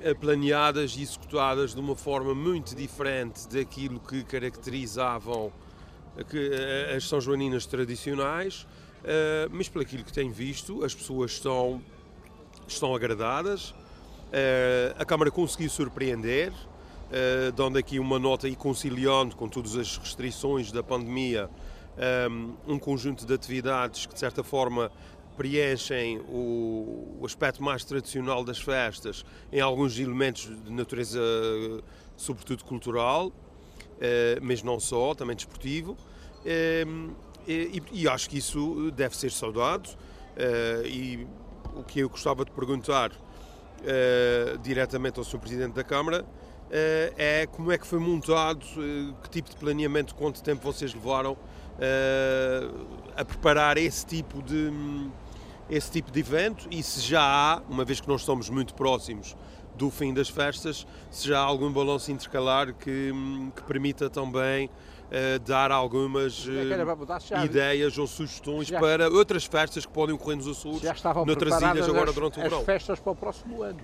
eh, 0.00 0.14
planeadas 0.14 0.96
e 0.96 1.02
executadas 1.02 1.74
de 1.74 1.80
uma 1.80 1.96
forma 1.96 2.34
muito 2.34 2.76
diferente 2.76 3.48
daquilo 3.48 3.98
que 3.98 4.22
caracterizavam 4.24 5.52
as 6.94 7.08
São 7.08 7.20
Joaninas 7.20 7.66
tradicionais. 7.66 8.66
Mas 9.50 9.68
pelo 9.68 9.82
aquilo 9.82 10.04
que 10.04 10.12
tenho 10.12 10.30
visto, 10.30 10.84
as 10.84 10.94
pessoas 10.94 11.32
estão, 11.32 11.82
estão 12.66 12.94
agradadas, 12.94 13.70
uh, 13.70 14.94
a 14.98 15.04
Câmara 15.04 15.30
conseguiu 15.30 15.70
surpreender, 15.70 16.52
uh, 16.52 17.52
dando 17.52 17.78
aqui 17.78 17.98
uma 17.98 18.18
nota 18.18 18.48
e 18.48 18.56
conciliando 18.56 19.36
com 19.36 19.48
todas 19.48 19.76
as 19.76 19.96
restrições 19.96 20.72
da 20.72 20.82
pandemia 20.82 21.48
um, 22.30 22.54
um 22.74 22.78
conjunto 22.78 23.26
de 23.26 23.34
atividades 23.34 24.06
que 24.06 24.14
de 24.14 24.20
certa 24.20 24.42
forma 24.42 24.90
preenchem 25.36 26.20
o, 26.20 27.20
aspecto 27.22 27.62
mais 27.62 27.84
tradicional 27.84 28.42
das 28.42 28.58
festas 28.58 29.26
em 29.52 29.60
alguns 29.60 29.98
elementos 29.98 30.50
de 30.64 30.72
natureza 30.72 31.20
sobretudo 32.16 32.64
cultural, 32.64 33.30
mas 34.40 34.62
não 34.62 34.80
só, 34.80 35.14
também 35.14 35.36
desportivo. 35.36 35.96
E, 37.46 38.08
acho 38.08 38.28
que 38.30 38.38
isso 38.38 38.90
deve 38.92 39.16
ser 39.16 39.30
saudado. 39.30 39.90
E 40.84 41.26
o 41.74 41.82
que 41.82 42.00
eu 42.00 42.08
gostava 42.08 42.44
de 42.44 42.50
perguntar 42.50 43.10
uh, 43.10 44.58
diretamente 44.58 45.18
ao 45.18 45.24
Sr. 45.24 45.38
Presidente 45.38 45.74
da 45.74 45.84
Câmara 45.84 46.22
uh, 46.22 47.14
é 47.16 47.46
como 47.46 47.70
é 47.72 47.78
que 47.78 47.86
foi 47.86 47.98
montado, 47.98 48.64
que 49.22 49.30
tipo 49.30 49.50
de 49.50 49.56
planeamento, 49.56 50.14
quanto 50.14 50.42
tempo 50.42 50.62
vocês 50.62 50.94
levaram 50.94 51.36
a 53.16 53.24
preparar 53.24 53.76
esse 53.76 54.06
tipo 54.06 54.42
de 54.42 54.70
esse 55.70 55.90
tipo 55.90 56.10
de 56.10 56.20
evento 56.20 56.68
e 56.70 56.82
se 56.82 57.00
já 57.00 57.22
há, 57.22 57.62
uma 57.68 57.82
vez 57.84 57.98
que 57.98 58.06
nós 58.06 58.20
estamos 58.20 58.50
muito 58.50 58.74
próximos 58.74 59.34
do 59.74 59.90
fim 59.90 60.12
das 60.12 60.28
festas, 60.28 60.86
se 61.10 61.28
já 61.28 61.40
há 61.40 61.42
algum 61.42 61.72
balanço 61.72 62.12
intercalar 62.12 62.74
que, 62.74 63.10
que 63.56 63.62
permita 63.62 64.10
também 64.10 64.68
uh, 65.12 65.38
dar 65.40 65.70
algumas 65.70 66.46
uh, 66.46 67.44
ideias 67.44 67.98
ou 67.98 68.06
sugestões 68.06 68.68
já, 68.68 68.80
para 68.80 69.08
outras 69.08 69.44
festas 69.44 69.84
que 69.84 69.92
podem 69.92 70.14
ocorrer 70.14 70.38
nos 70.38 70.48
Açores, 70.48 70.80
já 70.80 70.92
estavam 70.92 71.26
noutras 71.26 71.60
ilhas 71.60 71.88
agora 71.88 72.08
as, 72.08 72.14
durante 72.14 72.38
o 72.38 72.42
verão. 72.42 72.58
As 72.60 72.64
festas 72.64 72.98
para 72.98 73.12
o 73.12 73.16
próximo 73.16 73.62
ano. 73.62 73.80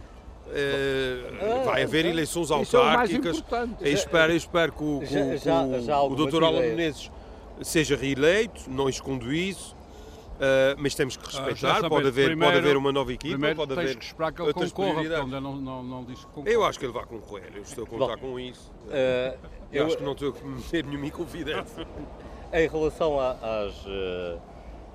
Uh, 0.49 1.65
vai 1.67 1.83
haver 1.83 2.07
é, 2.07 2.09
eleições 2.09 2.51
autárquicas. 2.51 3.45
É 3.83 3.91
espero, 3.91 4.33
espero 4.33 4.73
que 4.73 4.83
o, 4.83 5.05
já, 5.05 5.37
já, 5.37 5.79
já 5.81 6.01
o 6.01 6.15
Dr. 6.15 6.43
Alan 6.43 6.61
Menezes 6.61 7.11
seja 7.63 7.97
reeleito, 7.97 8.63
não 8.71 8.89
escondo 8.89 9.31
isso. 9.31 9.77
Uh, 10.39 10.79
mas 10.79 10.95
temos 10.95 11.17
que 11.17 11.25
respeitar, 11.25 11.85
uh, 11.85 11.89
pode, 11.89 12.07
haver, 12.07 12.27
primeiro, 12.27 12.55
pode 12.55 12.65
haver 12.65 12.77
uma 12.77 12.93
nova 12.93 13.13
equipa, 13.13 13.33
primeiro 13.33 13.57
pode 13.57 13.73
haver 13.73 13.97
que 13.97 14.05
esperar 14.05 14.33
que 14.33 14.41
ele 14.41 14.53
concorra, 14.53 14.95
porque 14.95 15.15
ainda 15.15 15.41
não, 15.41 15.57
não, 15.57 15.83
não 15.83 16.05
disse. 16.05 16.25
Eu 16.47 16.65
acho 16.65 16.79
que 16.79 16.87
ele 16.87 16.93
vai 16.93 17.05
concorrer, 17.07 17.51
eu 17.57 17.63
estou 17.63 17.83
a 17.83 17.87
contar 17.89 18.17
Bom, 18.19 18.33
com 18.33 18.41
isso. 18.41 18.71
Uh, 18.85 18.89
eu, 18.93 19.37
eu, 19.73 19.87
acho 19.87 19.97
que 19.97 20.05
não 20.05 20.13
estou 20.13 20.33
a 20.41 20.47
meter 20.47 20.85
nenhuma 20.85 21.11
confidência. 21.11 21.85
em 22.53 22.69
relação 22.69 23.19
a, 23.19 23.33
às, 23.33 23.75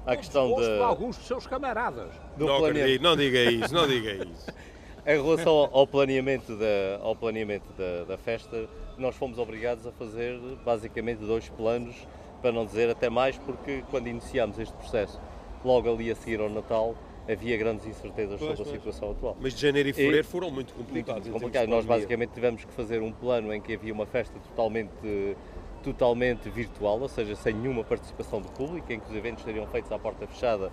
à 0.06 0.16
questão 0.16 0.56
de... 0.56 0.82
alguns 0.82 1.18
dos 1.18 1.28
seus 1.28 1.46
camaradas. 1.46 2.10
Do 2.38 2.46
não 2.46 2.64
acredito, 2.64 3.02
não 3.02 3.18
diga 3.18 3.44
isso, 3.44 3.74
não 3.74 3.86
diga 3.86 4.14
isso. 4.14 4.48
em 5.06 5.22
relação 5.22 5.70
ao 5.74 5.86
planeamento, 5.86 6.56
da, 6.56 7.04
ao 7.04 7.18
planeamento 7.18 7.68
da, 7.74 8.06
da 8.06 8.18
festa, 8.18 8.70
nós 8.98 9.14
fomos 9.14 9.38
obrigados 9.38 9.86
a 9.86 9.92
fazer 9.92 10.40
basicamente 10.64 11.20
dois 11.20 11.50
planos, 11.50 11.96
para 12.42 12.52
não 12.52 12.66
dizer 12.66 12.90
até 12.90 13.10
mais, 13.10 13.38
porque 13.38 13.84
quando 13.90 14.08
iniciámos 14.08 14.58
este 14.60 14.74
processo 14.74 15.20
logo 15.68 15.92
ali 15.92 16.12
a 16.12 16.16
seguir 16.16 16.40
ao 16.40 16.50
Natal 16.50 16.96
havia 17.30 17.56
grandes 17.58 17.86
incertezas 17.86 18.40
pois, 18.40 18.58
sobre 18.58 18.72
a 18.72 18.76
situação 18.76 19.12
atual. 19.12 19.38
Mas 19.40 19.54
de 19.54 19.62
janeiro 19.62 19.90
e 19.90 19.94
fevereiro 19.94 20.28
e, 20.28 20.30
foram 20.30 20.52
muito 20.52 20.74
complicados. 20.74 21.28
Muito 21.28 21.34
complicados. 21.34 21.70
Nós 21.70 21.86
basicamente 21.86 22.32
tivemos 22.32 22.66
que 22.66 22.72
fazer 22.74 23.02
um 23.02 23.12
plano 23.12 23.54
em 23.54 23.62
que 23.62 23.74
havia 23.74 23.94
uma 23.94 24.06
festa 24.06 24.38
totalmente, 24.40 25.38
totalmente 25.82 26.50
virtual, 26.50 27.00
ou 27.00 27.08
seja, 27.08 27.36
sem 27.36 27.54
nenhuma 27.54 27.84
participação 27.84 28.42
do 28.42 28.50
público, 28.50 28.92
em 28.92 29.00
que 29.00 29.10
os 29.10 29.16
eventos 29.16 29.44
seriam 29.44 29.66
feitos 29.68 29.92
à 29.92 30.00
porta 30.00 30.28
fechada, 30.28 30.72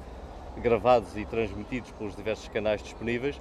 gravados 0.59 1.17
e 1.17 1.25
transmitidos 1.25 1.93
pelos 1.93 2.17
diversos 2.17 2.49
canais 2.49 2.83
disponíveis, 2.83 3.41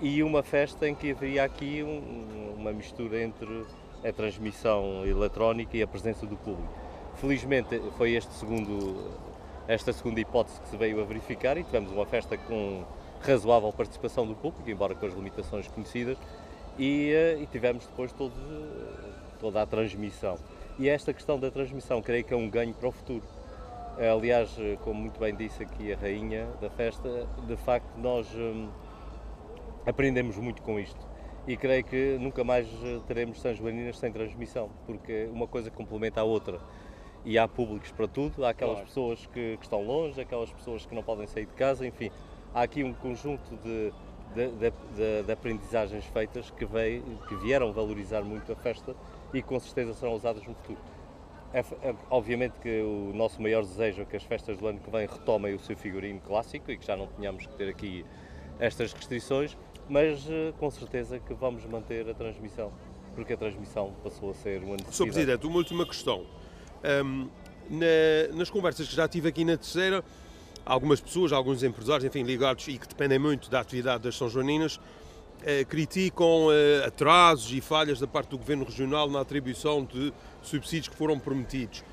e 0.00 0.22
uma 0.22 0.42
festa 0.42 0.88
em 0.88 0.94
que 0.94 1.10
haveria 1.12 1.44
aqui 1.44 1.82
um, 1.82 2.54
uma 2.56 2.72
mistura 2.72 3.22
entre 3.22 3.64
a 4.04 4.12
transmissão 4.12 5.04
eletrónica 5.04 5.76
e 5.76 5.82
a 5.82 5.86
presença 5.86 6.24
do 6.26 6.36
público. 6.36 6.72
Felizmente 7.16 7.80
foi 7.96 8.12
este 8.12 8.32
segundo 8.34 9.27
esta 9.68 9.92
segunda 9.92 10.18
hipótese 10.18 10.58
que 10.62 10.68
se 10.68 10.76
veio 10.78 11.00
a 11.02 11.04
verificar 11.04 11.58
e 11.58 11.62
tivemos 11.62 11.92
uma 11.92 12.06
festa 12.06 12.38
com 12.38 12.84
razoável 13.20 13.70
participação 13.70 14.26
do 14.26 14.34
público, 14.34 14.68
embora 14.68 14.94
com 14.94 15.04
as 15.04 15.12
limitações 15.12 15.68
conhecidas, 15.68 16.16
e, 16.78 17.12
eh, 17.12 17.38
e 17.42 17.46
tivemos 17.46 17.86
depois 17.86 18.10
todo, 18.12 18.32
toda 19.38 19.60
a 19.60 19.66
transmissão. 19.66 20.38
E 20.78 20.88
esta 20.88 21.12
questão 21.12 21.38
da 21.38 21.50
transmissão 21.50 22.00
creio 22.00 22.24
que 22.24 22.32
é 22.32 22.36
um 22.36 22.48
ganho 22.48 22.72
para 22.72 22.88
o 22.88 22.92
futuro. 22.92 23.24
Aliás, 23.98 24.56
eh, 24.58 24.78
como 24.82 25.00
muito 25.02 25.20
bem 25.20 25.34
disse 25.34 25.62
aqui 25.62 25.92
a 25.92 25.96
rainha 25.96 26.46
da 26.62 26.70
festa, 26.70 27.28
de 27.46 27.56
facto 27.56 27.94
nós 27.98 28.26
hum, 28.34 28.70
aprendemos 29.84 30.38
muito 30.38 30.62
com 30.62 30.80
isto. 30.80 31.06
E 31.46 31.56
creio 31.56 31.84
que 31.84 32.16
nunca 32.18 32.42
mais 32.42 32.66
teremos 33.06 33.40
São 33.40 33.54
Joaninas 33.54 33.98
sem 33.98 34.10
transmissão, 34.12 34.70
porque 34.86 35.28
uma 35.32 35.46
coisa 35.46 35.70
complementa 35.70 36.20
a 36.20 36.24
outra 36.24 36.58
e 37.28 37.36
há 37.36 37.46
públicos 37.46 37.92
para 37.92 38.08
tudo, 38.08 38.42
há 38.42 38.48
aquelas 38.48 38.76
claro. 38.76 38.86
pessoas 38.86 39.26
que, 39.26 39.58
que, 39.58 39.62
estão 39.62 39.82
longe, 39.82 40.18
aquelas 40.18 40.50
pessoas 40.50 40.86
que 40.86 40.94
não 40.94 41.02
podem 41.02 41.26
sair 41.26 41.44
de 41.44 41.52
casa, 41.52 41.86
enfim, 41.86 42.10
há 42.54 42.62
aqui 42.62 42.82
um 42.82 42.94
conjunto 42.94 43.54
de, 43.56 43.92
de, 44.34 44.70
de, 44.96 45.22
de 45.24 45.30
aprendizagens 45.30 46.06
feitas 46.06 46.50
que, 46.50 46.64
veio, 46.64 47.02
que 47.28 47.36
vieram 47.36 47.70
valorizar 47.70 48.22
muito 48.22 48.50
a 48.50 48.56
festa 48.56 48.96
e 49.34 49.42
com 49.42 49.60
certeza 49.60 49.92
serão 49.92 50.14
usadas 50.14 50.42
no 50.46 50.54
futuro. 50.54 50.78
É, 51.52 51.60
é, 51.60 51.94
obviamente 52.08 52.54
que 52.62 52.80
o 52.80 53.12
nosso 53.14 53.42
maior 53.42 53.62
desejo 53.62 54.00
é 54.00 54.04
que 54.06 54.16
as 54.16 54.22
festas 54.22 54.56
do 54.56 54.66
ano 54.66 54.80
que 54.80 54.90
vem 54.90 55.06
retomem 55.06 55.54
o 55.54 55.58
seu 55.58 55.76
figurino 55.76 56.20
clássico 56.20 56.70
e 56.70 56.78
que 56.78 56.86
já 56.86 56.96
não 56.96 57.08
tenhamos 57.08 57.44
que 57.44 57.54
ter 57.56 57.68
aqui 57.68 58.06
estas 58.58 58.90
restrições, 58.94 59.54
mas 59.86 60.26
eh, 60.30 60.54
com 60.58 60.70
certeza 60.70 61.18
que 61.18 61.34
vamos 61.34 61.64
manter 61.66 62.08
a 62.08 62.14
transmissão, 62.14 62.72
porque 63.14 63.34
a 63.34 63.36
transmissão 63.36 63.92
passou 64.02 64.30
a 64.30 64.34
ser 64.34 64.62
uma 64.62 64.76
necessidade. 64.76 64.96
Sr. 64.96 65.04
Presidente, 65.04 65.46
uma 65.46 65.56
última 65.58 65.86
questão. 65.86 66.26
Um, 66.84 67.28
na, 67.70 68.36
nas 68.36 68.50
conversas 68.50 68.88
que 68.88 68.94
já 68.94 69.06
tive 69.06 69.28
aqui 69.28 69.44
na 69.44 69.56
terceira, 69.56 70.02
algumas 70.64 71.00
pessoas, 71.00 71.32
alguns 71.32 71.62
empresários, 71.62 72.04
enfim, 72.04 72.22
ligados 72.22 72.66
e 72.68 72.78
que 72.78 72.88
dependem 72.88 73.18
muito 73.18 73.50
da 73.50 73.60
atividade 73.60 74.04
das 74.04 74.16
São 74.16 74.28
Joaninas, 74.28 74.78
eh, 75.44 75.64
criticam 75.64 76.48
eh, 76.50 76.84
atrasos 76.86 77.52
e 77.52 77.60
falhas 77.60 78.00
da 78.00 78.06
parte 78.06 78.30
do 78.30 78.38
Governo 78.38 78.64
Regional 78.64 79.08
na 79.08 79.20
atribuição 79.20 79.84
de 79.84 80.12
subsídios 80.42 80.88
que 80.88 80.96
foram 80.96 81.18
prometidos. 81.18 81.84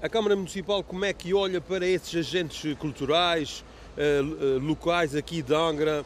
A 0.00 0.08
Câmara 0.08 0.36
Municipal 0.36 0.82
como 0.82 1.04
é 1.04 1.12
que 1.12 1.34
olha 1.34 1.60
para 1.60 1.86
esses 1.86 2.14
agentes 2.14 2.74
culturais, 2.78 3.64
eh, 3.96 4.20
eh 4.20 4.58
locais 4.60 5.14
aqui 5.14 5.42
de 5.42 5.54
Angra, 5.54 6.04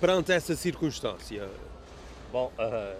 perante 0.00 0.32
essa 0.32 0.56
circunstância? 0.56 1.48
Bom, 2.32 2.52
uh, 2.58 2.96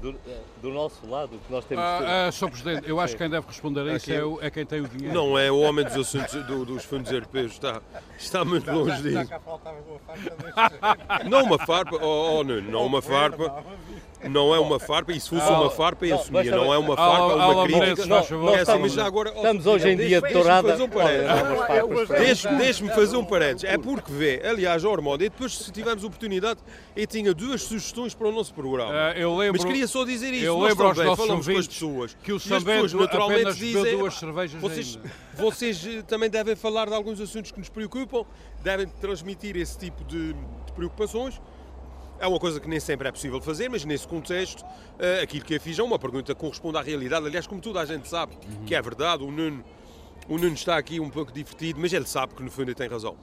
do, 0.00 0.10
uh, 0.10 0.16
do, 0.62 0.70
nosso 0.70 1.04
lado, 1.08 1.34
o 1.34 1.38
que 1.38 1.52
nós 1.52 1.64
temos. 1.64 1.84
Uh, 1.84 2.28
uh, 2.28 2.32
Sr. 2.32 2.50
Presidente, 2.50 2.88
eu 2.88 3.00
acho 3.00 3.14
que 3.14 3.18
quem 3.18 3.30
deve 3.30 3.46
responder 3.46 3.80
a 3.80 3.96
isso 3.96 4.12
é, 4.12 4.24
o, 4.24 4.38
é, 4.40 4.50
quem 4.50 4.64
tem 4.64 4.80
o 4.80 4.88
dinheiro. 4.88 5.14
Não 5.14 5.36
é 5.36 5.50
o 5.50 5.58
homem 5.60 5.84
dos 5.84 5.96
assuntos 5.96 6.32
do, 6.44 6.64
dos 6.64 6.84
fundos 6.84 7.10
europeus, 7.10 7.52
está, 7.52 7.82
está 8.16 8.44
muito 8.44 8.70
longe 8.70 9.02
disso. 9.02 9.30
Não 11.28 11.42
uma 11.42 11.58
farpa, 11.58 11.96
oh, 11.96 12.38
oh 12.38 12.44
Nuno, 12.44 12.70
não 12.70 12.86
uma 12.86 13.02
farpa. 13.02 13.64
Não 14.24 14.54
é 14.54 14.58
uma 14.58 14.80
farpa, 14.80 15.12
e 15.12 15.20
se 15.20 15.28
fosse 15.28 15.48
uma 15.48 15.70
farpa, 15.70 16.06
eu 16.06 16.16
assumia. 16.16 16.50
Não 16.50 16.72
é 16.72 16.78
uma 16.78 16.96
farpa, 16.96 17.32
é 17.32 17.46
uma 17.46 17.66
crítica. 17.66 18.06
Não, 18.06 18.28
não, 18.30 18.54
é 18.54 18.60
assim, 18.60 18.78
mas 18.78 18.92
já 18.92 19.06
agora, 19.06 19.30
estamos 19.30 19.66
hoje 19.66 19.88
em 19.88 19.96
dia 19.96 20.20
de 20.20 20.32
tourada. 20.32 20.76
Deixe-me 22.58 22.90
fazer 22.90 23.16
um 23.16 23.24
parênteses. 23.24 23.64
É 23.64 23.76
porque 23.76 24.10
vê, 24.10 24.42
aliás, 24.44 24.84
a 24.84 24.88
Ormond, 24.88 25.24
e 25.24 25.28
depois, 25.28 25.56
se 25.56 25.70
tivermos 25.70 26.02
oportunidade, 26.02 26.60
eu 26.96 27.06
tinha 27.06 27.34
duas 27.34 27.62
sugestões 27.62 28.14
para 28.14 28.28
o 28.28 28.32
nosso 28.32 28.54
programa. 28.54 28.92
Eu 29.16 29.34
lembro, 29.36 29.60
mas 29.60 29.64
queria 29.64 29.86
só 29.88 30.04
dizer 30.04 30.32
isso. 30.34 30.44
Eu 30.44 30.60
lembro 30.60 30.86
aos 30.86 30.96
falamos 31.16 31.46
com 31.46 31.58
as 31.58 31.66
pessoas. 31.66 32.16
Que 32.22 32.32
o 32.32 32.38
Sambento 32.38 32.96
naturalmente 32.96 33.54
dizem. 33.54 33.96
duas 33.96 34.14
cervejas 34.14 34.60
vocês, 34.60 34.98
vocês 35.34 35.86
eh, 35.86 36.02
também 36.02 36.28
devem 36.28 36.54
falar 36.54 36.86
de 36.86 36.94
alguns 36.94 37.20
assuntos 37.20 37.50
que 37.50 37.58
nos 37.58 37.68
preocupam, 37.68 38.24
devem 38.62 38.86
transmitir 39.00 39.56
esse 39.56 39.78
tipo 39.78 40.04
de, 40.04 40.34
de 40.34 40.72
preocupações. 40.74 41.40
É 42.18 42.26
uma 42.26 42.38
coisa 42.38 42.60
que 42.60 42.68
nem 42.68 42.80
sempre 42.80 43.08
é 43.08 43.12
possível 43.12 43.40
fazer, 43.40 43.68
mas 43.68 43.84
nesse 43.84 44.08
contexto, 44.08 44.62
uh, 44.62 45.22
aquilo 45.22 45.44
que 45.44 45.54
eu 45.54 45.60
fiz 45.60 45.78
é 45.78 45.82
uma 45.82 45.98
pergunta 45.98 46.34
que 46.34 46.40
corresponde 46.40 46.78
à 46.78 46.82
realidade. 46.82 47.26
Aliás, 47.26 47.46
como 47.46 47.60
toda 47.60 47.80
a 47.80 47.84
gente 47.84 48.08
sabe 48.08 48.34
uhum. 48.34 48.64
que 48.64 48.74
é 48.74 48.80
verdade, 48.80 49.22
o 49.22 49.30
Nuno, 49.30 49.62
o 50.28 50.38
Nuno 50.38 50.54
está 50.54 50.78
aqui 50.78 50.98
um 50.98 51.10
pouco 51.10 51.30
divertido, 51.30 51.78
mas 51.78 51.92
ele 51.92 52.06
sabe 52.06 52.34
que 52.34 52.42
no 52.42 52.50
fundo 52.50 52.68
ele 52.68 52.74
tem 52.74 52.88
razão. 52.88 53.16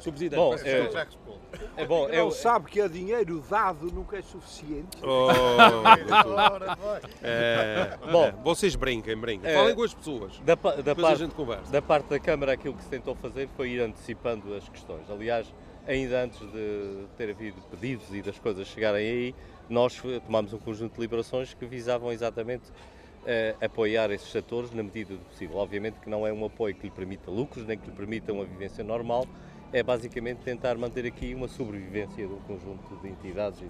Sr. 0.00 0.10
Presidente, 0.10 0.38
bom, 0.38 0.54
é, 0.54 1.82
é 1.82 1.86
bom, 1.86 2.08
ele 2.08 2.20
eu... 2.20 2.30
sabe 2.30 2.70
que 2.70 2.80
o 2.80 2.88
dinheiro 2.88 3.44
dado 3.48 3.86
nunca 3.92 4.18
é 4.18 4.22
suficiente. 4.22 4.98
Oh, 5.02 5.28
é, 7.22 7.98
bom, 8.10 8.24
é, 8.24 8.32
vocês 8.42 8.74
brinquem, 8.74 9.16
brinquem. 9.16 9.50
É, 9.50 9.54
Falem 9.54 9.74
com 9.74 9.82
as 9.82 9.94
pessoas. 9.94 10.38
Da, 10.40 10.54
da, 10.54 10.94
parte, 10.94 11.26
da 11.70 11.82
parte 11.82 12.08
da 12.08 12.18
Câmara, 12.18 12.52
aquilo 12.52 12.74
que 12.74 12.82
se 12.82 12.88
tentou 12.88 13.14
fazer 13.14 13.48
foi 13.56 13.70
ir 13.70 13.80
antecipando 13.80 14.54
as 14.54 14.68
questões. 14.68 15.10
Aliás, 15.10 15.52
ainda 15.86 16.22
antes 16.22 16.40
de 16.40 17.06
ter 17.16 17.30
havido 17.30 17.60
pedidos 17.70 18.12
e 18.12 18.22
das 18.22 18.38
coisas 18.38 18.66
chegarem 18.66 19.06
aí, 19.06 19.34
nós 19.68 20.00
tomámos 20.26 20.52
um 20.52 20.58
conjunto 20.58 20.94
de 20.94 21.00
liberações 21.00 21.54
que 21.54 21.64
visavam 21.66 22.12
exatamente 22.12 22.70
uh, 22.70 23.64
apoiar 23.64 24.10
esses 24.10 24.30
setores 24.30 24.72
na 24.72 24.82
medida 24.82 25.14
do 25.14 25.20
possível. 25.20 25.56
Obviamente 25.56 26.00
que 26.00 26.08
não 26.08 26.26
é 26.26 26.32
um 26.32 26.44
apoio 26.44 26.74
que 26.74 26.82
lhe 26.82 26.90
permita 26.90 27.30
lucros, 27.30 27.66
nem 27.66 27.78
que 27.78 27.88
lhe 27.88 27.96
permita 27.96 28.32
uma 28.32 28.44
vivência 28.44 28.82
normal, 28.82 29.26
é 29.72 29.82
basicamente 29.82 30.38
tentar 30.38 30.76
manter 30.76 31.06
aqui 31.06 31.34
uma 31.34 31.48
sobrevivência 31.48 32.26
um 32.26 32.40
conjunto 32.46 32.96
de 33.02 33.08
entidades 33.08 33.62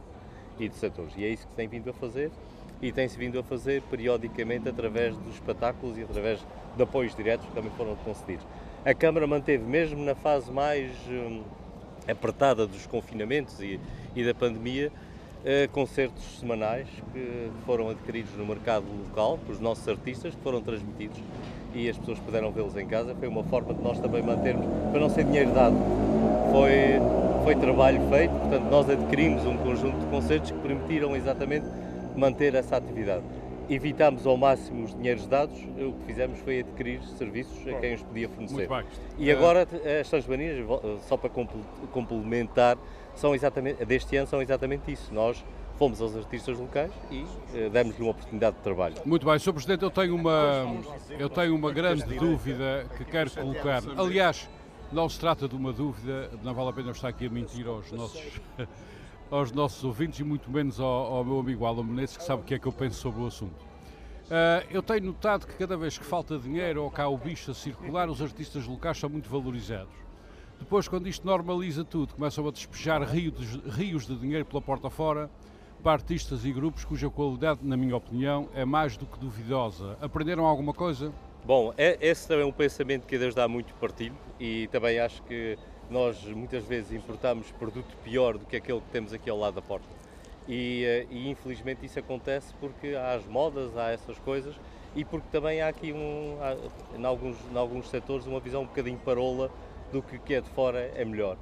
e, 0.58 0.68
de 0.68 0.74
setores. 0.74 1.12
E 1.16 1.24
é 1.24 1.28
isso 1.28 1.46
que 1.46 1.54
tem 1.54 1.68
vindo 1.68 1.90
a 1.90 1.92
fazer 1.92 2.30
e 2.80 2.90
tem-se 2.90 3.16
vindo 3.16 3.38
a 3.38 3.42
fazer 3.42 3.82
periodicamente 3.82 4.68
através 4.68 5.14
dos 5.16 5.34
espetáculos 5.34 5.98
e 5.98 6.02
através 6.02 6.40
de 6.76 6.82
apoios 6.82 7.14
diretos 7.14 7.46
que 7.46 7.52
também 7.52 7.70
foram 7.76 7.94
concedidos. 7.96 8.46
A 8.84 8.94
Câmara 8.94 9.26
manteve, 9.26 9.64
mesmo 9.64 10.02
na 10.02 10.14
fase 10.14 10.50
mais 10.50 10.90
hum, 11.08 11.42
apertada 12.08 12.66
dos 12.66 12.86
confinamentos 12.86 13.60
e, 13.60 13.78
e 14.16 14.24
da 14.24 14.32
pandemia, 14.32 14.90
eh, 15.44 15.68
concertos 15.72 16.38
semanais 16.38 16.86
que 17.12 17.50
foram 17.64 17.90
adquiridos 17.90 18.34
no 18.36 18.46
mercado 18.46 18.86
local 19.06 19.38
por 19.38 19.52
os 19.52 19.60
nossos 19.60 19.86
artistas, 19.88 20.34
que 20.34 20.40
foram 20.42 20.62
transmitidos 20.62 21.18
e 21.74 21.88
as 21.88 21.96
pessoas 21.98 22.18
puderam 22.18 22.50
vê-los 22.50 22.76
em 22.76 22.86
casa. 22.86 23.14
Foi 23.14 23.28
uma 23.28 23.44
forma 23.44 23.74
de 23.74 23.82
nós 23.82 23.98
também 23.98 24.22
mantermos, 24.22 24.66
para 24.90 25.00
não 25.00 25.10
ser 25.10 25.24
dinheiro 25.24 25.50
dado, 25.52 25.76
foi, 26.52 27.00
foi 27.44 27.54
trabalho 27.56 28.00
feito, 28.08 28.32
portanto 28.32 28.64
nós 28.70 28.90
adquirimos 28.90 29.44
um 29.44 29.56
conjunto 29.58 29.98
de 29.98 30.06
concertos 30.06 30.50
que 30.50 30.58
permitiram 30.58 31.14
exatamente 31.14 31.66
manter 32.16 32.54
essa 32.54 32.76
atividade. 32.76 33.22
Evitámos 33.68 34.26
ao 34.26 34.36
máximo 34.36 34.84
os 34.84 34.92
dinheiros 34.92 35.28
dados, 35.28 35.56
o 35.56 35.92
que 35.92 36.06
fizemos 36.06 36.40
foi 36.40 36.58
adquirir 36.58 37.00
serviços 37.16 37.56
a 37.68 37.74
quem 37.74 37.94
os 37.94 38.02
podia 38.02 38.28
fornecer. 38.28 38.66
E 39.16 39.30
agora 39.30 39.66
as 40.00 40.08
São 40.08 40.20
Joaninas, 40.20 40.66
só 41.02 41.16
para 41.16 41.30
complementar, 41.92 42.76
são 43.14 43.32
exatamente, 43.32 43.84
deste 43.84 44.16
ano 44.16 44.26
são 44.26 44.42
exatamente 44.42 44.90
isso. 44.90 45.14
Nós 45.14 45.44
fomos 45.80 46.02
aos 46.02 46.14
artistas 46.14 46.58
locais 46.58 46.92
e 47.10 47.22
uh, 47.22 47.70
demos-lhe 47.70 48.02
uma 48.02 48.10
oportunidade 48.10 48.56
de 48.56 48.62
trabalho. 48.62 48.96
Muito 49.06 49.24
bem, 49.24 49.38
Sr. 49.38 49.54
Presidente, 49.54 49.82
eu 49.82 49.90
tenho 49.90 50.14
uma, 50.14 50.66
eu 51.18 51.30
tenho 51.30 51.56
uma 51.56 51.72
grande 51.72 52.04
dúvida 52.18 52.86
que 52.98 53.04
quero 53.06 53.30
colocar. 53.30 53.82
Aliás, 53.96 54.46
não 54.92 55.08
se 55.08 55.18
trata 55.18 55.48
de 55.48 55.56
uma 55.56 55.72
dúvida, 55.72 56.30
não 56.42 56.52
vale 56.52 56.68
a 56.68 56.72
pena 56.74 56.90
estar 56.90 57.08
aqui 57.08 57.28
a 57.28 57.30
mentir 57.30 57.66
aos 57.66 57.90
nossos, 57.92 58.22
aos 59.30 59.52
nossos 59.52 59.82
ouvintes 59.82 60.20
e 60.20 60.24
muito 60.24 60.50
menos 60.50 60.78
ao, 60.78 60.86
ao 60.86 61.24
meu 61.24 61.40
amigo 61.40 61.64
Alan 61.64 61.82
Menezes, 61.82 62.18
que 62.18 62.24
sabe 62.24 62.42
o 62.42 62.44
que 62.44 62.52
é 62.52 62.58
que 62.58 62.66
eu 62.66 62.72
penso 62.72 63.00
sobre 63.00 63.22
o 63.22 63.26
assunto. 63.26 63.64
Uh, 64.26 64.62
eu 64.70 64.82
tenho 64.82 65.06
notado 65.06 65.46
que 65.46 65.54
cada 65.54 65.78
vez 65.78 65.96
que 65.96 66.04
falta 66.04 66.38
dinheiro 66.38 66.84
ou 66.84 66.90
cá 66.90 67.08
o 67.08 67.16
bicho 67.16 67.52
a 67.52 67.54
circular, 67.54 68.10
os 68.10 68.20
artistas 68.20 68.66
locais 68.66 68.98
são 68.98 69.08
muito 69.08 69.30
valorizados. 69.30 69.94
Depois, 70.58 70.86
quando 70.86 71.08
isto 71.08 71.26
normaliza 71.26 71.86
tudo, 71.86 72.12
começam 72.12 72.46
a 72.46 72.50
despejar 72.50 73.02
rios, 73.02 73.58
rios 73.74 74.06
de 74.06 74.14
dinheiro 74.14 74.44
pela 74.44 74.60
porta 74.60 74.90
fora, 74.90 75.30
para 75.80 75.92
artistas 75.92 76.44
e 76.44 76.52
grupos 76.52 76.84
cuja 76.84 77.08
qualidade, 77.08 77.60
na 77.62 77.76
minha 77.76 77.96
opinião, 77.96 78.48
é 78.54 78.64
mais 78.64 78.96
do 78.96 79.06
que 79.06 79.18
duvidosa. 79.18 79.96
Aprenderam 80.00 80.44
alguma 80.44 80.74
coisa? 80.74 81.12
Bom, 81.44 81.72
é, 81.76 81.96
esse 82.00 82.28
também 82.28 82.44
é 82.44 82.46
um 82.46 82.52
pensamento 82.52 83.06
que 83.06 83.18
Deus 83.18 83.34
dá 83.34 83.48
muito 83.48 83.72
partilho 83.74 84.14
e 84.38 84.68
também 84.68 84.98
acho 84.98 85.22
que 85.22 85.58
nós 85.90 86.22
muitas 86.24 86.64
vezes 86.64 86.92
importamos 86.92 87.50
produto 87.52 87.96
pior 88.04 88.36
do 88.36 88.44
que 88.44 88.56
aquele 88.56 88.80
que 88.80 88.90
temos 88.90 89.12
aqui 89.12 89.30
ao 89.30 89.38
lado 89.38 89.54
da 89.54 89.62
porta. 89.62 89.86
E, 90.46 90.84
eh, 90.84 91.06
e 91.10 91.30
infelizmente 91.30 91.84
isso 91.86 91.98
acontece 91.98 92.52
porque 92.60 92.94
há 92.94 93.14
as 93.14 93.24
modas, 93.26 93.76
há 93.76 93.90
essas 93.90 94.18
coisas 94.18 94.54
e 94.94 95.04
porque 95.04 95.26
também 95.32 95.62
há 95.62 95.68
aqui, 95.68 95.92
um, 95.92 96.36
há, 96.40 96.98
em, 96.98 97.04
alguns, 97.04 97.36
em 97.50 97.56
alguns 97.56 97.88
setores, 97.88 98.26
uma 98.26 98.40
visão 98.40 98.62
um 98.62 98.66
bocadinho 98.66 98.98
parola 98.98 99.50
do 99.90 100.02
que 100.02 100.18
que 100.18 100.34
é 100.34 100.40
de 100.40 100.48
fora 100.50 100.92
é 100.94 101.04
melhor 101.04 101.36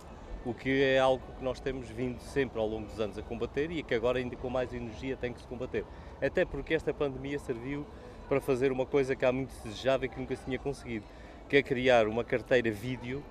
o 0.49 0.55
que 0.55 0.83
é 0.83 0.99
algo 0.99 1.23
que 1.37 1.45
nós 1.45 1.61
temos 1.61 1.91
vindo 1.91 2.19
sempre 2.21 2.59
ao 2.59 2.67
longo 2.67 2.87
dos 2.87 2.99
anos 2.99 3.19
a 3.19 3.23
combater 3.23 3.71
e 3.71 3.83
que 3.83 3.95
agora 3.95 4.19
ainda 4.19 4.35
com 4.35 4.49
mais 4.49 4.73
energia 4.73 5.15
tem 5.15 5.31
que 5.31 5.43
se 5.43 5.47
combater. 5.47 5.85
Até 6.23 6.43
porque 6.47 6.73
esta 6.73 6.95
pandemia 6.95 7.39
serviu 7.39 7.87
para 8.31 8.41
fazer 8.41 8.73
uma 8.73 8.87
coisa 8.87 9.15
que 9.15 9.27
há 9.27 9.31
muito 9.31 9.53
se 9.53 9.69
desejava 9.69 10.07
e 10.07 10.09
que 10.09 10.19
nunca 10.19 10.35
se 10.35 10.47
tinha 10.47 10.59
conseguido, 10.59 11.05
que 11.51 11.59
é 11.59 11.63
criar 11.63 12.09
uma 12.09 12.25
carteira 12.25 12.71
vídeo 12.71 13.23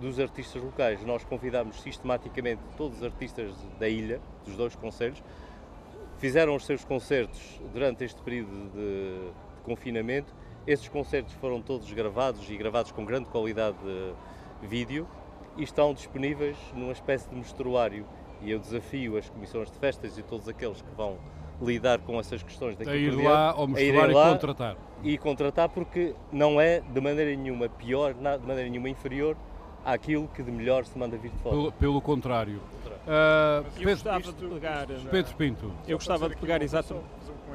dos 0.00 0.18
artistas 0.18 0.60
locais. 0.60 1.00
Nós 1.04 1.22
convidámos 1.22 1.80
sistematicamente 1.80 2.60
todos 2.76 2.98
os 2.98 3.04
artistas 3.04 3.54
da 3.78 3.88
ilha, 3.88 4.20
dos 4.44 4.56
dois 4.56 4.74
conselhos, 4.74 5.22
fizeram 6.18 6.56
os 6.56 6.66
seus 6.66 6.84
concertos 6.84 7.60
durante 7.72 8.02
este 8.02 8.20
período 8.20 8.50
de, 8.70 9.30
de 9.54 9.62
confinamento. 9.62 10.34
Esses 10.66 10.88
concertos 10.88 11.34
foram 11.34 11.62
todos 11.62 11.92
gravados 11.92 12.50
e 12.50 12.56
gravados 12.56 12.90
com 12.90 13.04
grande 13.04 13.26
qualidade 13.26 13.78
de 14.60 14.66
vídeo 14.66 15.06
e 15.58 15.64
estão 15.64 15.92
disponíveis 15.92 16.56
numa 16.74 16.92
espécie 16.92 17.28
de 17.28 17.34
mostruário. 17.34 18.06
E 18.40 18.50
eu 18.50 18.58
desafio 18.58 19.16
as 19.18 19.28
comissões 19.28 19.70
de 19.70 19.76
festas 19.78 20.16
e 20.16 20.22
todos 20.22 20.48
aqueles 20.48 20.80
que 20.80 20.94
vão 20.96 21.18
lidar 21.60 21.98
com 21.98 22.18
essas 22.20 22.40
questões 22.40 22.76
daqui 22.76 22.90
a 22.90 22.94
ir 22.94 23.10
lá 23.10 23.50
ao 23.50 23.66
mostruário 23.66 24.12
e 24.12 24.30
contratar. 24.30 24.76
E 25.02 25.18
contratar 25.18 25.68
porque 25.68 26.14
não 26.32 26.60
é 26.60 26.80
de 26.80 27.00
maneira 27.00 27.34
nenhuma 27.34 27.68
pior, 27.68 28.14
de 28.14 28.22
maneira 28.22 28.70
nenhuma 28.70 28.88
inferior 28.88 29.36
àquilo 29.84 30.28
que 30.28 30.42
de 30.42 30.52
melhor 30.52 30.84
se 30.84 30.96
manda 30.96 31.16
vir 31.16 31.30
de 31.30 31.38
fora. 31.38 31.56
Pelo, 31.56 31.72
pelo 31.72 32.00
contrário. 32.00 32.60
Uh, 33.08 33.64
eu 33.64 33.72
Pedro, 33.72 33.90
gostava 33.90 34.20
de 34.20 34.48
pegar. 34.48 34.86
Pedro 35.10 35.34
Pinto. 35.36 35.72
Eu 35.86 35.96
gostava 35.96 36.28
de 36.28 36.36
pegar 36.36 36.60
exatamente. 36.60 37.06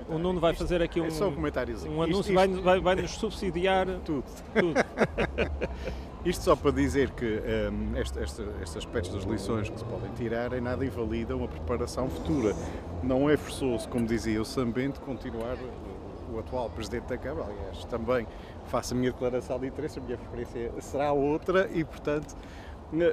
O 0.09 0.17
Nuno 0.17 0.39
vai 0.39 0.55
fazer 0.55 0.81
aqui 0.81 0.99
um, 0.99 1.05
é 1.05 1.09
só 1.11 1.29
um, 1.29 1.39
um 1.39 2.01
anúncio, 2.01 2.31
isto, 2.31 2.31
isto... 2.31 2.33
Vai, 2.33 2.47
vai, 2.47 2.79
vai, 2.81 2.95
nos 2.95 3.11
subsidiar 3.11 3.85
tudo. 4.03 4.25
tudo. 4.53 4.73
Isto 6.25 6.41
só 6.45 6.55
para 6.55 6.71
dizer 6.71 7.09
que 7.09 7.25
um, 7.25 7.97
este, 7.97 8.17
este, 8.19 8.41
estes 8.61 8.77
aspectos 8.77 9.13
das 9.13 9.25
lições 9.25 9.69
que 9.69 9.77
se 9.77 9.83
podem 9.83 10.09
tirar 10.13 10.53
em 10.53 10.61
nada 10.61 10.85
invalida 10.85 11.35
uma 11.35 11.49
preparação 11.49 12.09
futura. 12.09 12.55
Não 13.03 13.29
é 13.29 13.35
forçoso, 13.35 13.89
como 13.89 14.07
dizia 14.07 14.41
o 14.41 14.45
Sambento, 14.45 15.01
continuar 15.01 15.57
o, 15.57 16.33
o 16.33 16.39
atual 16.39 16.69
Presidente 16.69 17.07
da 17.07 17.17
Câmara. 17.17 17.47
Aliás, 17.51 17.83
também 17.85 18.25
faço 18.67 18.93
a 18.93 18.97
minha 18.97 19.11
declaração 19.11 19.59
de 19.59 19.67
interesse, 19.67 19.99
a 19.99 20.01
minha 20.01 20.17
preferência 20.17 20.71
será 20.79 21.11
outra 21.11 21.69
e, 21.73 21.83
portanto, 21.83 22.37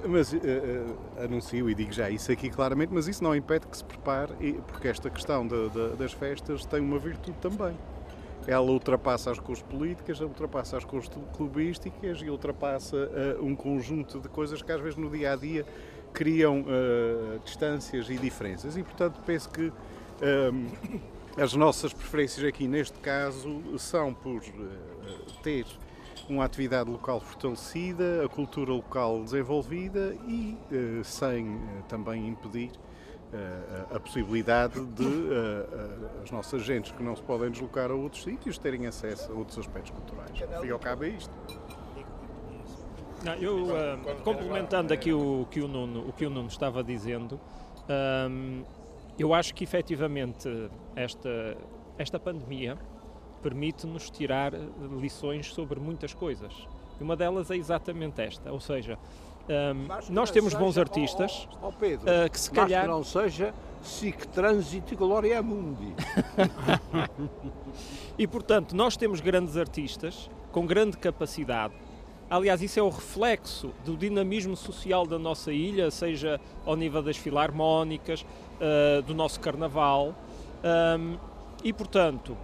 mas 0.08 0.32
uh, 0.32 0.36
uh, 0.36 1.24
anuncio 1.24 1.70
e 1.70 1.74
digo 1.74 1.92
já 1.92 2.10
isso 2.10 2.30
aqui 2.30 2.50
claramente, 2.50 2.92
mas 2.92 3.08
isso 3.08 3.24
não 3.24 3.34
impede 3.34 3.66
que 3.66 3.76
se 3.76 3.84
prepare, 3.84 4.32
porque 4.66 4.88
esta 4.88 5.08
questão 5.08 5.46
de, 5.46 5.70
de, 5.70 5.96
das 5.96 6.12
festas 6.12 6.64
tem 6.66 6.80
uma 6.80 6.98
virtude 6.98 7.36
também 7.38 7.76
ela 8.46 8.70
ultrapassa 8.70 9.30
as 9.30 9.38
cores 9.38 9.62
políticas, 9.62 10.18
ultrapassa 10.20 10.76
as 10.78 10.84
cores 10.84 11.08
clubísticas 11.36 12.20
e 12.22 12.30
ultrapassa 12.30 12.96
uh, 13.38 13.44
um 13.44 13.54
conjunto 13.54 14.18
de 14.18 14.28
coisas 14.28 14.62
que 14.62 14.72
às 14.72 14.80
vezes 14.80 14.96
no 14.96 15.10
dia 15.10 15.34
a 15.34 15.36
dia 15.36 15.64
criam 16.12 16.64
distâncias 17.44 18.10
e 18.10 18.16
diferenças. 18.16 18.76
E 18.76 18.82
portanto 18.82 19.20
penso 19.24 19.48
que 19.48 19.72
as 21.40 21.54
nossas 21.54 21.92
preferências 21.92 22.44
aqui 22.44 22.66
neste 22.66 22.98
caso 22.98 23.78
são 23.78 24.12
por 24.12 24.42
ter 25.40 25.66
uma 26.30 26.44
atividade 26.44 26.90
local 26.90 27.20
fortalecida, 27.20 28.24
a 28.24 28.28
cultura 28.28 28.72
local 28.72 29.22
desenvolvida 29.24 30.14
e 30.26 30.56
sem 31.04 31.60
também 31.88 32.28
impedir 32.28 32.70
a, 33.90 33.96
a 33.96 34.00
possibilidade 34.00 34.84
de 34.86 35.30
as 36.22 36.30
nossas 36.30 36.62
gentes 36.62 36.92
que 36.92 37.02
não 37.02 37.14
se 37.16 37.22
podem 37.22 37.50
deslocar 37.50 37.90
a 37.90 37.94
outros 37.94 38.22
sítios 38.22 38.58
terem 38.58 38.86
acesso 38.86 39.32
a 39.32 39.34
outros 39.34 39.58
aspectos 39.58 39.90
culturais. 39.90 40.30
Fica 40.60 40.72
ao 40.72 40.78
cabo 40.78 41.04
é 41.04 41.08
isto. 41.08 41.32
Não, 43.24 43.34
eu, 43.34 43.64
uh, 43.64 44.22
complementando 44.24 44.94
aqui 44.94 45.12
o 45.12 45.46
que 45.50 45.60
o, 45.60 45.68
Nuno, 45.68 46.08
o 46.08 46.12
que 46.12 46.24
o 46.24 46.30
Nuno 46.30 46.48
estava 46.48 46.82
dizendo, 46.82 47.38
um, 48.30 48.64
eu 49.18 49.34
acho 49.34 49.54
que 49.54 49.62
efetivamente 49.62 50.48
esta, 50.96 51.56
esta 51.98 52.18
pandemia 52.18 52.78
permite-nos 53.42 54.10
tirar 54.10 54.52
lições 54.98 55.52
sobre 55.52 55.80
muitas 55.80 56.14
coisas. 56.14 56.52
E 57.00 57.02
uma 57.02 57.16
delas 57.16 57.50
é 57.50 57.56
exatamente 57.56 58.20
esta, 58.20 58.52
ou 58.52 58.60
seja, 58.60 58.98
um, 59.50 60.12
nós 60.12 60.30
temos 60.30 60.54
bons 60.54 60.78
artistas 60.78 61.48
oh, 61.60 61.68
oh 61.68 61.72
Pedro, 61.72 62.06
uh, 62.06 62.30
que 62.30 62.38
se 62.38 62.50
calhar. 62.50 62.82
Que 62.82 62.88
não 62.88 63.02
seja 63.02 63.52
SIC 63.82 64.26
Trânsito 64.28 64.94
e 64.94 64.96
Glória 64.96 65.42
Mundi. 65.42 65.92
e 68.16 68.26
portanto, 68.26 68.76
nós 68.76 68.96
temos 68.96 69.20
grandes 69.20 69.56
artistas 69.56 70.30
com 70.52 70.66
grande 70.66 70.96
capacidade. 70.98 71.74
Aliás, 72.28 72.62
isso 72.62 72.78
é 72.78 72.82
o 72.82 72.88
reflexo 72.88 73.72
do 73.84 73.96
dinamismo 73.96 74.54
social 74.54 75.04
da 75.04 75.18
nossa 75.18 75.52
ilha, 75.52 75.90
seja 75.90 76.40
ao 76.64 76.76
nível 76.76 77.02
das 77.02 77.16
filarmónicas, 77.16 78.22
uh, 78.22 79.02
do 79.02 79.14
nosso 79.14 79.40
carnaval. 79.40 80.14
Um, 80.62 81.16
e 81.64 81.72
portanto, 81.72 82.36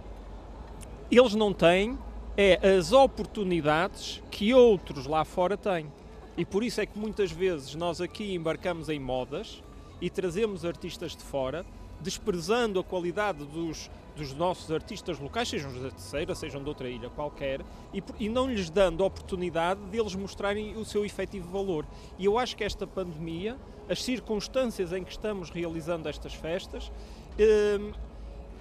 eles 1.15 1.35
não 1.35 1.53
têm 1.53 1.97
é 2.35 2.77
as 2.77 2.91
oportunidades 2.91 4.21
que 4.29 4.53
outros 4.53 5.07
lá 5.07 5.25
fora 5.25 5.57
têm. 5.57 5.91
E 6.37 6.45
por 6.45 6.63
isso 6.63 6.79
é 6.79 6.85
que 6.85 6.97
muitas 6.99 7.31
vezes 7.31 7.73
nós 7.73 7.99
aqui 7.99 8.35
embarcamos 8.35 8.89
em 8.89 8.99
modas 8.99 9.63
e 9.99 10.07
trazemos 10.07 10.63
artistas 10.63 11.15
de 11.15 11.23
fora, 11.23 11.65
desprezando 11.99 12.79
a 12.79 12.83
qualidade 12.83 13.43
dos, 13.43 13.89
dos 14.15 14.33
nossos 14.33 14.71
artistas 14.71 15.19
locais, 15.19 15.49
sejam 15.49 15.73
da 15.81 15.89
terceira, 15.89 16.35
sejam 16.35 16.61
de 16.61 16.69
outra 16.69 16.87
ilha 16.87 17.09
qualquer, 17.09 17.61
e, 17.91 18.03
e 18.19 18.29
não 18.29 18.47
lhes 18.47 18.69
dando 18.69 19.03
a 19.03 19.07
oportunidade 19.07 19.81
de 19.89 19.99
eles 19.99 20.13
mostrarem 20.13 20.77
o 20.77 20.85
seu 20.85 21.03
efetivo 21.03 21.49
valor. 21.49 21.87
E 22.19 22.25
eu 22.25 22.37
acho 22.37 22.55
que 22.55 22.63
esta 22.63 22.85
pandemia, 22.85 23.57
as 23.89 24.03
circunstâncias 24.03 24.93
em 24.93 25.03
que 25.03 25.11
estamos 25.11 25.49
realizando 25.49 26.07
estas 26.07 26.35
festas, 26.35 26.91
eh, 27.39 27.79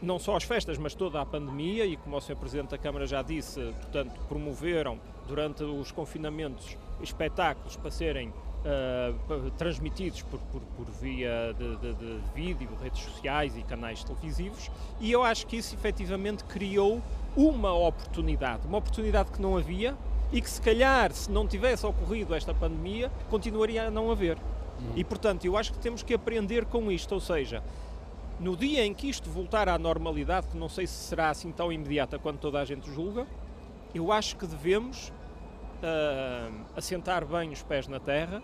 não 0.03 0.19
só 0.19 0.37
as 0.37 0.45
festas, 0.45 0.79
mas 0.79 0.95
toda 0.95 1.21
a 1.21 1.27
pandemia, 1.27 1.87
e 1.87 1.97
como 1.97 2.17
o 2.17 2.21
Sr. 2.21 2.37
Presidente 2.37 2.71
da 2.71 2.79
Câmara 2.79 3.07
já 3.07 3.23
disse, 3.23 3.61
portanto, 3.81 4.15
promoveram 4.29 4.99
durante 5.27 5.65
os 5.65 5.91
confinamentos 5.91 6.77
espetáculos 7.03 7.77
para 7.77 7.91
serem 7.91 8.29
uh, 8.29 9.51
transmitidos 9.53 10.23
por, 10.23 10.39
por, 10.53 10.61
por 10.77 10.87
via 11.01 11.55
de, 11.59 11.77
de, 11.77 11.95
de, 11.95 12.21
vídeo, 12.35 12.69
redes 12.83 13.03
sociais 13.03 13.57
e 13.57 13.63
canais 13.63 14.03
televisivos, 14.05 14.71
e 15.01 15.11
eu 15.11 15.23
acho 15.23 15.47
que 15.47 15.57
isso 15.57 15.75
efetivamente 15.75 16.45
criou 16.45 17.03
uma 17.37 17.73
oportunidade, 17.75 18.67
uma 18.67 18.79
oportunidade 18.79 19.31
que 19.31 19.41
não 19.41 19.57
havia 19.57 19.95
e 20.33 20.41
que 20.41 20.51
se 20.51 20.61
calhar, 20.61 21.13
se 21.13 21.31
não 21.31 21.47
tivesse 21.47 21.87
ocorrido 21.87 22.35
esta 22.35 22.53
pandemia, 22.53 23.11
continuaria 23.31 23.87
a 23.87 23.91
não 23.91 24.11
haver. 24.11 24.37
Uhum. 24.37 24.93
E 24.97 25.05
portanto, 25.05 25.45
eu 25.45 25.57
acho 25.57 25.73
que 25.73 25.79
temos 25.79 26.03
que 26.03 26.13
aprender 26.15 26.65
com 26.65 26.91
isto, 26.91 27.13
ou 27.13 27.21
seja, 27.21 27.63
no 28.39 28.57
dia 28.57 28.85
em 28.85 28.93
que 28.93 29.09
isto 29.09 29.31
voltar 29.31 29.69
à 29.69 29.79
normalidade, 29.79 30.49
que 30.49 30.57
não 30.57 30.69
sei 30.69 30.87
se 30.87 30.95
será 30.95 31.31
assim 31.31 31.51
tão 31.51 31.73
imediata 31.73 32.19
quanto 32.19 32.39
toda 32.39 32.61
a 32.61 32.65
gente 32.65 32.91
julga, 32.91 33.27
eu 33.95 34.13
acho 34.13 34.37
que 34.37 34.47
devemos 34.47 35.09
uh, 35.83 36.65
assentar 36.77 37.25
bem 37.25 37.51
os 37.51 37.63
pés 37.63 37.89
na 37.89 37.99
terra 37.99 38.43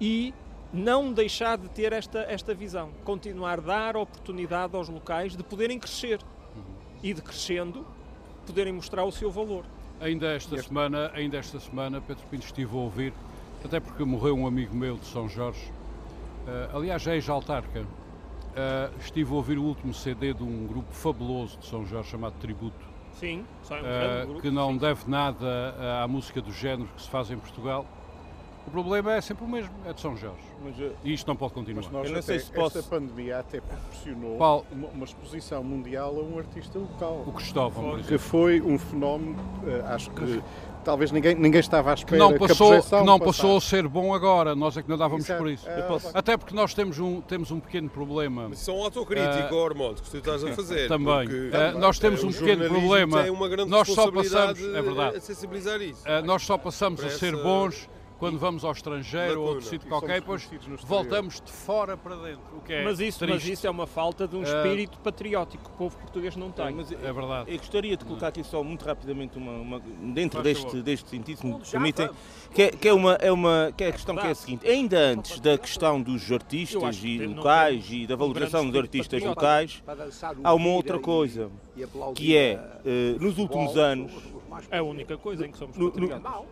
e 0.00 0.32
não 0.72 1.12
deixar 1.12 1.58
de 1.58 1.68
ter 1.68 1.92
esta, 1.92 2.20
esta 2.20 2.54
visão, 2.54 2.90
continuar 3.04 3.58
a 3.58 3.62
dar 3.62 3.96
oportunidade 3.96 4.74
aos 4.76 4.88
locais 4.88 5.36
de 5.36 5.42
poderem 5.42 5.78
crescer 5.78 6.20
uhum. 6.54 6.62
e 7.02 7.12
de 7.12 7.22
crescendo 7.22 7.86
poderem 8.46 8.72
mostrar 8.72 9.04
o 9.04 9.12
seu 9.12 9.30
valor. 9.30 9.64
Ainda 10.00 10.26
esta 10.28 10.54
este... 10.54 10.68
semana, 10.68 11.10
ainda 11.14 11.36
esta 11.36 11.58
semana, 11.58 12.00
Pedro 12.00 12.24
Pinto 12.30 12.46
estive 12.46 12.74
a 12.74 12.80
ouvir, 12.80 13.12
até 13.64 13.80
porque 13.80 14.04
morreu 14.04 14.36
um 14.36 14.46
amigo 14.46 14.74
meu 14.74 14.96
de 14.96 15.06
São 15.06 15.28
Jorge, 15.28 15.70
uh, 16.46 16.76
aliás 16.76 17.06
é 17.06 17.14
ex-autarca, 17.14 17.84
uh, 18.50 18.94
estive 19.00 19.32
a 19.32 19.36
ouvir 19.36 19.58
o 19.58 19.62
último 19.62 19.92
CD 19.94 20.32
de 20.34 20.42
um 20.42 20.66
grupo 20.66 20.92
fabuloso 20.92 21.58
de 21.58 21.66
São 21.66 21.84
Jorge 21.86 22.10
chamado 22.10 22.34
Tributo. 22.40 22.86
Sim, 23.14 23.44
um 23.70 23.74
uh, 23.74 24.26
grupo, 24.26 24.40
que 24.42 24.50
não 24.50 24.72
sim. 24.72 24.78
deve 24.78 25.10
nada 25.10 25.74
à 26.02 26.06
música 26.06 26.40
do 26.40 26.52
género 26.52 26.88
que 26.94 27.02
se 27.02 27.08
faz 27.08 27.30
em 27.30 27.38
Portugal 27.38 27.84
o 28.68 28.70
problema 28.70 29.14
é 29.14 29.20
sempre 29.22 29.46
o 29.46 29.48
mesmo, 29.48 29.72
é 29.86 29.94
de 29.94 30.00
São 30.00 30.14
Jorge. 30.14 30.42
Mas, 30.62 30.78
eh, 30.78 30.92
e 31.02 31.14
isto 31.14 31.26
não 31.26 31.34
pode 31.34 31.54
continuar. 31.54 31.84
Mas 31.84 31.90
nós 31.90 32.06
eu 32.06 32.14
não 32.14 32.20
sei 32.20 32.38
se 32.38 32.52
posso... 32.52 32.78
Esta 32.78 32.90
pandemia 32.90 33.38
até 33.38 33.62
proporcionou 33.62 34.36
uma, 34.70 34.88
uma, 34.88 35.04
exposição 35.06 35.64
mundial 35.64 36.14
a 36.20 36.22
um 36.22 36.38
artista 36.38 36.78
local. 36.78 37.24
O 37.26 37.32
Cristóvão, 37.32 37.92
por 37.92 38.02
Que 38.02 38.18
foi 38.18 38.60
um 38.60 38.78
fenómeno, 38.78 39.36
eh, 39.66 39.82
acho 39.86 40.10
que 40.10 40.42
talvez 40.88 41.12
ninguém, 41.12 41.34
ninguém 41.34 41.60
estava 41.60 41.90
à 41.90 41.94
espera 41.94 42.16
que 42.16 42.18
não 42.18 42.38
passou, 42.38 42.82
que, 42.82 42.88
que 42.88 43.04
não 43.04 43.20
passou 43.20 43.58
a 43.58 43.60
ser 43.60 43.86
bom 43.86 44.14
agora, 44.14 44.54
nós 44.54 44.74
é 44.74 44.82
que 44.82 44.88
não 44.88 44.96
dávamos 44.96 45.26
Exato. 45.26 45.42
por 45.42 45.50
isso. 45.50 45.68
É, 45.68 45.82
posso... 45.82 46.08
Até 46.14 46.34
porque 46.34 46.54
nós 46.54 46.72
temos 46.72 46.98
um, 46.98 47.20
temos 47.20 47.50
um 47.50 47.60
pequeno 47.60 47.90
problema. 47.90 48.48
Mas 48.48 48.60
são 48.60 48.82
autocrítico, 48.82 49.54
uh, 49.54 49.58
Ormond, 49.58 50.00
que 50.00 50.08
tu 50.10 50.16
estás 50.16 50.42
a 50.42 50.54
fazer. 50.54 50.88
Também. 50.88 51.28
Uh, 51.28 51.78
nós 51.78 51.98
temos 51.98 52.24
é, 52.24 52.26
um 52.26 52.32
pequeno 52.32 52.68
problema. 52.70 53.22
Tem 53.22 53.30
uma 53.30 53.48
grande 53.50 53.70
nós 53.70 53.86
só 53.86 54.10
passamos, 54.10 54.58
é 54.58 54.80
verdade. 54.80 55.16
a 55.18 55.20
sensibilizar 55.20 55.82
isso. 55.82 56.02
Uh, 56.04 56.24
nós 56.24 56.42
só 56.42 56.56
passamos 56.56 57.04
a 57.04 57.10
ser 57.10 57.36
bons 57.36 57.86
quando 58.18 58.38
vamos 58.38 58.64
ao 58.64 58.72
estrangeiro 58.72 59.40
ou 59.40 59.48
outro 59.48 59.64
sítio 59.64 59.88
qualquer, 59.88 60.20
depois 60.20 60.48
voltamos 60.84 61.40
de 61.40 61.52
fora 61.52 61.96
para 61.96 62.16
dentro. 62.16 62.56
O 62.56 62.60
que 62.60 62.72
é 62.72 62.84
mas, 62.84 62.98
isso, 62.98 63.18
triste. 63.20 63.34
mas 63.34 63.48
isso 63.48 63.66
é 63.66 63.70
uma 63.70 63.86
falta 63.86 64.26
de 64.26 64.36
um 64.36 64.42
espírito 64.42 64.96
uh, 64.96 65.00
patriótico 65.00 65.64
que 65.64 65.70
o 65.70 65.74
povo 65.74 65.96
português 65.96 66.34
não 66.36 66.50
tem. 66.50 66.66
É, 66.66 66.70
mas, 66.70 66.90
é 66.90 67.12
verdade. 67.12 67.52
Eu 67.52 67.58
gostaria 67.58 67.96
de 67.96 68.04
colocar 68.04 68.28
aqui 68.28 68.42
só 68.42 68.62
muito 68.64 68.84
rapidamente 68.84 69.38
uma, 69.38 69.52
uma 69.52 69.80
dentro 70.12 70.42
deste, 70.42 70.82
deste 70.82 71.08
sentido, 71.08 71.38
se 71.38 71.46
me 71.46 71.60
permitem, 71.60 72.10
que 72.52 72.62
é, 72.62 72.70
que 72.70 72.88
é, 72.88 72.92
uma, 72.92 73.14
é, 73.14 73.30
uma, 73.30 73.72
que 73.76 73.84
é 73.84 73.88
a 73.88 73.92
questão 73.92 74.16
que 74.16 74.26
é 74.26 74.30
a 74.30 74.34
seguinte, 74.34 74.68
ainda 74.68 74.98
antes 74.98 75.38
da 75.38 75.56
questão 75.56 76.02
dos 76.02 76.30
artistas 76.32 77.00
e 77.02 77.24
locais 77.24 77.86
e 77.90 78.06
da 78.06 78.16
valorização 78.16 78.68
dos 78.68 78.80
artistas 78.80 79.22
locais, 79.22 79.82
há 80.42 80.54
uma 80.54 80.70
outra 80.70 80.98
coisa, 80.98 81.50
que 82.14 82.36
é, 82.36 82.58
uh, 82.84 83.22
nos 83.22 83.38
últimos 83.38 83.76
anos, 83.76 84.12
é 84.70 84.78
a 84.78 84.82
única 84.82 85.16
coisa 85.16 85.46
em 85.46 85.50
que 85.50 85.58
somos 85.58 85.76
no, 85.76 85.90
no, 85.90 86.08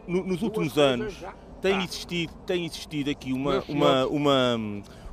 no, 0.07 0.25
Nos 0.25 0.43
últimos 0.43 0.79
anos 0.79 1.25
tem 1.61 1.83
existido, 1.83 2.33
tem 2.47 2.65
existido 2.65 3.11
aqui 3.11 3.33
uma, 3.33 3.63
uma, 3.69 4.07
uma, 4.07 4.57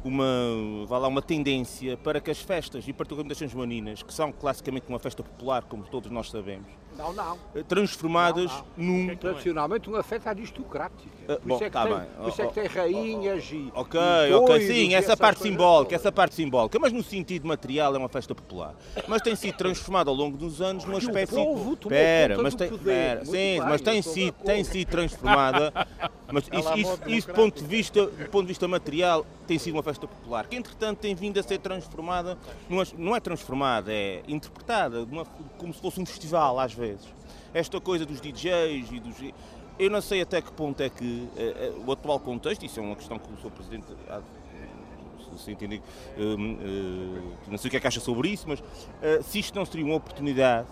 uma, 0.04 0.86
vá 0.86 0.98
lá, 0.98 1.08
uma 1.08 1.22
tendência 1.22 1.98
para 1.98 2.20
que 2.20 2.30
as 2.30 2.40
festas, 2.40 2.88
e 2.88 2.94
particularmente 2.94 3.34
as 3.34 3.40
São 3.40 3.48
Joaninas, 3.48 4.04
que 4.04 4.14
são 4.14 4.32
classicamente 4.32 4.88
uma 4.88 5.00
festa 5.00 5.24
popular, 5.24 5.64
como 5.64 5.84
todos 5.84 6.12
nós 6.12 6.30
sabemos, 6.30 6.68
não, 6.98 7.14
não. 7.14 7.38
Transformadas 7.64 8.52
não, 8.52 8.66
não. 8.78 8.86
num. 8.86 9.12
É 9.12 9.16
tradicionalmente 9.16 9.90
uma 9.90 10.04
festa 10.04 10.30
aristocrática. 10.30 11.10
Uh, 11.24 11.40
por, 11.40 11.48
bom, 11.48 11.64
é 11.64 11.70
tá 11.70 11.86
tem, 11.86 12.06
por 12.18 12.30
isso 12.30 12.42
é 12.42 12.48
que 12.48 12.54
tem 12.54 12.68
rainhas 12.68 13.44
e. 13.52 13.72
Ok, 13.74 14.00
e 14.00 14.34
ok, 14.34 14.68
sim, 14.68 14.94
essa 14.94 15.16
parte 15.16 15.42
simbólica, 15.42 15.96
essa 15.96 16.12
parte 16.12 16.36
simbólica, 16.36 16.78
mas 16.80 16.92
no 16.92 17.04
sentido 17.04 17.48
material 17.48 17.96
é 17.96 17.98
uma 17.98 18.10
festa 18.10 18.36
popular. 18.36 18.76
Mas 19.08 19.22
tem 19.22 19.36
sido 19.36 19.58
transformada 19.58 20.10
ao 20.10 20.16
longo 20.16 20.38
dos 20.38 20.62
anos 20.62 20.86
numa 20.86 21.00
espécie. 21.00 21.36
Pera, 21.88 22.42
mas 22.42 22.56
tem. 22.56 22.78
Pera, 22.78 23.26
sim, 23.26 23.60
mas 23.60 23.82
tem 23.82 24.02
sido, 24.02 24.34
tem 24.44 24.64
sido 24.64 24.90
transformada. 24.90 25.74
Mas 26.32 26.46
isso, 26.52 26.78
isso, 26.78 27.00
isso 27.08 27.28
do, 27.28 27.34
ponto 27.34 27.62
de 27.62 27.68
vista, 27.68 28.08
do 28.08 28.30
ponto 28.30 28.42
de 28.42 28.48
vista 28.48 28.68
material, 28.68 29.24
tem 29.46 29.60
sido 29.60 29.76
uma 29.76 29.84
festa 29.84 30.08
popular, 30.08 30.48
que 30.48 30.56
entretanto 30.56 31.00
tem 31.00 31.14
vindo 31.14 31.40
a 31.40 31.44
ser 31.44 31.60
transformada, 31.60 32.38
não 32.98 33.16
é 33.16 33.20
transformada, 33.20 33.94
é 33.94 34.24
interpretada 34.28 35.06
como 35.58 35.74
se 35.74 35.80
fosse 35.80 36.02
um 36.02 36.06
festival 36.06 36.60
às 36.60 36.74
vezes 36.74 36.83
vezes. 36.84 37.08
Esta 37.54 37.80
coisa 37.80 38.06
dos 38.06 38.20
DJs 38.20 38.92
e 38.92 39.00
dos. 39.00 39.16
Eu 39.80 39.90
não 39.90 40.02
sei 40.02 40.22
até 40.22 40.42
que 40.42 40.52
ponto 40.52 40.82
é 40.82 40.90
que 40.90 41.04
uh, 41.04 41.84
o 41.86 41.92
atual 41.92 42.20
contexto, 42.20 42.66
isso 42.66 42.80
é 42.80 42.84
uma 42.84 42.96
questão 42.96 43.18
que 43.18 43.32
o 43.32 43.38
Sr. 43.38 43.52
Presidente 43.52 43.88
há, 44.08 44.22
se 45.38 45.52
entender, 45.52 45.82
uh, 46.18 47.50
não 47.50 47.58
sei 47.58 47.68
o 47.68 47.72
que 47.72 47.78
é 47.78 47.80
que 47.80 47.88
acha 47.88 48.00
sobre 48.00 48.30
isso, 48.30 48.46
mas 48.48 48.62
se 49.26 49.40
isto 49.40 49.56
não 49.56 49.66
seria 49.66 49.84
uma 49.84 49.96
oportunidade 49.96 50.68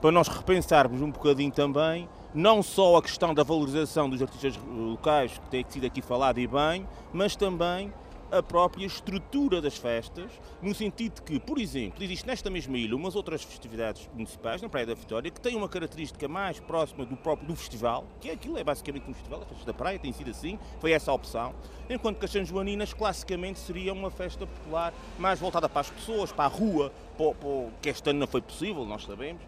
para 0.00 0.10
nós 0.10 0.28
repensarmos 0.28 1.02
um 1.02 1.10
bocadinho 1.10 1.50
também, 1.50 2.08
não 2.32 2.62
só 2.62 2.96
a 2.96 3.02
questão 3.02 3.34
da 3.34 3.42
valorização 3.42 4.08
dos 4.08 4.22
artistas 4.22 4.58
locais, 4.66 5.32
que 5.32 5.48
tem 5.50 5.64
sido 5.68 5.86
aqui 5.86 6.00
falado 6.00 6.38
e 6.38 6.46
bem, 6.46 6.86
mas 7.12 7.36
também 7.36 7.92
a 8.30 8.42
própria 8.42 8.86
estrutura 8.86 9.60
das 9.60 9.76
festas, 9.76 10.30
no 10.60 10.74
sentido 10.74 11.22
que, 11.22 11.38
por 11.40 11.58
exemplo, 11.58 12.02
existe 12.02 12.26
nesta 12.26 12.50
mesma 12.50 12.76
ilha 12.76 12.94
umas 12.94 13.16
outras 13.16 13.42
festividades 13.42 14.08
municipais, 14.12 14.60
na 14.60 14.68
Praia 14.68 14.86
da 14.86 14.94
Vitória, 14.94 15.30
que 15.30 15.40
têm 15.40 15.56
uma 15.56 15.68
característica 15.68 16.28
mais 16.28 16.60
próxima 16.60 17.04
do 17.04 17.16
próprio 17.16 17.48
do 17.48 17.56
festival, 17.56 18.04
que 18.20 18.28
é 18.28 18.32
aquilo, 18.32 18.58
é 18.58 18.64
basicamente 18.64 19.08
um 19.08 19.14
festival, 19.14 19.40
as 19.40 19.48
festas 19.48 19.64
da 19.64 19.74
praia 19.74 19.98
tem 19.98 20.12
sido 20.12 20.30
assim, 20.30 20.58
foi 20.80 20.92
essa 20.92 21.10
a 21.10 21.14
opção, 21.14 21.54
enquanto 21.88 22.18
que 22.18 22.24
as 22.24 22.30
São 22.30 22.44
Joaninas 22.44 22.92
classicamente 22.92 23.58
seria 23.58 23.92
uma 23.92 24.10
festa 24.10 24.46
popular 24.46 24.92
mais 25.18 25.40
voltada 25.40 25.68
para 25.68 25.80
as 25.80 25.90
pessoas, 25.90 26.30
para 26.30 26.44
a 26.44 26.48
rua, 26.48 26.92
para, 27.16 27.34
para, 27.34 27.70
que 27.80 27.88
este 27.88 28.10
ano 28.10 28.20
não 28.20 28.26
foi 28.26 28.40
possível, 28.40 28.84
nós 28.84 29.04
sabemos, 29.04 29.42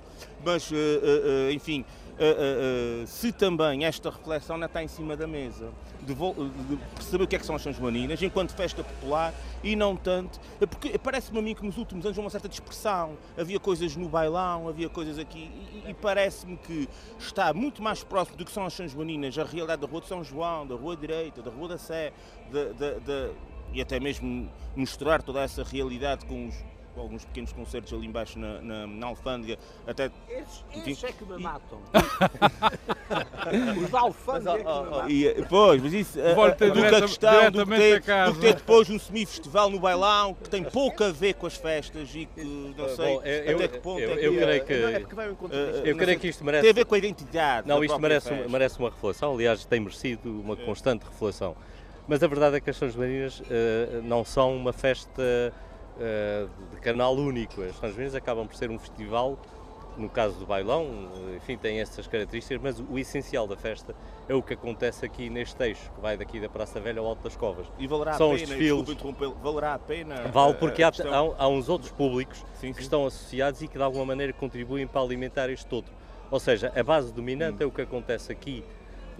mas, 0.45 0.71
uh, 0.71 0.75
uh, 0.75 1.51
enfim, 1.53 1.85
uh, 2.21 3.07
se 3.07 3.33
também 3.33 3.85
esta 3.85 4.11
reflexão 4.11 4.57
não 4.57 4.67
está 4.67 4.83
em 4.83 4.89
cima 4.89 5.17
da 5.17 5.27
mesa, 5.27 5.71
de, 6.03 6.15
de, 6.15 6.77
perceber 6.95 7.25
o 7.25 7.27
que 7.27 7.37
é 7.37 7.39
que 7.39 7.47
são 7.47 7.55
as 7.55 7.63
São 7.63 7.73
Joaninas 7.73 8.23
enquanto 8.23 8.55
festa 8.55 8.83
popular 8.83 9.35
e 9.63 9.77
não 9.77 9.97
tanto, 9.97 10.41
porque 10.59 10.99
parece-me 10.99 11.39
a 11.39 11.43
mim 11.43 11.55
que 11.55 11.65
nos 11.65 11.77
últimos 11.77 12.05
anos 12.05 12.17
houve 12.17 12.27
uma 12.27 12.31
certa 12.31 12.49
dispersão, 12.49 13.17
havia 13.37 13.61
coisas 13.61 13.95
no 13.97 14.09
bailão, 14.09 14.69
havia 14.69 14.89
coisas 14.89 15.19
aqui, 15.19 15.51
e, 15.85 15.91
e 15.91 15.95
parece-me 15.95 16.57
que 16.57 16.89
está 17.19 17.53
muito 17.53 17.83
mais 17.83 18.03
próximo 18.03 18.37
do 18.37 18.45
que 18.45 18.53
são 18.53 18.65
as 18.65 18.73
São 18.73 18.89
Joaninas, 18.89 19.39
a 19.39 19.45
realidade 19.45 19.83
da 19.83 19.89
Rua 19.89 20.01
de 20.01 20.09
São 20.09 20.25
João, 20.25 20.67
da 20.67 20.75
Rua 20.75 20.97
Direita, 20.97 21.43
da 21.43 21.51
Rua 21.51 21.69
da 21.69 21.79
Sé, 21.79 22.13
e 23.73 23.81
até 23.81 24.01
mesmo 24.01 24.51
misturar 24.75 25.23
toda 25.23 25.41
essa 25.41 25.63
realidade 25.63 26.27
com 26.27 26.49
os 26.49 26.55
alguns 26.97 27.25
pequenos 27.25 27.53
concertos 27.53 27.93
ali 27.93 28.07
embaixo 28.07 28.39
na, 28.39 28.61
na, 28.61 28.87
na 28.87 29.07
alfândega. 29.07 29.59
Até, 29.87 30.11
esses, 30.29 30.65
esses 30.87 31.05
é 31.05 31.13
que 31.13 31.25
me 31.25 31.39
matam. 31.39 31.79
Os 33.83 33.91
da 33.91 34.01
alfândega 34.01 34.65
mas, 34.65 34.67
oh, 34.67 35.03
oh, 35.05 35.09
e, 35.09 35.45
Pois, 35.49 35.83
mas 35.83 35.93
isso, 35.93 36.19
a, 36.21 36.31
a, 36.31 36.51
do 36.51 36.73
que 36.73 36.95
a 36.95 37.01
questão 37.01 37.51
do 37.51 37.67
que, 37.67 37.77
ter, 37.77 38.01
do 38.01 38.35
que 38.35 38.41
ter 38.41 38.55
depois 38.55 38.91
um 38.91 38.99
semi-festival 38.99 39.71
no 39.71 39.81
bailão 39.81 40.35
que 40.35 40.49
tem 40.49 40.63
pouco 40.63 41.03
a 41.05 41.11
ver 41.11 41.35
com 41.35 41.47
as 41.47 41.57
festas 41.57 42.15
e 42.15 42.27
que 42.27 42.45
não 42.45 42.89
sei 42.89 43.15
Bom, 43.15 43.23
eu, 43.23 43.57
até 43.57 43.69
que 43.69 43.79
ponto 43.79 44.01
eu, 44.01 44.11
é 44.11 44.17
que... 44.17 44.25
Eu 44.25 44.35
creio 44.35 44.65
que, 44.65 44.73
é 44.73 45.01
que, 45.01 45.89
eu 45.91 45.97
creio 45.97 46.21
que 46.21 46.29
isto 46.29 46.45
merece... 46.45 46.63
Tem 46.63 46.71
a 46.71 46.75
ver 46.75 46.85
com 46.85 46.95
a 46.95 46.99
identidade 46.99 47.69
Não, 47.69 47.83
isto 47.83 47.99
merece, 47.99 48.33
merece 48.49 48.79
uma 48.79 48.91
reflexão, 48.91 49.35
aliás 49.35 49.65
tem 49.65 49.81
merecido 49.81 50.31
uma 50.41 50.57
constante 50.57 51.05
reflexão. 51.05 51.57
Mas 52.07 52.23
a 52.23 52.27
verdade 52.27 52.57
é 52.57 52.61
que 52.61 52.69
as 52.71 52.77
São 52.77 52.91
Joaninas 52.91 53.41
uh, 53.41 54.03
não 54.03 54.25
são 54.25 54.57
uma 54.57 54.73
festa 54.73 55.23
uh, 55.23 55.70
de 56.75 56.81
canal 56.81 57.15
único. 57.15 57.63
As 57.63 57.77
São 57.77 58.15
acabam 58.15 58.47
por 58.47 58.57
ser 58.57 58.71
um 58.71 58.79
festival, 58.79 59.39
no 59.97 60.09
caso 60.09 60.39
do 60.39 60.47
bailão, 60.47 60.89
enfim, 61.37 61.57
tem 61.57 61.81
essas 61.81 62.07
características, 62.07 62.61
mas 62.63 62.81
o 62.81 62.99
essencial 62.99 63.47
da 63.47 63.57
festa 63.57 63.95
é 64.29 64.35
o 64.35 64.43
que 64.43 64.55
acontece 64.55 65.05
aqui 65.05 65.29
neste 65.29 65.63
eixo, 65.63 65.91
que 65.95 66.01
vai 66.01 66.17
daqui 66.17 66.41
da 66.41 66.49
Praça 66.49 66.81
Velha 66.81 67.01
ao 67.01 67.07
Alto 67.07 67.23
das 67.23 67.37
Covas. 67.37 67.67
E 67.79 67.87
valerá 67.87 68.15
São 68.15 68.33
a 68.33 68.35
pena, 68.35 68.43
os 68.43 68.85
desfiles. 68.85 69.35
valerá 69.43 69.75
a 69.75 69.79
pena? 69.79 70.29
Vale 70.29 70.55
porque 70.55 70.83
há, 70.83 70.89
há, 70.89 71.45
há, 71.45 71.49
uns 71.49 71.69
outros 71.69 71.91
públicos 71.93 72.39
sim, 72.55 72.69
sim. 72.69 72.73
que 72.73 72.81
estão 72.81 73.07
associados 73.07 73.61
e 73.63 73.69
que 73.69 73.77
de 73.77 73.83
alguma 73.83 74.07
maneira 74.07 74.33
contribuem 74.33 74.87
para 74.87 75.01
alimentar 75.01 75.51
este 75.51 75.67
todo. 75.67 75.87
Ou 76.31 76.39
seja, 76.39 76.73
a 76.75 76.83
base 76.83 77.13
dominante 77.13 77.63
hum. 77.63 77.65
é 77.65 77.67
o 77.67 77.71
que 77.71 77.83
acontece 77.83 78.33
aqui 78.33 78.65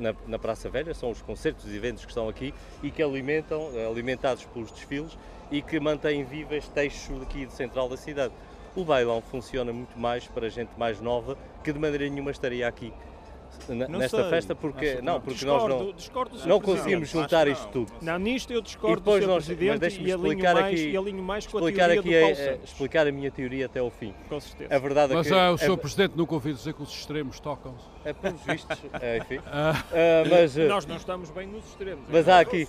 na, 0.01 0.15
na, 0.27 0.39
Praça 0.39 0.69
Velha, 0.69 0.95
são 0.95 1.11
os 1.11 1.23
concertos 1.23 1.71
e 1.71 1.77
eventos 1.77 2.05
que 2.05 2.11
estão 2.11 2.29
aqui 2.29 2.55
e 2.83 2.91
que 2.91 3.03
alimentam, 3.03 3.69
alimentados 3.89 4.45
pelos 4.45 4.71
desfiles, 4.71 5.17
e 5.51 5.61
que 5.61 5.81
mantém 5.81 6.25
vivo 6.25 6.55
este 6.55 6.79
eixo 6.79 7.21
aqui 7.23 7.47
de 7.47 7.53
central 7.53 7.89
da 7.89 7.97
cidade. 7.97 8.33
O 8.75 8.85
bailão 8.85 9.21
funciona 9.21 9.73
muito 9.73 9.99
mais 9.99 10.27
para 10.27 10.49
gente 10.49 10.71
mais 10.79 11.01
nova 11.01 11.37
que 11.65 11.73
de 11.73 11.79
maneira 11.79 12.09
nenhuma 12.09 12.31
estaria 12.31 12.69
aqui 12.69 12.93
nesta 13.69 14.23
sei. 14.23 14.31
festa 14.31 14.55
porque 14.55 14.95
não, 14.97 15.15
não 15.15 15.21
porque 15.21 15.35
discordo, 15.35 15.69
nós 15.69 15.87
não, 15.87 15.93
discordo 15.93 16.47
não 16.47 16.61
conseguimos 16.61 17.09
juntar 17.09 17.49
isto 17.49 17.67
tudo. 17.69 17.93
Não, 18.01 18.19
nisto 18.19 18.53
eu 18.53 18.61
discordo 18.61 18.97
e 18.97 19.01
depois 19.01 19.27
nós, 19.27 19.47
Presidente 19.47 20.03
e 20.03 20.13
alinho 20.13 20.43
mais, 20.43 20.59
aqui, 20.59 20.91
e 20.91 20.97
alinho 20.97 21.23
mais 21.23 21.47
com 21.47 21.59
explicar 21.59 21.91
a 21.91 21.95
aqui 21.95 22.17
a, 22.17 22.27
a, 22.27 22.55
explicar 22.65 23.07
a 23.07 23.13
minha 23.13 23.31
teoria 23.31 23.67
até 23.67 23.81
ao 23.81 23.91
fim. 23.91 24.15
Com 24.29 24.41
certeza. 24.41 24.75
A 24.75 24.79
verdade 24.79 25.15
Mas 25.15 25.27
é 25.27 25.31
que, 25.31 25.37
uh, 25.37 25.53
o 25.53 25.59
Sr. 25.59 25.77
Presidente 25.79 26.17
nunca 26.17 26.35
ouviu 26.35 26.55
dizer 26.55 26.75
que 26.75 26.83
os 26.83 26.91
extremos 26.91 27.41
tocam-se. 27.41 27.87
É 28.05 28.13
pelos 28.13 28.41
vistos, 28.43 28.79
é, 29.01 29.19
enfim. 29.19 29.39
Uh, 29.39 29.43
mas, 30.31 30.57
uh, 30.57 30.61
nós 30.69 30.87
não 30.87 30.97
estamos 30.97 31.31
bem 31.31 31.47
nos 31.47 31.65
extremos. 31.67 32.05
Mas 32.09 32.29
há 32.29 32.41
aqui... 32.41 32.69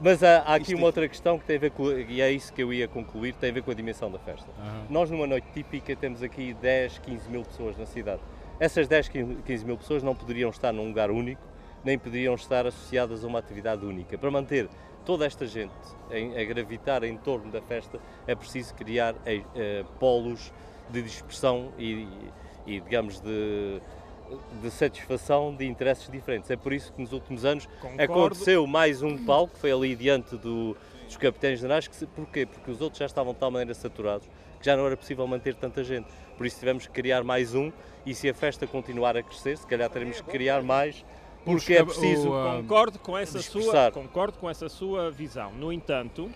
Mas 0.00 0.22
há, 0.24 0.38
há 0.38 0.54
aqui 0.54 0.74
uma 0.74 0.86
outra 0.86 1.06
questão 1.06 1.38
que 1.38 1.44
tem 1.44 1.56
a 1.56 1.60
ver 1.60 1.70
com, 1.72 1.90
e 1.90 2.22
é 2.22 2.32
isso 2.32 2.50
que 2.52 2.62
eu 2.62 2.72
ia 2.72 2.88
concluir, 2.88 3.34
tem 3.34 3.50
a 3.50 3.52
ver 3.52 3.62
com 3.62 3.70
a 3.70 3.74
dimensão 3.74 4.10
da 4.10 4.18
festa. 4.18 4.48
Uhum. 4.58 4.84
Nós 4.88 5.10
numa 5.10 5.26
noite 5.26 5.46
típica 5.52 5.94
temos 5.94 6.22
aqui 6.22 6.54
10, 6.54 6.98
15 7.00 7.28
mil 7.28 7.42
pessoas 7.42 7.76
na 7.76 7.84
cidade. 7.84 8.20
Essas 8.60 8.86
10, 8.86 9.08
15 9.08 9.64
mil 9.64 9.78
pessoas 9.78 10.02
não 10.02 10.14
poderiam 10.14 10.50
estar 10.50 10.70
num 10.70 10.88
lugar 10.88 11.10
único, 11.10 11.40
nem 11.82 11.98
poderiam 11.98 12.34
estar 12.34 12.66
associadas 12.66 13.24
a 13.24 13.26
uma 13.26 13.38
atividade 13.38 13.86
única. 13.86 14.18
Para 14.18 14.30
manter 14.30 14.68
toda 15.06 15.24
esta 15.24 15.46
gente 15.46 15.72
a 16.10 16.44
gravitar 16.44 17.02
em 17.02 17.16
torno 17.16 17.50
da 17.50 17.62
festa, 17.62 17.98
é 18.26 18.34
preciso 18.34 18.74
criar 18.74 19.14
eh, 19.24 19.40
eh, 19.54 19.84
polos 19.98 20.52
de 20.90 21.00
dispersão 21.00 21.72
e, 21.78 22.06
e 22.66 22.80
digamos, 22.80 23.18
de, 23.20 23.80
de 24.60 24.70
satisfação 24.70 25.54
de 25.56 25.66
interesses 25.66 26.10
diferentes. 26.10 26.50
É 26.50 26.56
por 26.56 26.74
isso 26.74 26.92
que 26.92 27.00
nos 27.00 27.14
últimos 27.14 27.46
anos 27.46 27.66
Concordo. 27.80 28.02
aconteceu 28.02 28.66
mais 28.66 29.02
um 29.02 29.24
palco, 29.24 29.56
foi 29.56 29.72
ali 29.72 29.96
diante 29.96 30.36
do, 30.36 30.76
dos 31.06 31.16
capitães 31.16 31.60
generais. 31.60 31.88
Que, 31.88 32.06
porquê? 32.08 32.44
Porque 32.44 32.70
os 32.70 32.82
outros 32.82 32.98
já 32.98 33.06
estavam 33.06 33.32
de 33.32 33.38
tal 33.38 33.50
maneira 33.50 33.72
saturados 33.72 34.28
que 34.60 34.66
já 34.66 34.76
não 34.76 34.86
era 34.86 34.96
possível 34.96 35.26
manter 35.26 35.54
tanta 35.54 35.82
gente. 35.82 36.06
Por 36.40 36.46
isso 36.46 36.58
tivemos 36.58 36.86
que 36.86 36.92
criar 36.94 37.22
mais 37.22 37.54
um 37.54 37.70
e 38.06 38.14
se 38.14 38.26
a 38.26 38.32
festa 38.32 38.66
continuar 38.66 39.14
a 39.14 39.22
crescer, 39.22 39.58
se 39.58 39.66
calhar 39.66 39.90
teremos 39.90 40.22
que 40.22 40.30
criar 40.30 40.62
mais 40.62 41.04
porque 41.44 41.74
é 41.74 41.84
preciso. 41.84 42.30
Concordo 42.30 42.98
com 42.98 43.18
essa 43.18 43.42
sua, 43.42 43.90
concordo 43.90 44.38
com 44.38 44.48
essa 44.48 44.66
sua 44.66 45.10
visão. 45.10 45.52
No 45.52 45.70
entanto, 45.70 46.30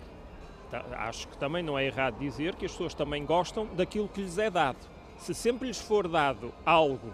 acho 0.92 1.26
que 1.26 1.38
também 1.38 1.62
não 1.62 1.78
é 1.78 1.86
errado 1.86 2.18
dizer 2.18 2.55
que 2.55 2.66
as 2.66 2.72
pessoas 2.72 2.92
também 2.92 3.24
gostam 3.24 3.64
daquilo 3.74 4.07
que 4.07 4.20
lhes 4.20 4.36
é 4.36 4.50
dado. 4.50 4.76
Se 5.16 5.32
sempre 5.32 5.68
lhes 5.68 5.80
for 5.80 6.07
dado 6.07 6.52
algo 6.66 7.11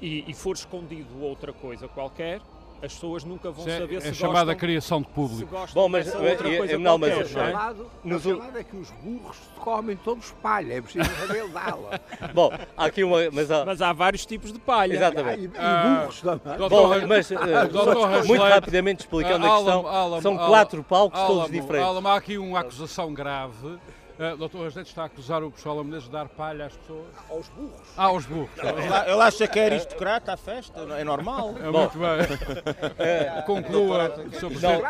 e, 0.00 0.24
e 0.26 0.32
for 0.32 0.56
escondido 0.56 1.22
outra 1.22 1.52
coisa 1.52 1.86
qualquer, 1.86 2.40
as 2.82 2.92
pessoas 2.92 3.22
nunca 3.22 3.50
vão 3.52 3.66
é, 3.66 3.78
saber 3.78 3.96
é 3.96 4.00
se 4.00 4.08
é 4.08 4.12
chamada 4.12 4.54
criação 4.56 5.00
de 5.00 5.08
público. 5.08 5.54
Bom, 5.72 5.88
mas 5.88 6.12
outra 6.12 6.48
é, 6.52 6.58
coisa 6.58 6.78
não, 6.78 6.98
mas 6.98 7.14
qualquer, 7.14 7.24
é, 7.24 7.46
chamado, 7.46 7.90
não 8.04 8.16
é? 8.16 8.20
chamado 8.20 8.58
é 8.58 8.64
que 8.64 8.76
os 8.76 8.90
burros 8.90 9.36
comem 9.60 9.96
todos 9.96 10.32
palha, 10.42 10.74
é 10.74 10.80
preciso 10.82 11.08
saber 11.14 11.48
dá-la. 11.48 12.00
Bom, 12.34 12.50
há 12.76 12.84
aqui 12.84 13.04
uma 13.04 13.30
mas 13.30 13.50
há... 13.50 13.64
mas 13.64 13.80
há 13.80 13.92
vários 13.92 14.26
tipos 14.26 14.52
de 14.52 14.58
palha. 14.58 14.94
Exatamente. 14.94 15.42
E, 15.42 15.44
e 15.44 15.50
ah, 15.58 16.00
burros 16.00 16.20
também. 16.20 16.68
Bom, 16.68 17.06
mas 17.06 17.30
uh, 17.32 18.26
muito 18.26 18.42
rapidamente 18.42 19.00
explicando 19.02 19.46
a 19.46 19.56
questão, 19.56 20.20
são 20.20 20.36
quatro 20.36 20.82
palcos 20.82 21.20
todos 21.20 21.50
diferentes. 21.50 21.88
Alamo, 21.88 22.08
há 22.08 22.16
aqui 22.16 22.36
uma 22.36 22.60
acusação 22.60 23.14
grave 23.14 23.78
Uh, 24.18 24.36
doutor 24.36 24.64
Rosete 24.64 24.90
está 24.90 25.02
a 25.02 25.06
acusar 25.06 25.42
o 25.42 25.50
pessoal 25.50 25.82
Menezes 25.82 26.04
de 26.04 26.10
dar 26.10 26.28
palha 26.28 26.66
às 26.66 26.76
pessoas? 26.76 27.06
Aos 27.30 27.48
burros. 27.48 27.80
Ah, 27.96 28.04
aos 28.04 28.26
burros. 28.26 28.50
Ele 29.06 29.22
acha 29.22 29.48
que 29.48 29.58
é 29.58 29.64
aristocrata 29.66 30.34
a 30.34 30.36
festa, 30.36 30.80
é 30.98 31.02
normal. 31.02 31.54
É 31.58 31.70
muito 31.70 31.98
bem. 31.98 32.92
É, 33.02 33.42
conclua, 33.42 34.14
Sr. 34.32 34.48
Presidente, 34.48 34.82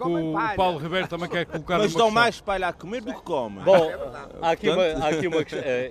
o 0.00 0.56
Paulo 0.56 0.78
Ribeiro 0.78 1.08
também 1.08 1.28
quer 1.28 1.46
colocar 1.46 1.78
Mas 1.78 1.94
dão 1.94 2.10
mais 2.10 2.40
palha 2.40 2.68
a 2.68 2.72
comer 2.72 3.00
do 3.00 3.12
que 3.14 3.22
comem. 3.22 3.64
Bom, 3.64 3.90
é 3.90 3.98
há 4.42 4.50
aqui 4.50 4.68
uma, 4.68 4.82
há 4.82 5.08
aqui 5.08 5.26
uma 5.26 5.44
questão, 5.44 5.62
é, 5.64 5.90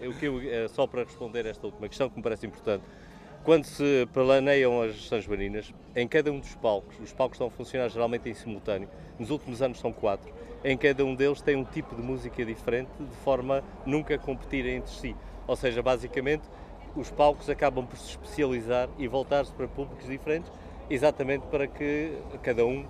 é, 0.63 0.67
só 0.69 0.87
para 0.87 1.03
responder 1.03 1.45
esta 1.45 1.65
última 1.65 1.87
questão 1.87 2.09
que 2.09 2.17
me 2.17 2.23
parece 2.23 2.45
importante. 2.45 2.83
Quando 3.43 3.65
se 3.65 4.07
planeiam 4.11 4.81
as 4.81 5.07
São 5.07 5.19
Joaninas, 5.21 5.73
em 5.95 6.07
cada 6.07 6.31
um 6.31 6.39
dos 6.39 6.55
palcos, 6.55 6.99
os 6.99 7.13
palcos 7.13 7.35
estão 7.35 7.47
a 7.47 7.51
funcionar 7.51 7.89
geralmente 7.89 8.29
em 8.29 8.33
simultâneo, 8.33 8.89
nos 9.19 9.29
últimos 9.29 9.61
anos 9.61 9.79
são 9.79 9.91
quatro, 9.91 10.33
em 10.65 10.75
cada 10.75 11.05
um 11.05 11.13
deles 11.13 11.41
tem 11.41 11.55
um 11.55 11.63
tipo 11.63 11.95
de 11.95 12.01
música 12.01 12.43
diferente, 12.43 12.89
de 12.99 13.15
forma 13.17 13.59
a 13.59 13.63
nunca 13.85 14.17
competirem 14.17 14.77
entre 14.77 14.91
si. 14.91 15.15
Ou 15.45 15.55
seja, 15.55 15.83
basicamente, 15.83 16.41
os 16.95 17.11
palcos 17.11 17.47
acabam 17.51 17.85
por 17.85 17.95
se 17.97 18.09
especializar 18.09 18.89
e 18.97 19.07
voltar-se 19.07 19.51
para 19.53 19.67
públicos 19.67 20.07
diferentes, 20.07 20.51
exatamente 20.89 21.45
para 21.51 21.67
que 21.67 22.17
cada 22.41 22.65
um 22.65 22.83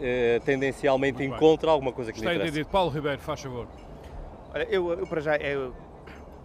eh, 0.00 0.40
tendencialmente 0.42 1.22
encontre 1.22 1.68
alguma 1.68 1.92
coisa 1.92 2.10
que 2.12 2.18
Está 2.18 2.30
lhe 2.30 2.36
interessa. 2.36 2.50
entendido. 2.54 2.72
Paulo 2.72 2.90
Ribeiro, 2.90 3.20
faz 3.20 3.42
favor. 3.42 3.66
Olha, 4.54 4.66
eu, 4.70 4.90
eu 4.92 5.06
para 5.06 5.20
já, 5.20 5.36
eu, 5.36 5.74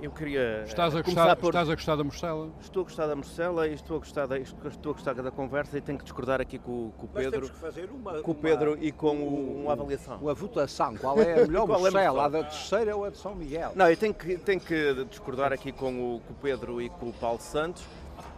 eu 0.01 0.11
queria. 0.11 0.63
Estás 0.65 0.95
a, 0.95 1.01
gostar, 1.01 1.35
por... 1.35 1.49
estás 1.49 1.69
a 1.69 1.75
gostar 1.75 1.95
da 1.95 2.03
Morcela? 2.03 2.49
Estou 2.61 2.81
a 2.81 2.83
gostar 2.83 3.07
da 3.07 3.15
Morcela 3.15 3.67
e 3.67 3.73
estou 3.73 3.97
a 3.97 3.99
gostar 3.99 4.27
da, 4.27 4.37
estou 4.37 4.91
a 4.91 4.93
gostar 4.93 5.13
da 5.13 5.31
conversa 5.31 5.77
e 5.77 5.81
tenho 5.81 5.97
que 5.97 6.03
discordar 6.03 6.39
aqui 6.39 6.59
com, 6.59 6.91
com 6.97 7.05
o 7.05 7.09
Pedro. 7.09 7.31
Mas 7.31 7.31
temos 7.31 7.49
que 7.49 7.57
fazer 7.57 7.89
uma, 7.89 8.21
com 8.21 8.31
o 8.31 8.35
Pedro 8.35 8.73
uma, 8.73 8.83
e 8.83 8.91
com 8.91 9.15
um, 9.15 9.63
uma 9.63 9.73
avaliação. 9.73 10.17
Uma 10.17 10.33
votação. 10.33 10.95
Qual 10.97 11.19
é 11.19 11.43
a 11.43 11.47
melhor 11.47 11.63
é 11.69 11.77
Morcela? 11.79 12.25
a 12.25 12.29
da 12.29 12.43
terceira 12.43 12.95
ou 12.95 13.05
a 13.05 13.09
de 13.09 13.17
São 13.17 13.33
Miguel? 13.33 13.71
Não, 13.75 13.89
eu 13.89 13.97
tenho 13.97 14.13
que, 14.13 14.37
tenho 14.37 14.59
que 14.59 15.05
discordar 15.05 15.51
aqui 15.51 15.71
com 15.71 16.15
o, 16.15 16.19
com 16.21 16.33
o 16.33 16.35
Pedro 16.41 16.81
e 16.81 16.89
com 16.89 17.09
o 17.09 17.13
Paulo 17.13 17.39
Santos. 17.39 17.83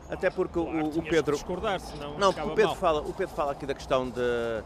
Até 0.10 0.30
porque 0.30 0.60
claro, 0.60 0.86
o, 0.86 1.00
o 1.00 1.04
Pedro. 1.04 1.36
discordar, 1.36 1.80
senão 1.80 2.18
não, 2.18 2.32
o 2.32 2.56
Pedro, 2.56 2.74
fala, 2.74 3.02
o 3.02 3.14
Pedro 3.14 3.36
fala 3.36 3.52
aqui 3.52 3.66
da 3.68 3.76
questão 3.76 4.10
de 4.10 4.64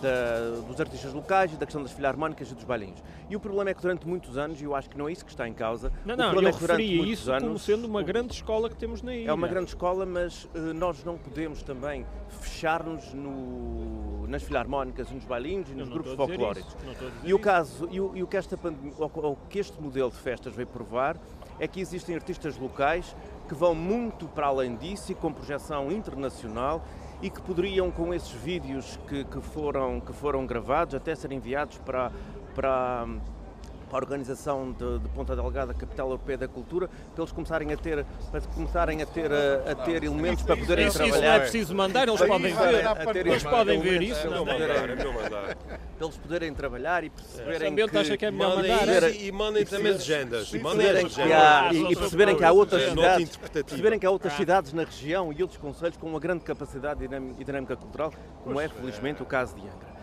da, 0.00 0.60
dos 0.66 0.80
artistas 0.80 1.12
locais 1.12 1.52
e 1.52 1.56
da 1.56 1.66
questão 1.66 1.82
das 1.82 1.92
filharmónicas 1.92 2.50
e 2.50 2.54
dos 2.54 2.64
bailinhos. 2.64 3.02
E 3.28 3.36
o 3.36 3.40
problema 3.40 3.70
é 3.70 3.74
que 3.74 3.82
durante 3.82 4.06
muitos 4.06 4.36
anos, 4.38 4.60
e 4.60 4.64
eu 4.64 4.74
acho 4.74 4.88
que 4.88 4.96
não 4.96 5.08
é 5.08 5.12
isso 5.12 5.24
que 5.24 5.30
está 5.30 5.48
em 5.48 5.54
causa, 5.54 5.92
não, 6.04 6.16
não, 6.16 6.28
o 6.28 6.30
problema 6.30 6.48
eu 6.48 6.50
é 6.50 6.58
que 6.58 6.66
durante 6.66 7.10
isso 7.10 7.30
anos, 7.30 7.42
como 7.42 7.58
sendo 7.58 7.86
uma 7.86 8.02
grande 8.02 8.32
escola 8.32 8.68
que 8.68 8.76
temos 8.76 9.02
na 9.02 9.14
ilha. 9.14 9.30
É 9.30 9.32
uma 9.32 9.48
grande 9.48 9.68
escola, 9.68 10.06
mas 10.06 10.44
uh, 10.44 10.74
nós 10.74 11.02
não 11.04 11.16
podemos 11.16 11.62
também 11.62 12.06
fechar-nos 12.40 13.12
no, 13.12 14.26
nas 14.28 14.42
filharmónicas, 14.42 15.10
nos 15.10 15.24
bailinhos 15.24 15.70
e 15.70 15.74
nos 15.74 15.88
grupos 15.88 16.14
folclóricos. 16.14 16.76
E 17.24 17.34
o 17.34 17.38
caso, 17.38 17.88
e 17.90 18.00
o, 18.00 18.16
e 18.16 18.22
o 18.22 18.26
que 18.26 18.36
esta 18.36 18.56
pandemia, 18.56 18.92
o 18.98 19.36
que 19.48 19.58
este 19.58 19.80
modelo 19.80 20.10
de 20.10 20.16
festas 20.16 20.54
veio 20.54 20.68
provar 20.68 21.16
é 21.58 21.66
que 21.66 21.80
existem 21.80 22.14
artistas 22.14 22.56
locais 22.58 23.16
que 23.48 23.54
vão 23.54 23.74
muito 23.74 24.26
para 24.28 24.48
além 24.48 24.76
disso 24.76 25.12
e 25.12 25.14
com 25.14 25.32
projeção 25.32 25.90
internacional 25.90 26.84
e 27.22 27.30
que 27.30 27.40
poderiam, 27.40 27.90
com 27.90 28.12
esses 28.12 28.30
vídeos 28.30 28.98
que, 29.08 29.24
que, 29.24 29.40
foram, 29.40 30.00
que 30.00 30.12
foram 30.12 30.46
gravados, 30.46 30.94
até 30.94 31.14
ser 31.14 31.32
enviados 31.32 31.78
para, 31.78 32.12
para 32.54 33.06
a 33.96 33.98
organização 33.98 34.72
de, 34.72 34.98
de, 34.98 35.08
Ponta 35.08 35.34
Delgada, 35.34 35.72
capital 35.72 36.08
europeia 36.08 36.36
da 36.36 36.46
cultura, 36.48 36.88
para 36.88 37.22
eles 37.22 37.32
começarem 37.32 37.72
a 37.72 37.76
ter, 37.76 38.04
para 38.30 38.40
começarem 38.42 39.02
a 39.02 39.06
ter, 39.06 39.32
a, 39.32 39.72
a 39.72 39.74
ter 39.74 40.04
elementos 40.04 40.44
para 40.44 40.56
poderem 40.56 40.86
isso, 40.86 40.98
trabalhar. 40.98 41.16
Isso 41.16 41.26
não 41.26 41.32
é 41.32 41.40
preciso 41.40 41.74
mandar, 41.74 42.08
eles 42.08 42.20
podem 42.20 42.54
ver. 42.54 43.26
Eles 43.26 43.42
podem 43.42 43.80
ver 43.80 44.02
isso. 44.02 44.28
Para 44.28 46.06
eles 46.06 46.16
poderem 46.18 46.54
trabalhar 46.54 47.04
e 47.04 47.10
perceberem 47.10 47.74
que... 47.74 47.96
acha 47.96 48.16
que 48.16 48.26
é 48.26 48.30
melhor 48.30 48.56
mandar. 48.56 49.14
E 49.14 49.32
mandem 49.32 49.64
também 49.64 49.92
legendas. 49.92 50.52
E 50.52 51.96
perceberem 51.96 52.36
que 52.36 52.44
há 52.44 52.52
outras 52.52 52.82
cidades, 52.90 53.36
perceberem 53.36 53.98
que 53.98 54.06
há 54.06 54.10
outras 54.10 54.34
cidades 54.34 54.72
na 54.74 54.84
região 54.84 55.32
e 55.32 55.42
outros 55.42 55.58
conselhos 55.58 55.96
com 55.96 56.06
uma 56.06 56.20
grande 56.20 56.44
capacidade 56.44 57.02
e 57.02 57.44
dinâmica 57.44 57.76
cultural, 57.76 58.12
como 58.44 58.60
é 58.60 58.68
felizmente 58.68 59.22
o 59.22 59.26
caso 59.26 59.54
de 59.54 59.62
Angra. 59.62 59.95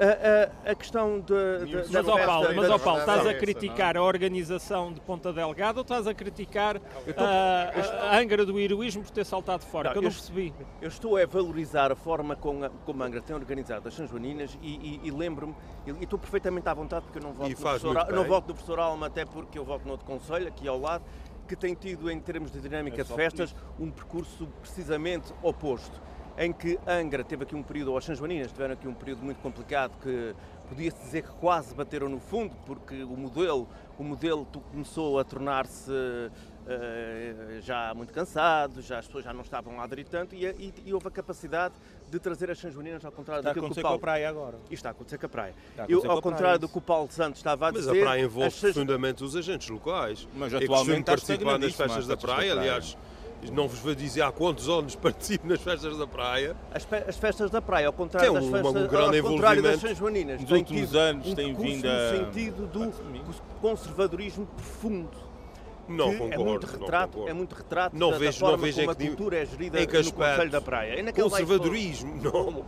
A, 0.00 0.68
a, 0.68 0.70
a, 0.70 0.74
questão 0.74 1.20
de, 1.20 1.66
de, 1.66 1.92
mas, 1.92 2.08
ó 2.08 2.16
Paulo, 2.24 2.48
mas 2.56 2.70
ó 2.70 2.78
Paulo, 2.78 3.00
estás 3.00 3.26
a 3.26 3.34
criticar 3.34 3.98
a 3.98 4.02
organização 4.02 4.90
de 4.90 4.98
Ponta 4.98 5.30
Delgada 5.30 5.78
ou 5.78 5.82
estás 5.82 6.06
a 6.06 6.14
criticar 6.14 6.80
a, 7.18 8.14
a, 8.14 8.18
Angra 8.18 8.46
do 8.46 8.58
heroísmo 8.58 9.02
por 9.02 9.10
ter 9.10 9.26
saltado 9.26 9.62
fora? 9.62 9.88
Não, 9.88 9.92
que 9.92 9.98
eu 9.98 10.02
não 10.02 10.10
percebi. 10.10 10.54
Eu 10.80 10.88
estou 10.88 11.18
a 11.18 11.26
valorizar 11.26 11.92
a 11.92 11.94
forma 11.94 12.34
como 12.34 12.64
a, 12.64 12.70
como 12.70 13.02
a 13.02 13.06
Angra 13.06 13.20
tem 13.20 13.36
organizado 13.36 13.88
as 13.88 13.92
São 13.92 14.06
Joaninas 14.06 14.58
e, 14.62 15.00
e, 15.04 15.08
e 15.08 15.10
lembro-me, 15.10 15.54
e, 15.86 15.90
e, 15.90 16.04
estou 16.04 16.18
perfeitamente 16.18 16.66
à 16.66 16.72
vontade 16.72 17.04
porque 17.04 17.18
eu 17.18 17.22
não 17.22 17.34
voto, 17.34 17.54
professor, 17.54 18.10
não 18.10 18.24
voto 18.24 18.48
no 18.48 18.54
professor 18.54 18.78
Alma, 18.78 19.06
até 19.06 19.26
porque 19.26 19.58
eu 19.58 19.66
voto 19.66 19.84
no 19.84 19.90
outro 19.90 20.06
conselho, 20.06 20.48
aqui 20.48 20.66
ao 20.66 20.80
lado, 20.80 21.04
que 21.46 21.54
tem 21.54 21.74
tido, 21.74 22.10
em 22.10 22.18
termos 22.18 22.50
de 22.50 22.58
dinâmica 22.58 23.02
é 23.02 23.04
de 23.04 23.12
festas, 23.12 23.54
um 23.78 23.90
percurso 23.90 24.48
precisamente 24.62 25.30
oposto 25.42 26.00
em 26.40 26.54
que 26.54 26.78
Angra 26.86 27.22
teve 27.22 27.44
aqui 27.44 27.54
um 27.54 27.62
período, 27.62 27.90
ou 27.90 27.98
as 27.98 28.04
São 28.04 28.14
Joaninas 28.14 28.50
tiveram 28.50 28.72
aqui 28.72 28.88
um 28.88 28.94
período 28.94 29.22
muito 29.22 29.38
complicado 29.42 29.92
que 30.02 30.34
podia-se 30.70 30.98
dizer 30.98 31.22
que 31.22 31.32
quase 31.32 31.74
bateram 31.74 32.08
no 32.08 32.18
fundo, 32.18 32.56
porque 32.64 33.02
o 33.04 33.14
modelo, 33.14 33.68
o 33.98 34.02
modelo 34.02 34.46
começou 34.72 35.18
a 35.18 35.24
tornar-se 35.24 35.90
uh, 35.90 37.60
já 37.60 37.92
muito 37.92 38.10
cansado, 38.10 38.80
já 38.80 39.00
as 39.00 39.06
pessoas 39.06 39.24
já 39.24 39.34
não 39.34 39.42
estavam 39.42 39.78
a 39.78 39.84
aderir 39.84 40.06
tanto 40.08 40.34
e, 40.34 40.46
e, 40.46 40.72
e 40.86 40.94
houve 40.94 41.08
a 41.08 41.10
capacidade 41.10 41.74
de 42.10 42.18
trazer 42.18 42.50
as 42.50 42.58
São 42.58 42.70
Joaninas 42.70 43.04
ao 43.04 43.12
contrário 43.12 43.40
está 43.40 43.52
do 43.52 43.60
que 43.60 43.78
o 43.78 43.82
Paulo... 43.82 43.88
com 43.88 43.94
a 43.96 43.98
praia 43.98 44.26
agora. 44.26 44.56
Isto 44.64 44.72
está 44.72 44.88
a 44.88 44.92
acontecer 44.92 45.18
com 45.18 45.26
a 45.26 45.28
praia. 45.28 45.54
Eu, 45.88 46.10
ao 46.10 46.22
contrário 46.22 46.58
do 46.58 46.70
que 46.70 46.78
o 46.78 46.80
Paulo 46.80 47.10
Santos 47.10 47.40
estava 47.40 47.68
a 47.68 47.70
dizer... 47.70 47.90
Mas 47.90 47.98
a 47.98 48.00
praia 48.00 48.22
envolve 48.22 48.60
profundamente 48.60 49.22
os 49.22 49.36
agentes 49.36 49.68
locais. 49.68 50.26
Mas 50.34 50.54
atualmente 50.54 51.00
está 51.00 51.12
participar 51.12 51.58
nas 51.58 51.74
festas 51.74 52.06
da 52.06 52.16
praia, 52.16 52.52
aliás 52.52 52.96
não 53.52 53.66
vos 53.68 53.78
vou 53.78 53.94
dizer 53.94 54.22
há 54.22 54.30
quantos 54.32 54.68
anos 54.68 54.94
participo 54.96 55.46
nas 55.48 55.60
festas 55.60 55.96
da 55.96 56.06
praia. 56.06 56.56
As, 56.72 56.86
as 57.08 57.16
festas 57.16 57.50
da 57.50 57.62
praia, 57.62 57.86
ao 57.86 57.92
contrário 57.92 58.30
tem 58.32 58.38
um, 58.40 58.50
das 58.50 58.60
festas, 58.62 58.82
um 58.82 58.86
grande 58.88 59.18
ao 59.18 59.24
contrário 59.24 59.62
das. 59.62 59.80
São 59.80 59.94
Joaninas, 59.94 60.40
Nos 60.40 60.50
últimos 60.50 60.94
anos 60.94 61.26
um 61.28 61.34
tem 61.34 61.54
vindo 61.54 61.86
a- 61.88 62.12
no 62.12 62.16
sentido 62.26 62.66
do 62.66 62.92
conservadorismo 63.60 64.46
profundo. 64.46 65.30
Não 65.88 66.14
concordo, 66.16 66.32
é 66.32 66.38
muito 66.38 66.66
não 66.66 66.72
retrato, 66.78 67.08
concordo. 67.12 67.30
é 67.30 67.32
muito 67.34 67.54
retrato 67.54 67.96
Não 67.98 68.10
da, 68.12 68.18
vejo- 68.18 68.32
da 68.32 68.38
forma 68.38 68.56
não 68.58 68.62
vejo 68.64 68.78
como 68.78 68.90
a 68.90 68.94
que- 68.94 69.06
cultura 69.08 69.36
é 69.38 69.46
gerida 69.46 69.80
em 69.82 69.86
que 69.88 69.98
no? 70.02 70.12
Conselho 70.12 70.50
da 70.50 70.60
Praia. 70.60 71.02
Naquele 71.02 71.28
Conservadorismo, 71.28 72.14
não. 72.22 72.64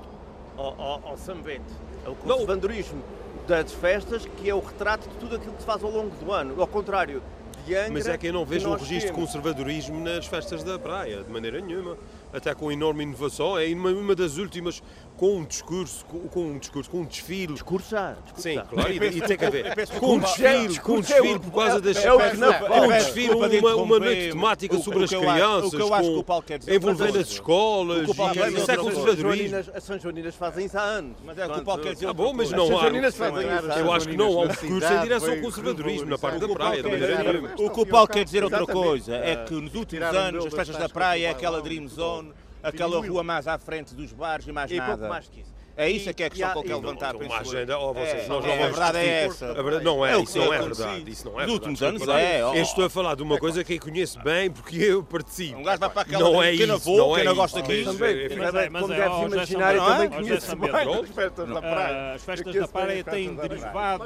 Ao, 0.56 0.80
ao, 0.80 1.08
ao 1.10 1.16
São 1.16 1.40
Bento. 1.40 1.72
É 2.04 2.08
o 2.08 2.14
conservadorismo 2.16 3.00
das 3.46 3.72
festas, 3.72 4.26
que 4.36 4.50
é 4.50 4.54
o 4.54 4.58
retrato 4.60 5.08
de 5.08 5.14
tudo 5.16 5.36
aquilo 5.36 5.52
que 5.52 5.60
se 5.60 5.66
faz 5.66 5.82
ao 5.84 5.90
longo 5.90 6.10
do 6.16 6.32
ano. 6.32 6.60
Ao 6.60 6.66
contrário 6.66 7.22
de 7.66 7.74
Angra, 7.74 7.92
Mas 7.92 8.06
é 8.06 8.16
que 8.18 8.26
eu 8.26 8.32
não 8.32 8.44
vejo 8.44 8.68
um 8.68 8.74
registro 8.74 9.14
de 9.14 9.20
conservadorismo 9.20 10.00
nas 10.00 10.26
festas 10.26 10.62
da 10.62 10.78
praia, 10.78 11.22
de 11.22 11.30
maneira 11.30 11.60
nenhuma. 11.60 11.96
Até 12.32 12.54
com 12.54 12.72
enorme 12.72 13.02
inovação. 13.02 13.58
É 13.58 13.66
uma, 13.72 13.90
uma 13.90 14.14
das 14.14 14.36
últimas 14.36 14.82
com 15.22 15.36
um 15.36 15.44
discurso, 15.44 16.04
com, 16.06 16.18
com 16.26 16.46
um 16.46 16.58
discurso, 16.58 16.90
com 16.90 17.00
um 17.02 17.04
desfile. 17.04 17.52
Discurso 17.52 17.90
já. 17.90 18.14
discurso 18.24 18.42
Sim, 18.42 18.60
claro, 18.68 18.92
e, 18.92 18.96
e 18.96 19.20
tem 19.22 19.38
que 19.38 19.44
haver. 19.44 19.88
Com 20.00 20.14
um 20.14 20.18
desfile, 20.18 20.50
com 20.80 20.94
um 20.94 21.00
Discurso 21.00 21.12
é 21.12 21.20
desfile 21.20 21.38
por 21.38 21.52
causa 21.52 21.80
das 21.80 21.96
é 22.04 22.12
o 22.12 22.18
que 22.18 22.36
não 22.38 22.52
com 22.54 22.80
um 22.80 22.88
desfile, 22.88 23.58
uma, 23.60 23.76
uma 23.76 23.98
noite 24.00 24.30
temática 24.32 24.78
sobre 24.78 25.04
as 25.04 25.10
crianças, 25.10 25.72
o 25.72 25.76
que 25.76 25.80
eu 25.80 25.94
acho 25.94 26.08
que 26.08 26.10
o 26.10 26.16
com- 26.16 26.22
Paulo 26.24 26.42
quer 26.42 26.58
dizer 26.58 26.72
é 26.72 26.74
outra 26.74 26.90
envolvendo 26.90 27.18
as 27.20 27.28
escolas, 27.28 28.02
O 28.02 28.04
que 28.06 28.10
o 28.10 28.14
Paulo 28.16 28.32
quer 28.34 28.46
dizer 28.46 28.58
isso 28.58 28.70
é. 28.72 28.74
São 28.74 28.84
conservadorismo. 28.84 29.56
As 29.76 29.84
São 29.84 30.00
Joaninas 30.00 30.34
fazem 30.34 30.66
isso 30.66 30.78
há 30.78 30.82
anos. 30.82 31.16
Mas 31.24 31.38
é 31.38 31.46
o 31.46 31.52
que 31.52 31.60
o 31.60 31.64
Paulo 31.64 31.82
quer 31.82 31.92
dizer 31.94 32.06
Ah, 32.08 32.12
bom, 32.12 32.32
mas 32.32 32.50
não 32.50 32.80
há. 32.80 33.78
Eu 33.78 33.92
acho 33.92 34.08
que 34.08 34.16
não 34.16 34.40
há 34.40 34.42
um 34.42 34.48
discurso 34.48 34.92
em 34.92 35.00
direção 35.02 35.34
ao 35.34 35.40
conservadorismo 35.40 36.10
na 36.10 36.18
parte 36.18 36.40
da 36.40 36.48
praia, 36.48 36.82
nenhuma. 36.82 37.54
o 37.58 37.70
que 37.70 37.80
o 37.80 37.86
Paulo 37.86 38.08
quer 38.08 38.24
dizer 38.24 38.42
outra 38.42 38.66
coisa 38.66 39.14
é 39.14 39.36
que 39.36 39.54
nos 39.54 39.72
últimos 39.72 40.08
anos 40.08 40.46
as 40.46 40.52
festas 40.52 40.76
da 40.76 40.88
praia 40.88 41.28
é 41.28 41.30
aquela 41.30 41.62
Dream 41.62 41.86
Zone, 41.86 42.32
aquela 42.62 43.00
rua 43.06 43.22
mais 43.22 43.46
à 43.48 43.58
frente 43.58 43.94
dos 43.94 44.12
bares 44.12 44.46
e 44.46 44.52
mais 44.52 44.70
E 44.70 44.76
pouco 44.76 44.90
nada. 44.90 45.08
mais 45.08 45.28
que 45.28 45.40
isso. 45.40 45.52
É 45.74 45.88
isso 45.90 46.10
é 46.10 46.12
que 46.12 46.22
é 46.22 46.26
a 46.26 46.28
E 46.28 46.30
questão 46.30 46.52
que 46.52 46.58
ele 46.58 46.68
quer 46.68 46.72
e- 46.72 46.80
levantar. 46.80 47.16
Uma 47.16 47.24
eu. 47.24 47.32
agenda, 47.40 47.78
oh, 47.78 47.94
vocês, 47.94 48.24
É, 48.24 48.28
nós 48.28 48.44
é, 48.44 48.48
não 48.48 48.54
a 48.54 48.56
vamos 48.58 48.76
verdade 48.76 48.98
é 48.98 49.24
essa. 49.24 49.50
A 49.50 49.62
verdade, 49.62 49.84
não 49.84 50.06
é, 50.06 50.12
É 50.12 50.16
o 50.16 50.22
isso 50.22 50.32
que 50.34 50.38
não 50.38 50.52
é 50.52 50.58
verdade. 50.60 51.10
Isso 51.10 51.24
não 51.30 51.40
é 51.40 51.44
Nos 51.46 51.54
últimos 51.54 51.82
anos 51.82 52.08
é. 52.08 52.42
Eu 52.42 52.54
estou 52.62 52.84
a 52.84 52.90
falar 52.90 53.14
de 53.14 53.22
uma 53.22 53.38
coisa 53.38 53.64
que 53.64 53.74
eu 53.74 53.80
conheço 53.80 54.18
bem 54.20 54.50
porque 54.50 54.76
eu 54.76 55.02
participo. 55.02 55.58
Um 55.58 55.62
gajo 55.62 55.80
vai 55.80 55.88
para 55.90 56.02
aquela 56.02 56.18
Não 56.20 56.42
é 56.42 56.52
isso, 56.52 56.66
não 56.66 56.78
que 57.14 57.20
é 57.20 57.24
não 57.24 57.32
isso. 57.32 57.34
gosta 57.34 57.62
disso. 57.62 57.92
Também, 57.92 58.16
é- 58.16 58.24
é, 58.26 58.28
como 58.28 58.42
é, 58.44 58.98
deves 58.98 59.32
imaginar, 59.32 59.74
eu 59.74 59.84
também 59.84 60.10
conheço 60.10 60.56
bem 60.56 60.70
as 60.70 61.08
festas 61.10 61.48
da 61.48 61.58
Ah, 61.58 61.62
praia. 61.62 62.12
as 62.14 62.22
festas 62.24 62.54
Eu 62.54 62.62
da 62.62 62.68
praia 62.68 63.04
têm 63.04 63.34
praia. 63.34 63.48
derivado 63.48 64.04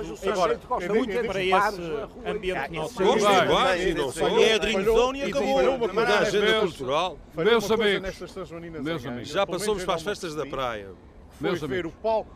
gosta 0.67 0.95
muito 0.95 1.27
para 1.27 1.43
esse 1.43 1.53
a 1.55 2.31
ambiente 2.31 2.71
bares 3.49 3.83
sim, 3.83 3.89
e 3.91 3.95
não 3.95 4.12
só. 4.12 4.29
É 4.41 4.55
a 4.55 4.59
Dream 4.59 4.85
Zone 4.85 5.19
e 5.19 5.23
E 5.23 5.31
acabou. 5.31 5.61
uma 5.87 6.03
agenda 6.19 6.61
cultural. 6.61 7.19
Meus 7.35 7.71
amigos. 7.71 9.29
Já 9.29 9.47
passamos 9.47 9.85
para 9.85 9.95
as 9.95 10.01
eu 10.03 10.07
festas 10.07 10.35
da 10.35 10.43
percebi, 10.43 10.57
praia. 11.37 11.41
Foi 11.41 11.49
Meus 11.51 11.61
ver 11.61 11.66
amigos. 11.80 11.93
o 11.93 12.03
palco 12.03 12.30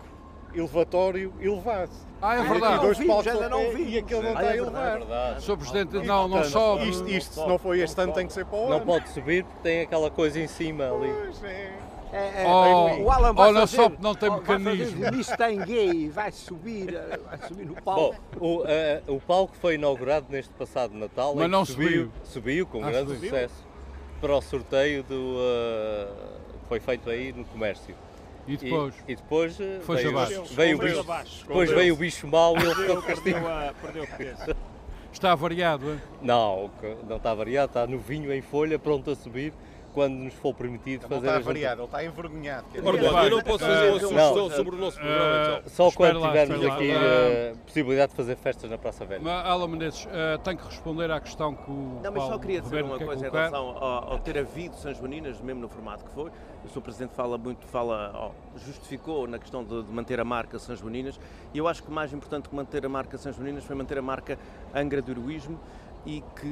elevatório 0.54 1.32
elevado. 1.40 1.90
Ah, 2.22 2.34
é 2.34 2.42
verdade. 2.42 2.80
dois 2.82 2.98
Não 2.98 3.06
palcos 3.06 3.26
ao 3.34 3.48
não 3.50 3.70
vimos. 3.70 3.92
E 3.92 3.98
aquele 3.98 4.20
não 4.22 4.28
Ah, 4.28 4.32
está 4.32 4.40
a 4.40 4.44
é 4.44 4.52
É 4.52 4.56
elevar. 4.58 4.98
verdade. 4.98 5.42
Sr. 5.44 5.56
Presidente, 5.56 6.06
não, 6.06 6.28
não 6.28 6.44
sobe. 6.44 6.88
Isto, 6.90 7.08
isto, 7.08 7.34
se 7.34 7.46
não 7.48 7.58
foi 7.58 7.80
este 7.80 8.00
ano, 8.00 8.12
tem 8.12 8.26
que 8.26 8.32
ser 8.32 8.44
para 8.44 8.58
o 8.58 8.68
Não 8.68 8.76
ano. 8.76 8.86
pode 8.86 9.08
subir 9.10 9.44
porque 9.44 9.60
tem 9.62 9.80
aquela 9.82 10.10
coisa 10.10 10.38
em 10.40 10.46
cima 10.48 10.84
ali. 10.90 11.12
Pois 11.12 11.44
é. 11.44 11.72
É, 12.12 12.42
é, 12.42 12.44
Oh, 12.44 13.04
o 13.04 13.10
Alan 13.12 13.32
vai 13.32 13.50
oh, 13.50 13.52
não 13.52 13.60
fazer- 13.60 13.76
sobe, 13.76 13.96
não 14.00 14.14
tem 14.16 14.28
oh, 14.28 14.32
mecanismo. 14.38 15.06
o 15.08 15.14
Mustang 15.14 16.08
vai 16.08 16.32
subir, 16.32 16.92
eh, 16.92 17.20
vai 17.24 17.38
subir 17.46 17.64
no 17.66 17.74
Bom, 17.74 17.80
palco. 17.82 18.16
o, 18.40 18.64
eh, 18.66 19.00
o 19.06 19.20
palco 19.20 19.54
foi 19.60 19.76
inaugurado 19.76 20.26
neste 20.28 20.52
passado 20.54 20.92
Natal 20.92 21.36
Mas 21.36 21.48
não 21.48 21.64
subiu, 21.64 21.86
subiu. 21.88 22.10
subiu 22.24 22.66
com 22.66 22.84
Ah, 22.84 22.90
grande 22.90 23.14
subiu. 23.14 23.30
sucesso 23.30 23.54
para 24.20 24.34
o 24.36 24.40
sorteio 24.42 25.04
do 25.04 25.36
eh, 25.38 26.08
que 26.62 26.68
foi 26.68 26.80
feito 26.80 27.08
aí 27.08 27.32
no 27.32 27.44
comércio. 27.44 27.94
E 28.50 28.56
depois? 28.56 28.94
E, 29.06 29.12
e 29.12 29.16
depois 29.16 29.60
eh, 29.60 29.80
Foi-se 29.82 30.02
veio, 30.04 30.18
abaixo. 30.18 30.44
veio 30.54 30.76
o 30.76 30.80
bicho, 30.80 31.00
abaixo. 31.00 31.46
depois 31.46 31.70
veio 31.70 31.94
o 31.94 31.96
bicho 31.96 32.26
mau 32.26 32.56
e 32.56 32.62
ele 32.62 32.74
ficou 32.74 33.02
castigo. 33.02 33.38
Perdeu 33.80 34.02
a, 34.02 34.06
perdeu. 34.06 34.56
Está 35.12 35.34
variado, 35.34 35.90
hein? 35.92 36.00
Não, 36.22 36.70
não 37.08 37.16
está 37.16 37.34
variado, 37.34 37.70
está 37.70 37.86
no 37.86 37.98
vinho 37.98 38.32
em 38.32 38.40
folha, 38.42 38.78
pronto 38.78 39.10
a 39.10 39.14
subir, 39.14 39.52
quando 39.92 40.14
nos 40.14 40.34
for 40.34 40.54
permitido 40.54 41.02
Não 41.02 41.08
fazer 41.08 41.20
está 41.20 41.30
a 41.30 41.34
janta. 41.34 41.44
variado, 41.46 41.80
ele 41.82 41.86
está 41.86 42.04
envergonhado. 42.04 42.66
eu 42.74 42.82
não 43.30 43.42
posso 43.42 43.64
fazer 43.64 43.88
uma 43.90 43.92
Não. 43.92 44.08
sugestão 44.08 44.50
sobre 44.50 44.74
o 44.76 44.78
nosso 44.78 44.96
programa, 44.98 45.58
então. 45.58 45.70
Só 45.70 45.90
quando 45.90 46.20
lá, 46.20 46.28
tivermos 46.28 46.66
aqui 46.66 46.90
Ah. 46.92 47.52
a 47.52 47.64
possibilidade 47.64 48.10
de 48.10 48.16
fazer 48.16 48.36
festas 48.36 48.70
na 48.70 48.78
Praça 48.78 49.04
Velha. 49.04 49.20
Mas, 49.22 49.46
Alan 49.46 49.68
Menezes, 49.68 50.08
eh, 50.12 50.38
tem 50.44 50.56
que 50.56 50.64
responder 50.64 51.10
à 51.10 51.20
questão 51.20 51.54
que 51.54 51.70
o 51.70 51.74
Não, 51.74 52.02
mas 52.04 52.14
Paulo 52.14 52.32
só 52.32 52.38
queria 52.38 52.60
dizer 52.60 52.84
uma 52.84 52.98
coisa 52.98 53.26
em 53.26 53.30
relação 53.30 53.68
ao, 53.68 54.12
ao 54.12 54.18
ter 54.18 54.38
havido 54.38 54.76
São 54.76 54.92
Joaninas, 54.94 55.40
mesmo 55.40 55.60
no 55.60 55.68
formato 55.68 56.04
que 56.04 56.10
foi. 56.12 56.30
O 56.64 56.68
Sr. 56.68 56.80
Presidente 56.82 57.14
fala 57.14 57.38
muito, 57.38 57.66
fala, 57.66 58.10
ó, 58.14 58.30
justificou 58.58 59.26
na 59.26 59.38
questão 59.38 59.64
de, 59.64 59.82
de 59.82 59.92
manter 59.92 60.20
a 60.20 60.24
marca 60.24 60.58
São 60.58 60.76
Joaninas 60.76 61.18
e 61.54 61.58
eu 61.58 61.66
acho 61.66 61.82
que 61.82 61.90
mais 61.90 62.12
importante 62.12 62.48
que 62.48 62.54
manter 62.54 62.84
a 62.84 62.88
marca 62.88 63.16
São 63.16 63.32
Joaninas 63.32 63.64
foi 63.64 63.74
manter 63.74 63.96
a 63.98 64.02
marca 64.02 64.38
Angra 64.74 65.00
do 65.00 65.10
Heroísmo 65.10 65.58
e, 66.06 66.22
que, 66.40 66.46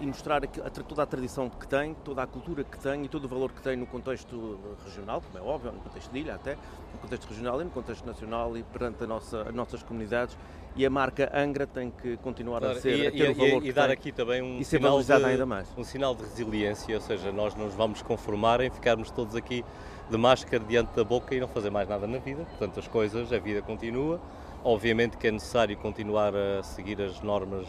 e 0.00 0.06
mostrar 0.06 0.42
a 0.44 0.70
toda 0.70 1.02
a 1.02 1.06
tradição 1.06 1.50
que 1.50 1.66
tem, 1.68 1.94
toda 2.04 2.22
a 2.22 2.26
cultura 2.26 2.64
que 2.64 2.78
tem 2.78 3.04
e 3.04 3.08
todo 3.08 3.26
o 3.26 3.28
valor 3.28 3.52
que 3.52 3.60
tem 3.62 3.76
no 3.76 3.86
contexto 3.86 4.58
regional, 4.84 5.20
como 5.20 5.38
é 5.38 5.46
óbvio, 5.46 5.72
no 5.72 5.80
contexto 5.80 6.10
de 6.10 6.18
ilha 6.20 6.34
até, 6.34 6.56
no 6.92 6.98
contexto 7.00 7.28
regional 7.28 7.60
e 7.60 7.64
no 7.64 7.70
contexto 7.70 8.06
nacional 8.06 8.56
e 8.56 8.62
perante 8.62 9.04
a 9.04 9.06
nossa, 9.06 9.42
as 9.42 9.54
nossas 9.54 9.82
comunidades. 9.82 10.36
E 10.74 10.84
a 10.84 10.90
marca 10.90 11.30
Angra 11.34 11.66
tem 11.66 11.90
que 11.90 12.16
continuar 12.18 12.60
Claro, 12.60 12.76
a 12.78 12.80
ser, 12.80 12.98
e, 12.98 13.06
a 13.06 13.10
ter 13.10 13.18
e- 13.18 13.28
o 13.30 13.34
valor 13.34 13.62
e- 13.64 13.68
e 13.68 13.72
dar 13.72 13.84
tem. 13.84 13.92
aqui 13.92 14.12
também 14.12 14.42
um 14.42 14.58
e 14.58 14.64
ser 14.64 14.76
sinal, 14.78 15.02
de, 15.02 15.12
ainda 15.12 15.46
mais. 15.46 15.68
um 15.76 15.84
sinal 15.84 16.14
de 16.14 16.22
resiliência, 16.22 16.94
ou 16.94 17.00
seja, 17.00 17.32
nós 17.32 17.54
não 17.54 17.64
nos 17.66 17.74
vamos 17.74 18.02
conformar 18.02 18.60
em 18.60 18.70
ficarmos 18.70 19.10
todos 19.10 19.34
aqui 19.34 19.64
de 20.10 20.16
máscara 20.18 20.62
diante 20.64 20.94
da 20.94 21.02
boca 21.02 21.34
e 21.34 21.40
não 21.40 21.48
fazer 21.48 21.70
mais 21.70 21.88
nada 21.88 22.06
na 22.06 22.18
vida. 22.18 22.44
Portanto, 22.44 22.78
as 22.78 22.86
coisas, 22.88 23.32
a 23.32 23.38
vida 23.38 23.60
continua. 23.62 24.20
Obviamente 24.62 25.16
que 25.16 25.26
é 25.28 25.30
necessário 25.30 25.76
continuar 25.78 26.34
a 26.36 26.62
seguir 26.62 27.00
as 27.00 27.20
normas 27.22 27.66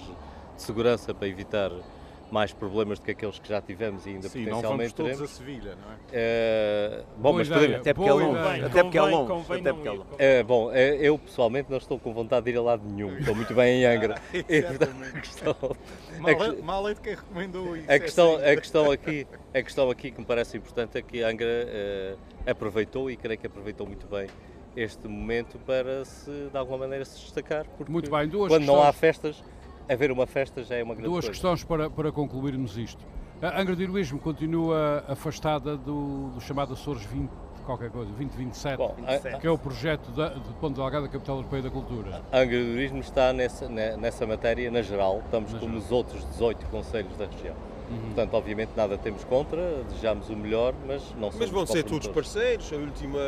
de 0.57 0.63
segurança 0.63 1.13
para 1.13 1.27
evitar 1.27 1.71
mais 2.29 2.51
problemas 2.51 2.99
do 2.99 3.05
que 3.05 3.11
aqueles 3.11 3.39
que 3.39 3.47
já 3.47 3.61
tivemos 3.61 4.05
e 4.05 4.09
ainda 4.09 4.27
Sim, 4.27 4.47
não 4.47 4.59
vamos 4.61 4.91
potencialmente 4.91 4.95
todos 4.95 5.11
a 5.11 5.15
teremos. 5.15 5.31
Sevilha, 5.31 5.75
não 5.77 5.91
é? 5.93 5.95
Eh, 6.11 7.03
bom, 7.15 7.21
Boa 7.21 7.35
mas 7.37 7.47
podemos, 7.47 7.77
Até 7.77 7.93
porque 7.93 8.09
é 8.09 8.13
longe. 8.13 8.39
ideia. 8.41 8.65
Até 8.65 8.83
porque 8.83 8.97
é 8.97 9.01
Convém- 9.01 9.15
longe. 9.15 9.31
convém 9.31 9.59
Até 9.61 9.73
porque 9.73 9.87
é 9.87 9.91
longe. 9.91 10.03
É, 10.17 10.43
bom, 10.43 10.71
é, 10.73 10.95
eu 10.97 11.17
pessoalmente 11.17 11.71
não 11.71 11.77
estou 11.77 11.97
com 11.97 12.13
vontade 12.13 12.43
de 12.45 12.51
ir 12.51 12.57
a 12.57 12.61
lado 12.61 12.83
nenhum, 12.85 13.17
estou 13.17 13.33
muito 13.33 13.53
bem 13.53 13.81
em 13.81 13.85
Angra. 13.85 14.15
E, 14.33 14.61
portanto, 14.61 14.95
a 15.15 15.19
questão, 15.21 15.55
Mal, 16.19 16.63
mal 16.63 16.89
é 16.89 16.93
de 16.95 16.99
quem 16.99 17.15
recomendou 17.15 17.77
isso. 17.77 17.89
a 17.89 17.97
questão, 17.99 18.39
é 18.41 18.51
a, 18.51 18.57
questão 18.57 18.91
aqui, 18.91 19.27
a 19.53 19.61
questão 19.61 19.89
aqui 19.89 20.11
que 20.11 20.19
me 20.19 20.25
parece 20.25 20.57
importante 20.57 20.97
é 20.97 21.01
que 21.01 21.21
Angra 21.23 21.47
eh, 21.47 22.15
aproveitou, 22.45 23.09
e 23.09 23.15
creio 23.15 23.39
que 23.39 23.47
aproveitou 23.47 23.87
muito 23.87 24.05
bem, 24.05 24.27
este 24.75 25.07
momento 25.07 25.57
para 25.59 26.03
se, 26.03 26.29
de 26.51 26.57
alguma 26.57 26.79
maneira, 26.79 27.05
se 27.05 27.17
destacar. 27.21 27.65
Porque 27.77 27.89
Muito 27.89 28.11
bem, 28.11 28.27
duas 28.27 28.49
quando 28.49 28.65
não 28.65 28.81
há 28.83 28.87
questões. 28.91 28.99
festas, 28.99 29.43
haver 29.89 30.11
uma 30.11 30.25
festa 30.27 30.63
já 30.63 30.75
é 30.75 30.83
uma 30.83 30.93
grande 30.93 31.09
Duas 31.09 31.25
coisa. 31.25 31.31
questões 31.31 31.63
para, 31.63 31.89
para 31.89 32.11
concluirmos 32.11 32.77
isto. 32.77 33.03
A 33.41 33.61
Angra 33.61 33.75
de 33.75 33.83
Heroísmo 33.83 34.19
continua 34.19 35.03
afastada 35.07 35.77
do, 35.77 36.29
do 36.29 36.41
chamado 36.41 36.73
Açores 36.73 37.03
20, 37.05 37.29
qualquer 37.65 37.89
coisa, 37.91 38.07
2027, 38.11 38.77
Bom, 38.77 38.95
a- 39.05 39.37
que 39.39 39.45
é 39.45 39.49
o 39.51 39.57
projeto 39.57 40.09
da, 40.11 40.29
de 40.29 40.53
Ponte 40.59 40.75
Delgada 40.75 41.05
da 41.05 41.11
Capital 41.11 41.35
Europeia 41.37 41.61
da 41.61 41.69
Cultura. 41.69 42.21
a 42.31 42.39
Angra 42.39 42.57
do 42.59 42.65
Turismo 42.71 42.99
está 42.99 43.31
nessa, 43.33 43.69
ne- 43.69 43.95
nessa 43.97 44.25
matéria, 44.25 44.71
na 44.71 44.81
geral, 44.81 45.21
estamos 45.25 45.53
Na 45.53 45.59
como 45.59 45.73
geral. 45.73 45.85
os 45.85 45.91
outros 45.91 46.25
18 46.31 46.65
conselhos 46.67 47.15
da 47.17 47.25
região. 47.27 47.55
Uhum. 47.89 47.99
Portanto, 48.07 48.33
obviamente 48.33 48.71
nada 48.75 48.97
temos 48.97 49.23
contra, 49.23 49.83
desejamos 49.87 50.29
o 50.29 50.35
melhor, 50.35 50.73
mas 50.85 51.03
não 51.15 51.31
somos 51.31 51.37
Mas 51.39 51.49
vão 51.49 51.65
ser 51.65 51.83
todos 51.83 52.07
parceiros. 52.07 52.73
A 52.73 52.75
última, 52.75 53.19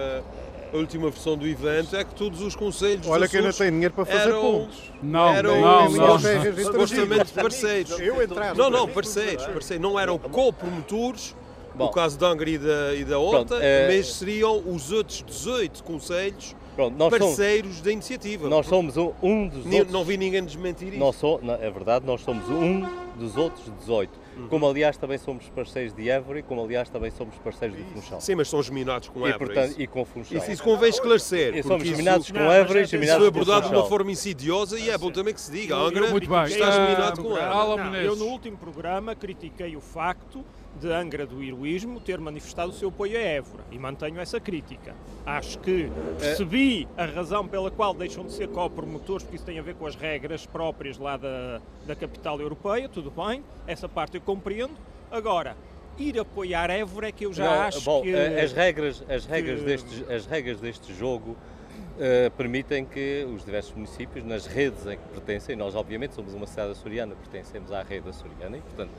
a 0.74 0.78
última 0.78 1.10
versão 1.10 1.36
do 1.38 1.48
evento 1.48 1.96
é 1.96 2.04
que 2.04 2.14
todos 2.16 2.42
os 2.42 2.56
conselhos 2.56 3.08
Olha 3.08 3.28
que 3.28 3.38
ainda 3.38 3.52
tem 3.54 3.72
dinheiro 3.72 3.94
para 3.94 4.06
fazer 4.06 4.30
eram- 4.30 4.42
pontos. 4.42 4.78
Não, 5.02 5.34
eram 5.34 5.62
não, 5.62 5.90
não. 5.92 6.20
supostamente 6.20 7.34
parceiros. 7.34 8.00
Eu 8.00 8.22
entrar. 8.22 8.56
Não, 8.56 8.70
não, 8.70 8.88
parceiros, 8.88 9.46
parceiros. 9.48 9.82
Não 9.82 10.00
eram 10.00 10.18
co-promotores, 10.18 11.36
no 11.76 11.90
caso 11.92 12.18
da 12.20 12.28
Angra 12.28 12.50
e 12.50 12.58
da, 12.58 12.94
e 12.96 13.06
da 13.06 13.18
Horta, 13.20 13.46
Pronto, 13.46 13.64
eh, 13.64 13.88
mas 13.96 14.14
seriam 14.14 14.62
os 14.66 14.92
outros 14.92 15.24
18 15.26 15.84
conselhos 15.84 16.56
Pronto, 16.76 16.96
nós 16.98 17.10
somos, 17.14 17.28
parceiros 17.28 17.82
da 17.82 17.92
iniciativa. 17.92 18.50
nós 18.50 18.66
somos 18.68 18.98
um, 18.98 19.12
um 19.24 19.48
dos 19.48 19.66
Ni- 19.66 19.76
outros... 19.80 19.94
Não 19.94 20.04
vi 20.04 20.18
ninguém 20.18 20.44
desmentir 20.44 20.90
isso. 20.90 20.98
Nós 20.98 21.16
so- 21.16 21.40
não, 21.42 21.54
é 21.56 21.70
verdade, 21.72 22.06
nós 22.06 22.22
somos 22.22 22.48
um 22.50 22.86
dos 23.18 23.38
outros 23.38 23.66
18. 23.80 24.12
Uhum. 24.40 24.48
Como 24.48 24.68
aliás 24.68 24.98
também 24.98 25.18
somos 25.18 25.48
parceiros 25.50 25.94
de 25.94 26.10
Évora 26.10 26.40
e 26.40 26.44
como 26.44 26.64
aliás 26.64 26.90
também 26.90 27.12
somos 27.12 27.36
parceiros 27.38 27.78
de 27.78 27.84
Funchal. 27.84 28.22
Sim, 28.22 28.36
mas 28.36 28.48
são 28.50 28.62
geminados 28.64 29.10
com 29.10 29.20
e, 29.22 29.30
Évora. 29.30 29.38
portanto, 29.46 29.72
isso. 29.72 29.82
e 29.82 29.88
com 29.88 30.06
Funchal. 30.06 30.38
Isso, 30.38 30.52
isso 30.52 30.64
convém 30.64 30.90
esclarecer. 30.90 31.56
E 31.56 31.64
somos 31.64 31.84
isso- 31.84 31.92
geminados 31.92 32.32
com 32.32 32.40
Évora 32.40 32.80
e 32.80 32.82
é- 32.82 32.84
Isso 32.84 32.92
geminados 32.92 33.24
foi 33.24 33.32
com 33.32 33.38
abordado 33.40 33.62
de 33.62 33.68
uma 33.68 33.74
Funchal. 33.82 33.90
forma 33.90 34.12
insidiosa 34.12 34.80
e 34.80 34.90
é 34.90 34.98
bom 34.98 35.12
também 35.12 35.34
que 35.34 35.42
se 35.42 35.52
diga. 35.52 35.76
Angra 35.76 36.10
Muito 36.10 36.30
bem. 36.30 36.44
está 36.46 36.68
Ah, 36.68 36.72
geminado 36.72 37.24
com 37.24 37.38
ela. 37.38 37.78
Não, 37.78 37.84
Menezes. 37.86 38.06
eu 38.08 38.16
no 38.16 38.26
último 38.26 38.58
programa 38.58 39.16
critiquei 39.16 39.76
o 39.76 39.82
facto 39.82 40.44
de 40.80 40.88
Angra 40.92 41.26
do 41.26 41.44
Heroísmo 41.44 42.00
ter 42.00 42.20
manifestado 42.20 42.70
o 42.70 42.74
seu 42.74 42.90
apoio 42.90 43.18
a 43.18 43.22
Évora 43.22 43.64
e 43.72 43.78
mantenho 43.80 44.20
essa 44.20 44.40
crítica. 44.40 44.96
Acho 45.26 45.60
que 45.60 45.90
percebi 46.20 46.88
a 46.98 47.06
razão 47.06 47.48
pela 47.48 47.70
qual 47.70 47.94
deixam 47.94 48.24
de 48.24 48.32
ser 48.32 48.48
co-promotores, 48.48 49.24
porque 49.24 49.36
isso 49.36 49.46
tem 49.46 49.60
a 49.60 49.62
ver 49.62 49.76
com 49.76 49.86
as 49.86 49.96
regras 49.96 50.46
próprias 50.46 50.98
lá 50.98 51.18
da, 51.18 51.60
da 51.86 51.96
capital 51.96 52.40
europeia, 52.40 52.88
tudo 52.88 53.12
bem, 53.12 53.44
essa 53.68 53.90
parte 53.90 54.16
eu 54.16 54.22
compreendo. 54.30 54.74
Agora, 55.10 55.58
ir 55.98 56.20
apoiar 56.20 56.70
Évora 56.70 57.08
é 57.08 57.12
que 57.12 57.26
eu 57.26 57.34
já 57.34 57.46
não, 57.46 57.62
acho 57.64 57.82
bom, 57.82 58.04
que... 58.04 58.14
As 58.14 58.54
regras, 58.54 59.04
as 59.10 59.26
regras, 59.26 59.60
que... 59.60 59.66
deste, 59.66 60.14
as 60.14 60.26
regras 60.28 60.60
deste 60.60 60.94
jogo 60.94 61.32
uh, 61.32 62.30
permitem 62.38 62.86
que 62.86 63.28
os 63.34 63.44
diversos 63.44 63.74
municípios, 63.74 64.24
nas 64.24 64.46
redes 64.46 64.86
em 64.86 64.98
que 64.98 65.08
pertencem, 65.12 65.56
nós 65.56 65.74
obviamente 65.74 66.14
somos 66.14 66.36
uma 66.36 66.46
cidade 66.46 66.74
açoriana, 66.74 67.16
pertencemos 67.16 67.72
à 67.72 67.82
rede 67.82 68.08
açoriana 68.08 68.58
e, 68.58 68.62
portanto, 68.62 68.92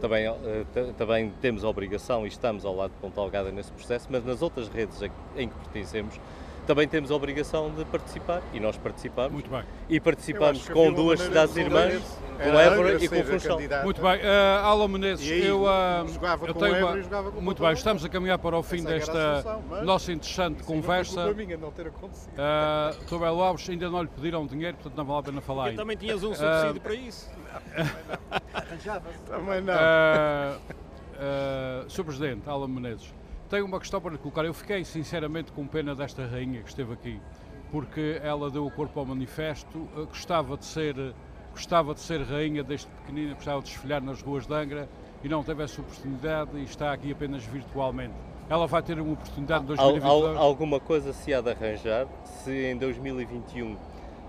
também, 0.00 0.28
uh, 0.28 0.34
também 0.96 1.32
temos 1.42 1.64
a 1.64 1.68
obrigação 1.68 2.24
e 2.24 2.28
estamos 2.28 2.64
ao 2.64 2.76
lado 2.76 2.92
de 2.92 2.98
Ponta 2.98 3.20
Algada 3.20 3.50
nesse 3.50 3.72
processo, 3.72 4.06
mas 4.08 4.24
nas 4.24 4.40
outras 4.40 4.68
redes 4.68 5.02
em 5.36 5.48
que 5.48 5.54
pertencemos, 5.64 6.14
também 6.66 6.88
temos 6.88 7.10
a 7.10 7.14
obrigação 7.14 7.70
de 7.70 7.84
participar 7.84 8.42
e 8.52 8.60
nós 8.60 8.76
participamos. 8.76 9.32
Muito 9.32 9.50
bem. 9.50 9.62
E 9.88 10.00
participamos 10.00 10.68
com 10.68 10.92
duas 10.92 11.20
cidades 11.20 11.56
irmãs, 11.56 12.02
com 12.36 12.58
Évora 12.58 13.02
e 13.02 13.08
com 13.08 13.22
Funchal. 13.22 13.58
Muito 13.84 14.02
bem. 14.02 14.16
Uh, 14.18 14.64
Alan 14.64 14.88
Menezes, 14.88 15.30
aí, 15.30 15.46
eu, 15.46 15.62
uh, 15.62 16.46
eu 16.46 16.54
tenho 16.54 16.76
uma... 16.78 17.40
Muito 17.40 17.62
bem, 17.62 17.72
estamos 17.72 18.04
a 18.04 18.08
caminhar 18.08 18.38
para 18.38 18.58
o 18.58 18.62
fim 18.62 18.82
desta 18.82 19.42
solução, 19.42 19.84
nossa 19.84 20.12
interessante 20.12 20.62
conversa. 20.62 21.32
Minha 21.32 21.56
não 21.56 21.70
ter. 21.70 21.86
Uh, 21.86 23.04
Tobel 23.08 23.40
Alves, 23.40 23.68
ainda 23.68 23.88
não 23.88 24.02
lhe 24.02 24.08
pediram 24.08 24.46
dinheiro, 24.46 24.76
portanto 24.76 24.96
não 24.96 25.04
vale 25.04 25.20
a 25.20 25.22
pena 25.22 25.40
falar. 25.40 25.70
Eu 25.70 25.76
também 25.76 25.96
tinhas 25.96 26.22
um 26.22 26.34
subsídio 26.34 26.80
para 26.80 26.94
isso. 26.94 27.30
Também 29.26 29.60
não. 29.60 29.74
Uh, 29.74 30.58
uh, 31.86 31.90
Sr. 31.90 32.04
Presidente, 32.04 32.48
Alan 32.48 32.68
Menezes, 32.68 33.12
tenho 33.46 33.64
uma 33.64 33.78
questão 33.78 34.00
para 34.00 34.12
lhe 34.12 34.18
colocar. 34.18 34.44
Eu 34.44 34.54
fiquei 34.54 34.84
sinceramente 34.84 35.52
com 35.52 35.66
pena 35.66 35.94
desta 35.94 36.26
rainha 36.26 36.62
que 36.62 36.68
esteve 36.68 36.92
aqui, 36.92 37.20
porque 37.70 38.20
ela 38.22 38.50
deu 38.50 38.66
o 38.66 38.70
corpo 38.70 38.98
ao 38.98 39.06
manifesto, 39.06 39.78
uh, 39.78 40.06
gostava 40.06 40.56
de 40.56 40.64
ser 40.64 41.14
gostava 41.52 41.94
de 41.94 42.00
ser 42.00 42.22
rainha 42.22 42.62
desde 42.62 42.86
pequenina, 42.86 43.32
gostava 43.32 43.60
de 43.62 43.68
desfilhar 43.68 44.02
nas 44.02 44.20
ruas 44.20 44.46
de 44.46 44.52
Angra 44.52 44.86
e 45.24 45.28
não 45.28 45.42
teve 45.42 45.62
essa 45.62 45.80
oportunidade 45.80 46.50
e 46.54 46.64
está 46.64 46.92
aqui 46.92 47.10
apenas 47.10 47.44
virtualmente. 47.46 48.12
Ela 48.48 48.66
vai 48.66 48.82
ter 48.82 49.00
uma 49.00 49.14
oportunidade 49.14 49.64
em 49.64 49.66
2022? 49.68 50.36
Alguma 50.36 50.78
coisa 50.78 51.14
se 51.14 51.32
há 51.32 51.40
de 51.40 51.50
arranjar 51.50 52.06
se 52.24 52.52
em 52.52 52.76
2021 52.76 53.74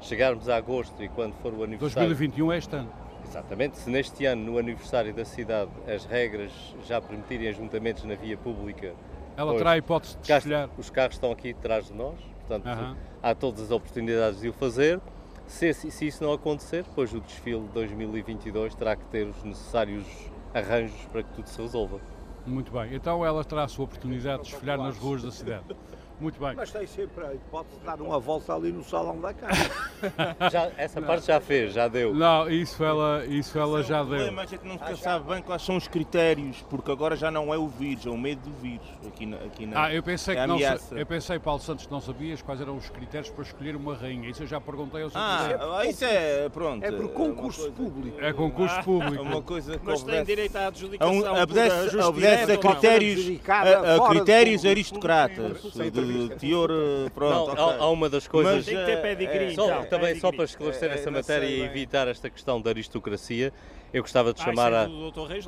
chegarmos 0.02 0.48
a 0.48 0.56
agosto 0.56 1.04
e 1.04 1.10
quando 1.10 1.34
for 1.42 1.54
o 1.54 1.64
aniversário... 1.64 2.08
2021 2.08 2.54
é 2.54 2.58
este 2.58 2.76
ano. 2.78 2.90
Exatamente, 3.26 3.78
se 3.78 3.90
neste 3.90 4.26
ano, 4.26 4.52
no 4.52 4.58
aniversário 4.58 5.14
da 5.14 5.26
cidade, 5.26 5.72
as 5.88 6.06
regras 6.06 6.52
já 6.86 7.02
permitirem 7.02 7.48
ajuntamentos 7.50 8.04
na 8.04 8.16
via 8.16 8.38
pública. 8.38 8.94
Ela 9.36 9.56
terá 9.56 9.72
a 9.72 9.78
hipótese 9.78 10.18
de 10.18 10.28
desfilhar. 10.28 10.70
Os 10.78 10.90
carros 10.90 11.16
estão 11.16 11.32
aqui 11.32 11.52
atrás 11.52 11.88
de 11.88 11.94
nós, 11.94 12.16
portanto, 12.48 12.98
há 13.22 13.36
todas 13.36 13.62
as 13.62 13.72
oportunidades 13.72 14.42
de 14.42 14.50
o 14.50 14.54
fazer. 14.54 15.00
Se, 15.46 15.74
se 15.74 16.08
isso 16.08 16.24
não 16.24 16.34
acontecer, 16.34 16.84
depois 16.84 17.14
o 17.14 17.22
desfile 17.22 17.62
de 17.62 17.70
2022 17.70 18.76
terá 18.76 18.96
que 18.96 19.06
ter 19.06 19.28
os 19.28 19.44
necessários 19.44 20.06
arranjos 20.54 21.00
para 21.12 21.24
que 21.24 21.34
tudo 21.34 21.48
se 21.48 21.62
resolva. 21.62 22.00
Muito 22.46 22.72
bem, 22.72 22.96
então 22.96 23.26
ela 23.26 23.44
terá 23.44 23.64
a 23.64 23.68
sua 23.68 23.86
oportunidade 23.86 24.44
de 24.44 24.50
desfilar 24.50 24.78
nas 24.78 24.98
ruas 24.98 25.22
da 25.24 25.32
cidade. 25.32 25.64
Muito 26.20 26.40
bem. 26.40 26.56
Mas 26.56 26.72
tem 26.72 26.88
sempre 26.88 27.26
a 27.26 27.34
hipótese 27.34 27.80
de 27.80 27.86
dar 27.86 28.02
uma 28.02 28.20
volta 28.20 28.54
ali 28.54 28.72
no 28.72 28.84
salão 28.84 29.22
da 29.22 29.34
casa. 29.34 29.70
já, 30.52 30.72
essa 30.76 31.00
não. 31.00 31.08
parte 31.08 31.28
já 31.28 31.40
fez, 31.40 31.74
já 31.74 31.88
deu. 31.88 32.14
Não, 32.14 32.50
isso 32.50 32.84
ela, 32.84 33.24
isso 33.26 33.58
ela 33.58 33.84
já 33.84 34.04
deu. 34.04 34.30
O 34.30 34.34
mas 34.34 34.52
é 34.52 34.58
que 34.58 34.68
não 34.68 34.80
se 34.80 34.98
sabe 35.02 35.30
bem 35.30 35.44
quais 35.44 35.62
são 35.62 35.78
os 35.78 35.88
critérios, 35.88 36.66
porque 36.70 36.92
agora 36.92 37.16
já 37.16 37.30
não 37.30 37.54
é 37.54 37.58
o 37.58 37.68
vírus, 37.68 38.08
é 38.08 38.10
o 38.10 38.18
medo 38.18 38.42
do 38.42 38.52
vírus. 38.60 38.88
Aqui 39.06 39.28
na, 39.28 39.38
aqui 39.38 39.66
na, 39.68 39.86
ah, 39.86 39.94
eu 39.94 40.02
pensei, 40.02 40.36
é 40.36 40.42
que 40.42 40.48
não, 40.48 40.60
eu 40.98 41.06
pensei, 41.06 41.38
Paulo 41.38 41.62
Santos, 41.62 41.86
que 41.86 41.92
não 41.92 42.02
sabias 42.02 42.42
quais 42.42 42.60
eram 42.60 42.76
os 42.76 42.90
critérios 42.90 43.30
para 43.30 43.44
escolher 43.44 43.76
uma 43.76 43.96
rainha. 43.96 44.28
Isso 44.30 44.42
eu 44.42 44.48
já 44.48 44.60
perguntei 44.60 45.04
ao 45.04 45.12
Ah, 45.14 45.86
isso 45.86 46.04
é, 46.04 46.50
pronto. 46.50 46.84
É 46.84 46.92
por 46.92 47.10
concurso 47.10 47.68
é 47.68 47.72
público. 47.72 48.20
É 48.20 48.34
concurso 48.34 48.76
ah, 48.76 48.84
público. 48.84 49.18
É 49.18 49.22
uma 49.22 49.42
coisa 49.42 49.78
que 49.78 49.86
mas 49.86 50.02
tem 50.02 50.24
direito 50.24 50.56
à 50.56 50.68
adjudicação. 50.68 51.44
Obedece, 51.44 51.98
obedece 51.98 52.52
a 52.54 52.58
critérios, 52.58 53.40
a, 53.48 53.96
a 53.96 54.10
critérios 54.10 54.66
aristocratas 54.66 55.62
de 56.08 56.36
teor, 56.36 56.70
eh, 56.72 57.10
pronto. 57.14 57.56
Não, 57.56 57.70
há, 57.70 57.76
há, 57.78 57.90
uma 57.90 58.10
das 58.10 58.28
coisas. 58.28 58.56
Mas, 58.56 58.66
tem 58.66 58.78
que 58.78 58.86
ter 58.86 59.02
pedigree. 59.02 59.52
É, 59.52 59.54
só, 59.54 59.66
então, 59.66 59.86
também 59.86 60.20
só 60.20 60.32
para 60.32 60.46
esclarecer 60.46 60.92
é, 60.92 60.96
essa 60.96 61.12
matéria 61.12 61.48
sei, 61.48 61.60
e 61.60 61.64
evitar 61.64 62.08
esta 62.08 62.30
questão 62.30 62.62
da 62.62 62.70
aristocracia, 62.70 63.54
eu 63.94 64.02
gostava 64.02 64.34
de 64.34 64.42
chamar 64.42 64.74
a, 64.74 64.88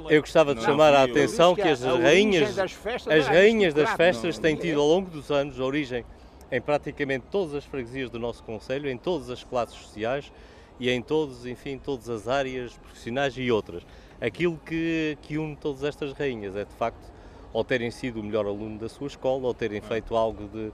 eu 0.10 0.22
gostava 0.22 0.56
de 0.56 0.64
chamar 0.64 0.94
a 0.94 1.04
atenção 1.04 1.56
que 1.56 1.62
as 1.62 1.82
rainhas, 1.82 2.58
as 2.58 3.28
rainhas 3.28 3.74
das 3.74 3.92
festas 3.92 4.38
têm 4.38 4.56
tido 4.56 4.80
ao 4.80 4.88
longo 4.88 5.10
dos 5.10 5.30
anos 5.32 5.60
origem 5.60 6.06
em 6.52 6.62
praticamente 6.62 7.26
todas 7.30 7.54
as 7.54 7.66
freguesias 7.66 8.10
do 8.10 8.20
nosso 8.20 8.44
concelho, 8.44 8.90
em 8.90 8.98
todas 8.98 9.30
as 9.30 9.44
classes 9.44 9.76
sociais 9.76 10.32
e 10.80 10.90
em 10.90 11.02
todos, 11.02 11.46
enfim, 11.46 11.78
todas 11.78 12.10
as 12.10 12.28
áreas 12.28 12.74
profissionais 12.74 13.36
e 13.38 13.52
outras. 13.52 13.84
Aquilo 14.20 14.60
que, 14.66 15.18
que 15.22 15.38
une 15.38 15.56
todas 15.56 15.84
estas 15.84 16.14
rainhas 16.14 16.56
é 16.56 16.66
de 16.66 16.74
facto 16.74 17.19
ou 17.52 17.64
terem 17.64 17.92
sido 17.92 18.20
o 18.20 18.24
melhor 18.24 18.46
aluno 18.46 18.78
da 18.78 18.90
sua 18.90 19.08
escola 19.08 19.48
ou 19.48 19.54
terem 19.54 19.82
feito 19.82 20.16
algo 20.16 20.48
de, 20.48 20.72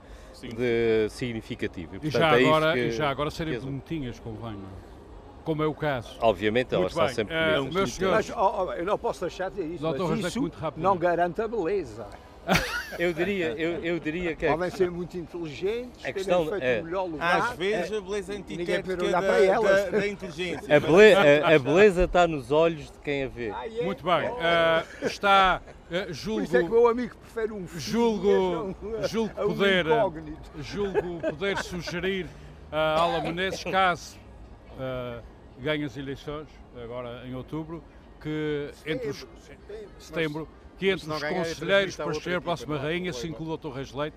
de 0.48 1.08
significativo. 1.10 1.96
E, 1.96 2.00
portanto, 2.00 2.06
e 2.06 2.18
já, 2.18 2.40
é 2.40 2.44
agora, 2.44 2.72
que, 2.72 2.90
já 2.90 3.10
agora 3.10 3.30
serem 3.30 3.58
bonitinhas, 3.58 4.20
convém, 4.20 4.52
não? 4.52 4.92
É? 4.92 4.96
como 5.46 5.62
é 5.62 5.66
o 5.66 5.74
caso. 5.74 6.16
Obviamente, 6.20 6.74
elas 6.74 6.90
estão 6.90 7.08
sempre 7.08 7.32
é, 7.32 7.60
meus 7.60 7.94
senhores, 7.94 8.28
mas, 8.28 8.36
oh, 8.36 8.64
oh, 8.64 8.72
eu 8.72 8.84
não 8.84 8.98
posso 8.98 9.20
deixar 9.20 9.48
de 9.48 9.62
dizer 9.62 9.74
isso, 9.76 9.84
mas 9.84 10.34
isso 10.34 10.52
não 10.76 10.96
garante 10.98 11.40
a 11.40 11.46
beleza. 11.46 12.08
eu 12.98 13.12
diria, 13.12 13.52
eu, 13.52 13.84
eu 13.84 13.98
diria 13.98 14.36
que 14.36 14.46
podem 14.46 14.70
ser 14.70 14.90
muito 14.90 15.16
inteligentes, 15.16 16.04
a 16.04 16.12
questão 16.12 16.46
feito 16.48 16.62
é, 16.62 16.80
o 16.80 16.84
melhor 16.84 17.04
lugar. 17.04 17.50
Às 17.50 17.56
vezes 17.56 17.92
a 17.92 18.00
beleza 18.00 18.32
antiquética 18.34 18.96
da, 18.96 19.20
da, 19.20 19.90
da, 19.90 20.08
inteligência. 20.08 20.76
A 20.76 20.80
beleza, 20.80 21.20
a, 21.20 21.54
a 21.54 21.58
beleza, 21.58 22.04
está 22.04 22.26
nos 22.28 22.50
olhos 22.50 22.90
de 22.90 22.98
quem 23.02 23.24
a 23.24 23.28
vê. 23.28 23.50
Ah, 23.50 23.66
é? 23.66 23.82
Muito 23.82 24.04
bem. 24.04 24.30
Uh, 24.30 25.06
está 25.06 25.60
Uh, 25.88 26.12
julgo, 26.12 26.40
Por 26.40 26.44
isso 26.44 26.56
é 26.56 26.60
que 26.60 26.66
o 26.66 26.70
meu 26.70 26.88
amigo 26.88 27.16
prefere 27.16 27.52
um 27.52 27.66
filho 27.66 27.80
julgo, 27.80 28.76
julgo 29.08 29.34
poder, 29.34 29.86
um 29.86 30.62
julgo 30.62 31.20
poder 31.20 31.58
sugerir 31.58 32.26
a 32.72 33.00
Ala 33.00 33.20
Menezes, 33.20 33.62
caso 33.62 34.18
uh, 34.72 35.22
ganhe 35.60 35.84
as 35.84 35.96
eleições, 35.96 36.48
agora 36.82 37.24
em 37.24 37.36
outubro, 37.36 37.84
que 38.20 38.70
entre 38.84 39.10
os 39.10 39.24
setembro, 39.98 40.48
que 40.76 40.90
entre 40.90 41.08
os 41.08 41.22
conselheiros 41.22 41.94
para 41.94 42.10
escolher 42.10 42.36
a 42.36 42.40
próxima 42.40 42.78
rainha 42.78 43.12
se 43.12 43.28
inclua 43.28 43.54
o 43.54 43.56
Dr. 43.56 43.68
Reis 43.68 43.92
Leite, 43.92 44.16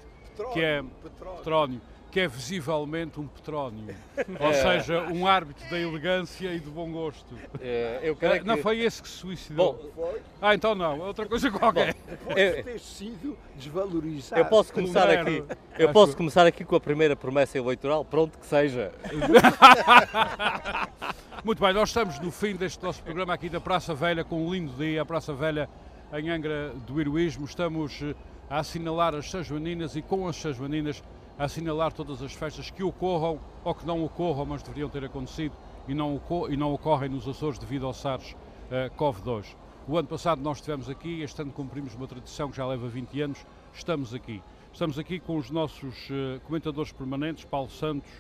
que 0.53 0.61
é 0.61 0.83
Petrónio 1.03 1.81
que 2.11 2.19
é 2.19 2.27
visivelmente 2.27 3.19
um 3.19 3.27
petrónio, 3.27 3.95
ou 4.39 4.53
seja, 4.53 5.03
um 5.03 5.27
árbitro 5.27 5.69
da 5.69 5.79
elegância 5.79 6.51
e 6.53 6.59
do 6.59 6.71
bom 6.71 6.91
gosto. 6.91 7.35
É, 7.61 7.99
eu 8.03 8.15
creio 8.15 8.41
que... 8.41 8.47
Não 8.47 8.57
foi 8.57 8.79
esse 8.79 9.01
que 9.01 9.07
se 9.07 9.15
suicidou? 9.15 9.91
Bom, 9.95 10.13
ah, 10.41 10.55
então 10.55 10.73
não, 10.73 10.95
é 10.95 11.05
outra 11.05 11.27
coisa 11.27 11.51
qualquer. 11.51 11.93
Bom, 11.93 12.33
depois 12.33 12.65
ter 12.65 12.79
sido 12.79 13.37
desvalorizado. 13.55 14.41
Eu 14.41 14.45
posso 14.45 14.73
começar 14.73 15.09
aqui. 15.09 15.43
Eu 15.77 15.91
posso 15.91 16.17
começar 16.17 16.47
aqui 16.47 16.65
com 16.65 16.75
a 16.75 16.79
primeira 16.79 17.15
promessa 17.15 17.57
eleitoral, 17.57 18.03
pronto 18.03 18.37
que 18.37 18.45
seja. 18.45 18.91
Muito 21.43 21.63
bem, 21.63 21.73
nós 21.73 21.89
estamos 21.89 22.19
no 22.19 22.31
fim 22.31 22.55
deste 22.55 22.83
nosso 22.83 23.01
programa 23.01 23.33
aqui 23.33 23.49
da 23.49 23.61
Praça 23.61 23.93
Velha, 23.93 24.23
com 24.23 24.45
um 24.45 24.53
lindo 24.53 24.73
dia, 24.73 25.01
a 25.01 25.05
Praça 25.05 25.33
Velha 25.33 25.69
em 26.13 26.29
Angra 26.29 26.73
do 26.85 26.99
Heroísmo. 26.99 27.45
Estamos 27.45 28.01
eh, 28.01 28.15
a 28.49 28.59
assinalar 28.59 29.15
as 29.15 29.29
São 29.29 29.43
Joaninas 29.43 29.95
e 29.95 30.01
com 30.01 30.27
as 30.27 30.35
São 30.35 30.51
Joaninas 30.51 31.01
a 31.39 31.45
assinalar 31.45 31.93
todas 31.93 32.21
as 32.21 32.33
festas 32.33 32.69
que 32.69 32.83
ocorram 32.83 33.39
ou 33.63 33.73
que 33.73 33.87
não 33.87 34.03
ocorram, 34.03 34.45
mas 34.45 34.61
deveriam 34.61 34.89
ter 34.89 35.05
acontecido 35.05 35.55
e 35.87 35.93
não, 35.93 36.21
e 36.49 36.57
não 36.57 36.73
ocorrem 36.73 37.09
nos 37.09 37.25
Açores 37.27 37.57
devido 37.57 37.85
ao 37.85 37.93
SARS 37.93 38.33
uh, 38.33 38.93
CoV-2. 38.97 39.55
O 39.87 39.97
ano 39.97 40.07
passado 40.07 40.41
nós 40.41 40.57
estivemos 40.57 40.89
aqui, 40.89 41.21
este 41.21 41.41
ano 41.41 41.53
cumprimos 41.53 41.95
uma 41.95 42.05
tradição 42.05 42.51
que 42.51 42.57
já 42.57 42.67
leva 42.67 42.89
20 42.89 43.21
anos, 43.21 43.45
estamos 43.73 44.13
aqui. 44.13 44.43
Estamos 44.73 44.99
aqui 44.99 45.17
com 45.17 45.37
os 45.37 45.49
nossos 45.49 46.09
uh, 46.09 46.41
comentadores 46.45 46.91
permanentes, 46.91 47.45
Paulo 47.45 47.69
Santos, 47.69 48.11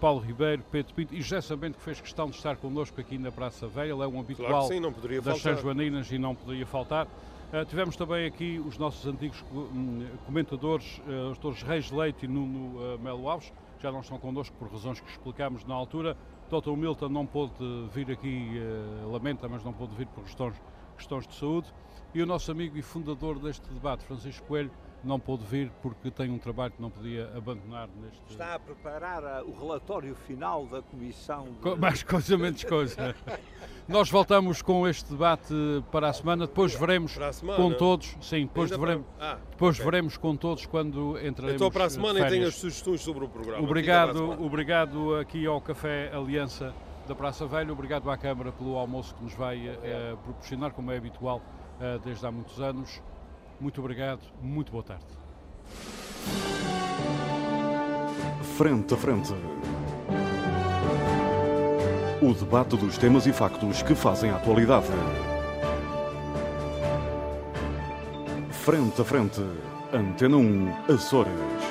Paulo 0.00 0.20
Ribeiro, 0.20 0.62
Pedro 0.70 0.94
Pinto 0.94 1.12
e 1.12 1.20
José 1.20 1.40
Sabento, 1.40 1.78
que 1.78 1.82
fez 1.82 2.00
questão 2.00 2.30
de 2.30 2.36
estar 2.36 2.56
connosco 2.56 3.00
aqui 3.00 3.18
na 3.18 3.32
Praça 3.32 3.66
Velha, 3.66 3.92
ele 3.92 4.02
é 4.02 4.06
um 4.06 4.20
habitual 4.20 4.48
claro 4.48 4.68
sim, 4.68 4.80
das 5.20 5.40
São 5.40 5.56
Joaninas 5.56 6.12
e 6.12 6.18
não 6.18 6.32
poderia 6.32 6.64
faltar. 6.64 7.08
Uh, 7.50 7.64
tivemos 7.64 7.96
também 7.96 8.26
aqui 8.26 8.62
os 8.62 8.76
nossos 8.76 9.06
antigos 9.06 9.42
hum, 9.50 10.06
comentadores, 10.26 10.98
uh, 10.98 11.30
os 11.30 11.38
doutores 11.38 11.62
Reis 11.62 11.90
Leite 11.90 12.26
e 12.26 12.28
Nuno 12.28 12.76
uh, 12.76 12.98
Melo 12.98 13.26
Alves, 13.26 13.50
que 13.78 13.82
já 13.82 13.90
não 13.90 14.00
estão 14.00 14.18
connosco 14.18 14.54
por 14.58 14.70
razões 14.70 15.00
que 15.00 15.10
explicámos 15.10 15.64
na 15.64 15.74
altura. 15.74 16.14
Dr. 16.50 16.72
Milton 16.76 17.08
não 17.08 17.24
pôde 17.24 17.54
vir 17.90 18.10
aqui, 18.10 18.60
lamenta, 19.10 19.48
mas 19.48 19.64
não 19.64 19.72
pôde 19.72 19.94
vir 19.94 20.06
por 20.08 20.24
questões, 20.24 20.60
questões 20.96 21.26
de 21.26 21.34
saúde. 21.34 21.72
E 22.14 22.22
o 22.22 22.26
nosso 22.26 22.50
amigo 22.50 22.76
e 22.76 22.82
fundador 22.82 23.38
deste 23.38 23.66
debate, 23.72 24.04
Francisco 24.04 24.46
Coelho, 24.46 24.70
não 25.04 25.18
pôde 25.18 25.44
vir 25.44 25.70
porque 25.82 26.10
tem 26.10 26.30
um 26.30 26.38
trabalho 26.38 26.72
que 26.72 26.82
não 26.82 26.90
podia 26.90 27.30
abandonar 27.36 27.88
neste. 28.00 28.20
Está 28.30 28.54
a 28.54 28.58
preparar 28.58 29.44
o 29.44 29.52
relatório 29.52 30.14
final 30.14 30.66
da 30.66 30.82
comissão. 30.82 31.48
De... 31.62 31.76
Mais 31.76 32.02
coisa, 32.02 32.36
menos 32.36 32.64
coisa. 32.64 33.14
Nós 33.88 34.10
voltamos 34.10 34.60
com 34.60 34.86
este 34.86 35.10
debate 35.10 35.54
para 35.90 36.10
a 36.10 36.12
semana, 36.12 36.46
depois 36.46 36.74
veremos 36.74 37.12
semana? 37.32 37.56
com 37.56 37.72
todos, 37.72 38.16
sim, 38.20 38.42
depois, 38.42 38.68
veremos, 38.68 39.06
ah, 39.18 39.38
depois 39.50 39.76
okay. 39.76 39.84
veremos 39.90 40.16
com 40.18 40.36
todos 40.36 40.66
quando 40.66 41.18
entraremos 41.18 41.54
Então 41.54 41.70
para 41.70 41.86
a 41.86 41.90
semana 41.90 42.20
e 42.20 42.28
tenho 42.28 42.48
as 42.48 42.54
sugestões 42.56 43.00
sobre 43.00 43.24
o 43.24 43.28
programa. 43.28 43.62
Obrigado, 43.62 44.44
obrigado 44.44 45.14
aqui 45.16 45.46
ao 45.46 45.58
Café 45.60 46.10
Aliança 46.12 46.74
da 47.06 47.14
Praça 47.14 47.46
Velha, 47.46 47.72
obrigado 47.72 48.10
à 48.10 48.18
Câmara 48.18 48.52
pelo 48.52 48.76
almoço 48.76 49.14
que 49.14 49.24
nos 49.24 49.32
vai 49.32 49.68
uh, 49.68 50.18
proporcionar, 50.18 50.72
como 50.72 50.92
é 50.92 50.98
habitual 50.98 51.40
uh, 51.80 51.98
desde 52.04 52.26
há 52.26 52.30
muitos 52.30 52.60
anos 52.60 53.00
Muito 53.60 53.80
obrigado, 53.80 54.20
muito 54.40 54.70
boa 54.70 54.84
tarde. 54.84 55.04
Frente 58.56 58.94
a 58.94 58.96
frente. 58.96 59.32
O 62.22 62.34
debate 62.34 62.76
dos 62.76 62.96
temas 62.98 63.26
e 63.26 63.32
factos 63.32 63.82
que 63.82 63.94
fazem 63.94 64.30
a 64.30 64.36
atualidade. 64.36 64.86
Frente 68.50 69.00
a 69.00 69.04
frente. 69.04 69.42
Antena 69.92 70.36
1, 70.36 70.92
Açores. 70.92 71.67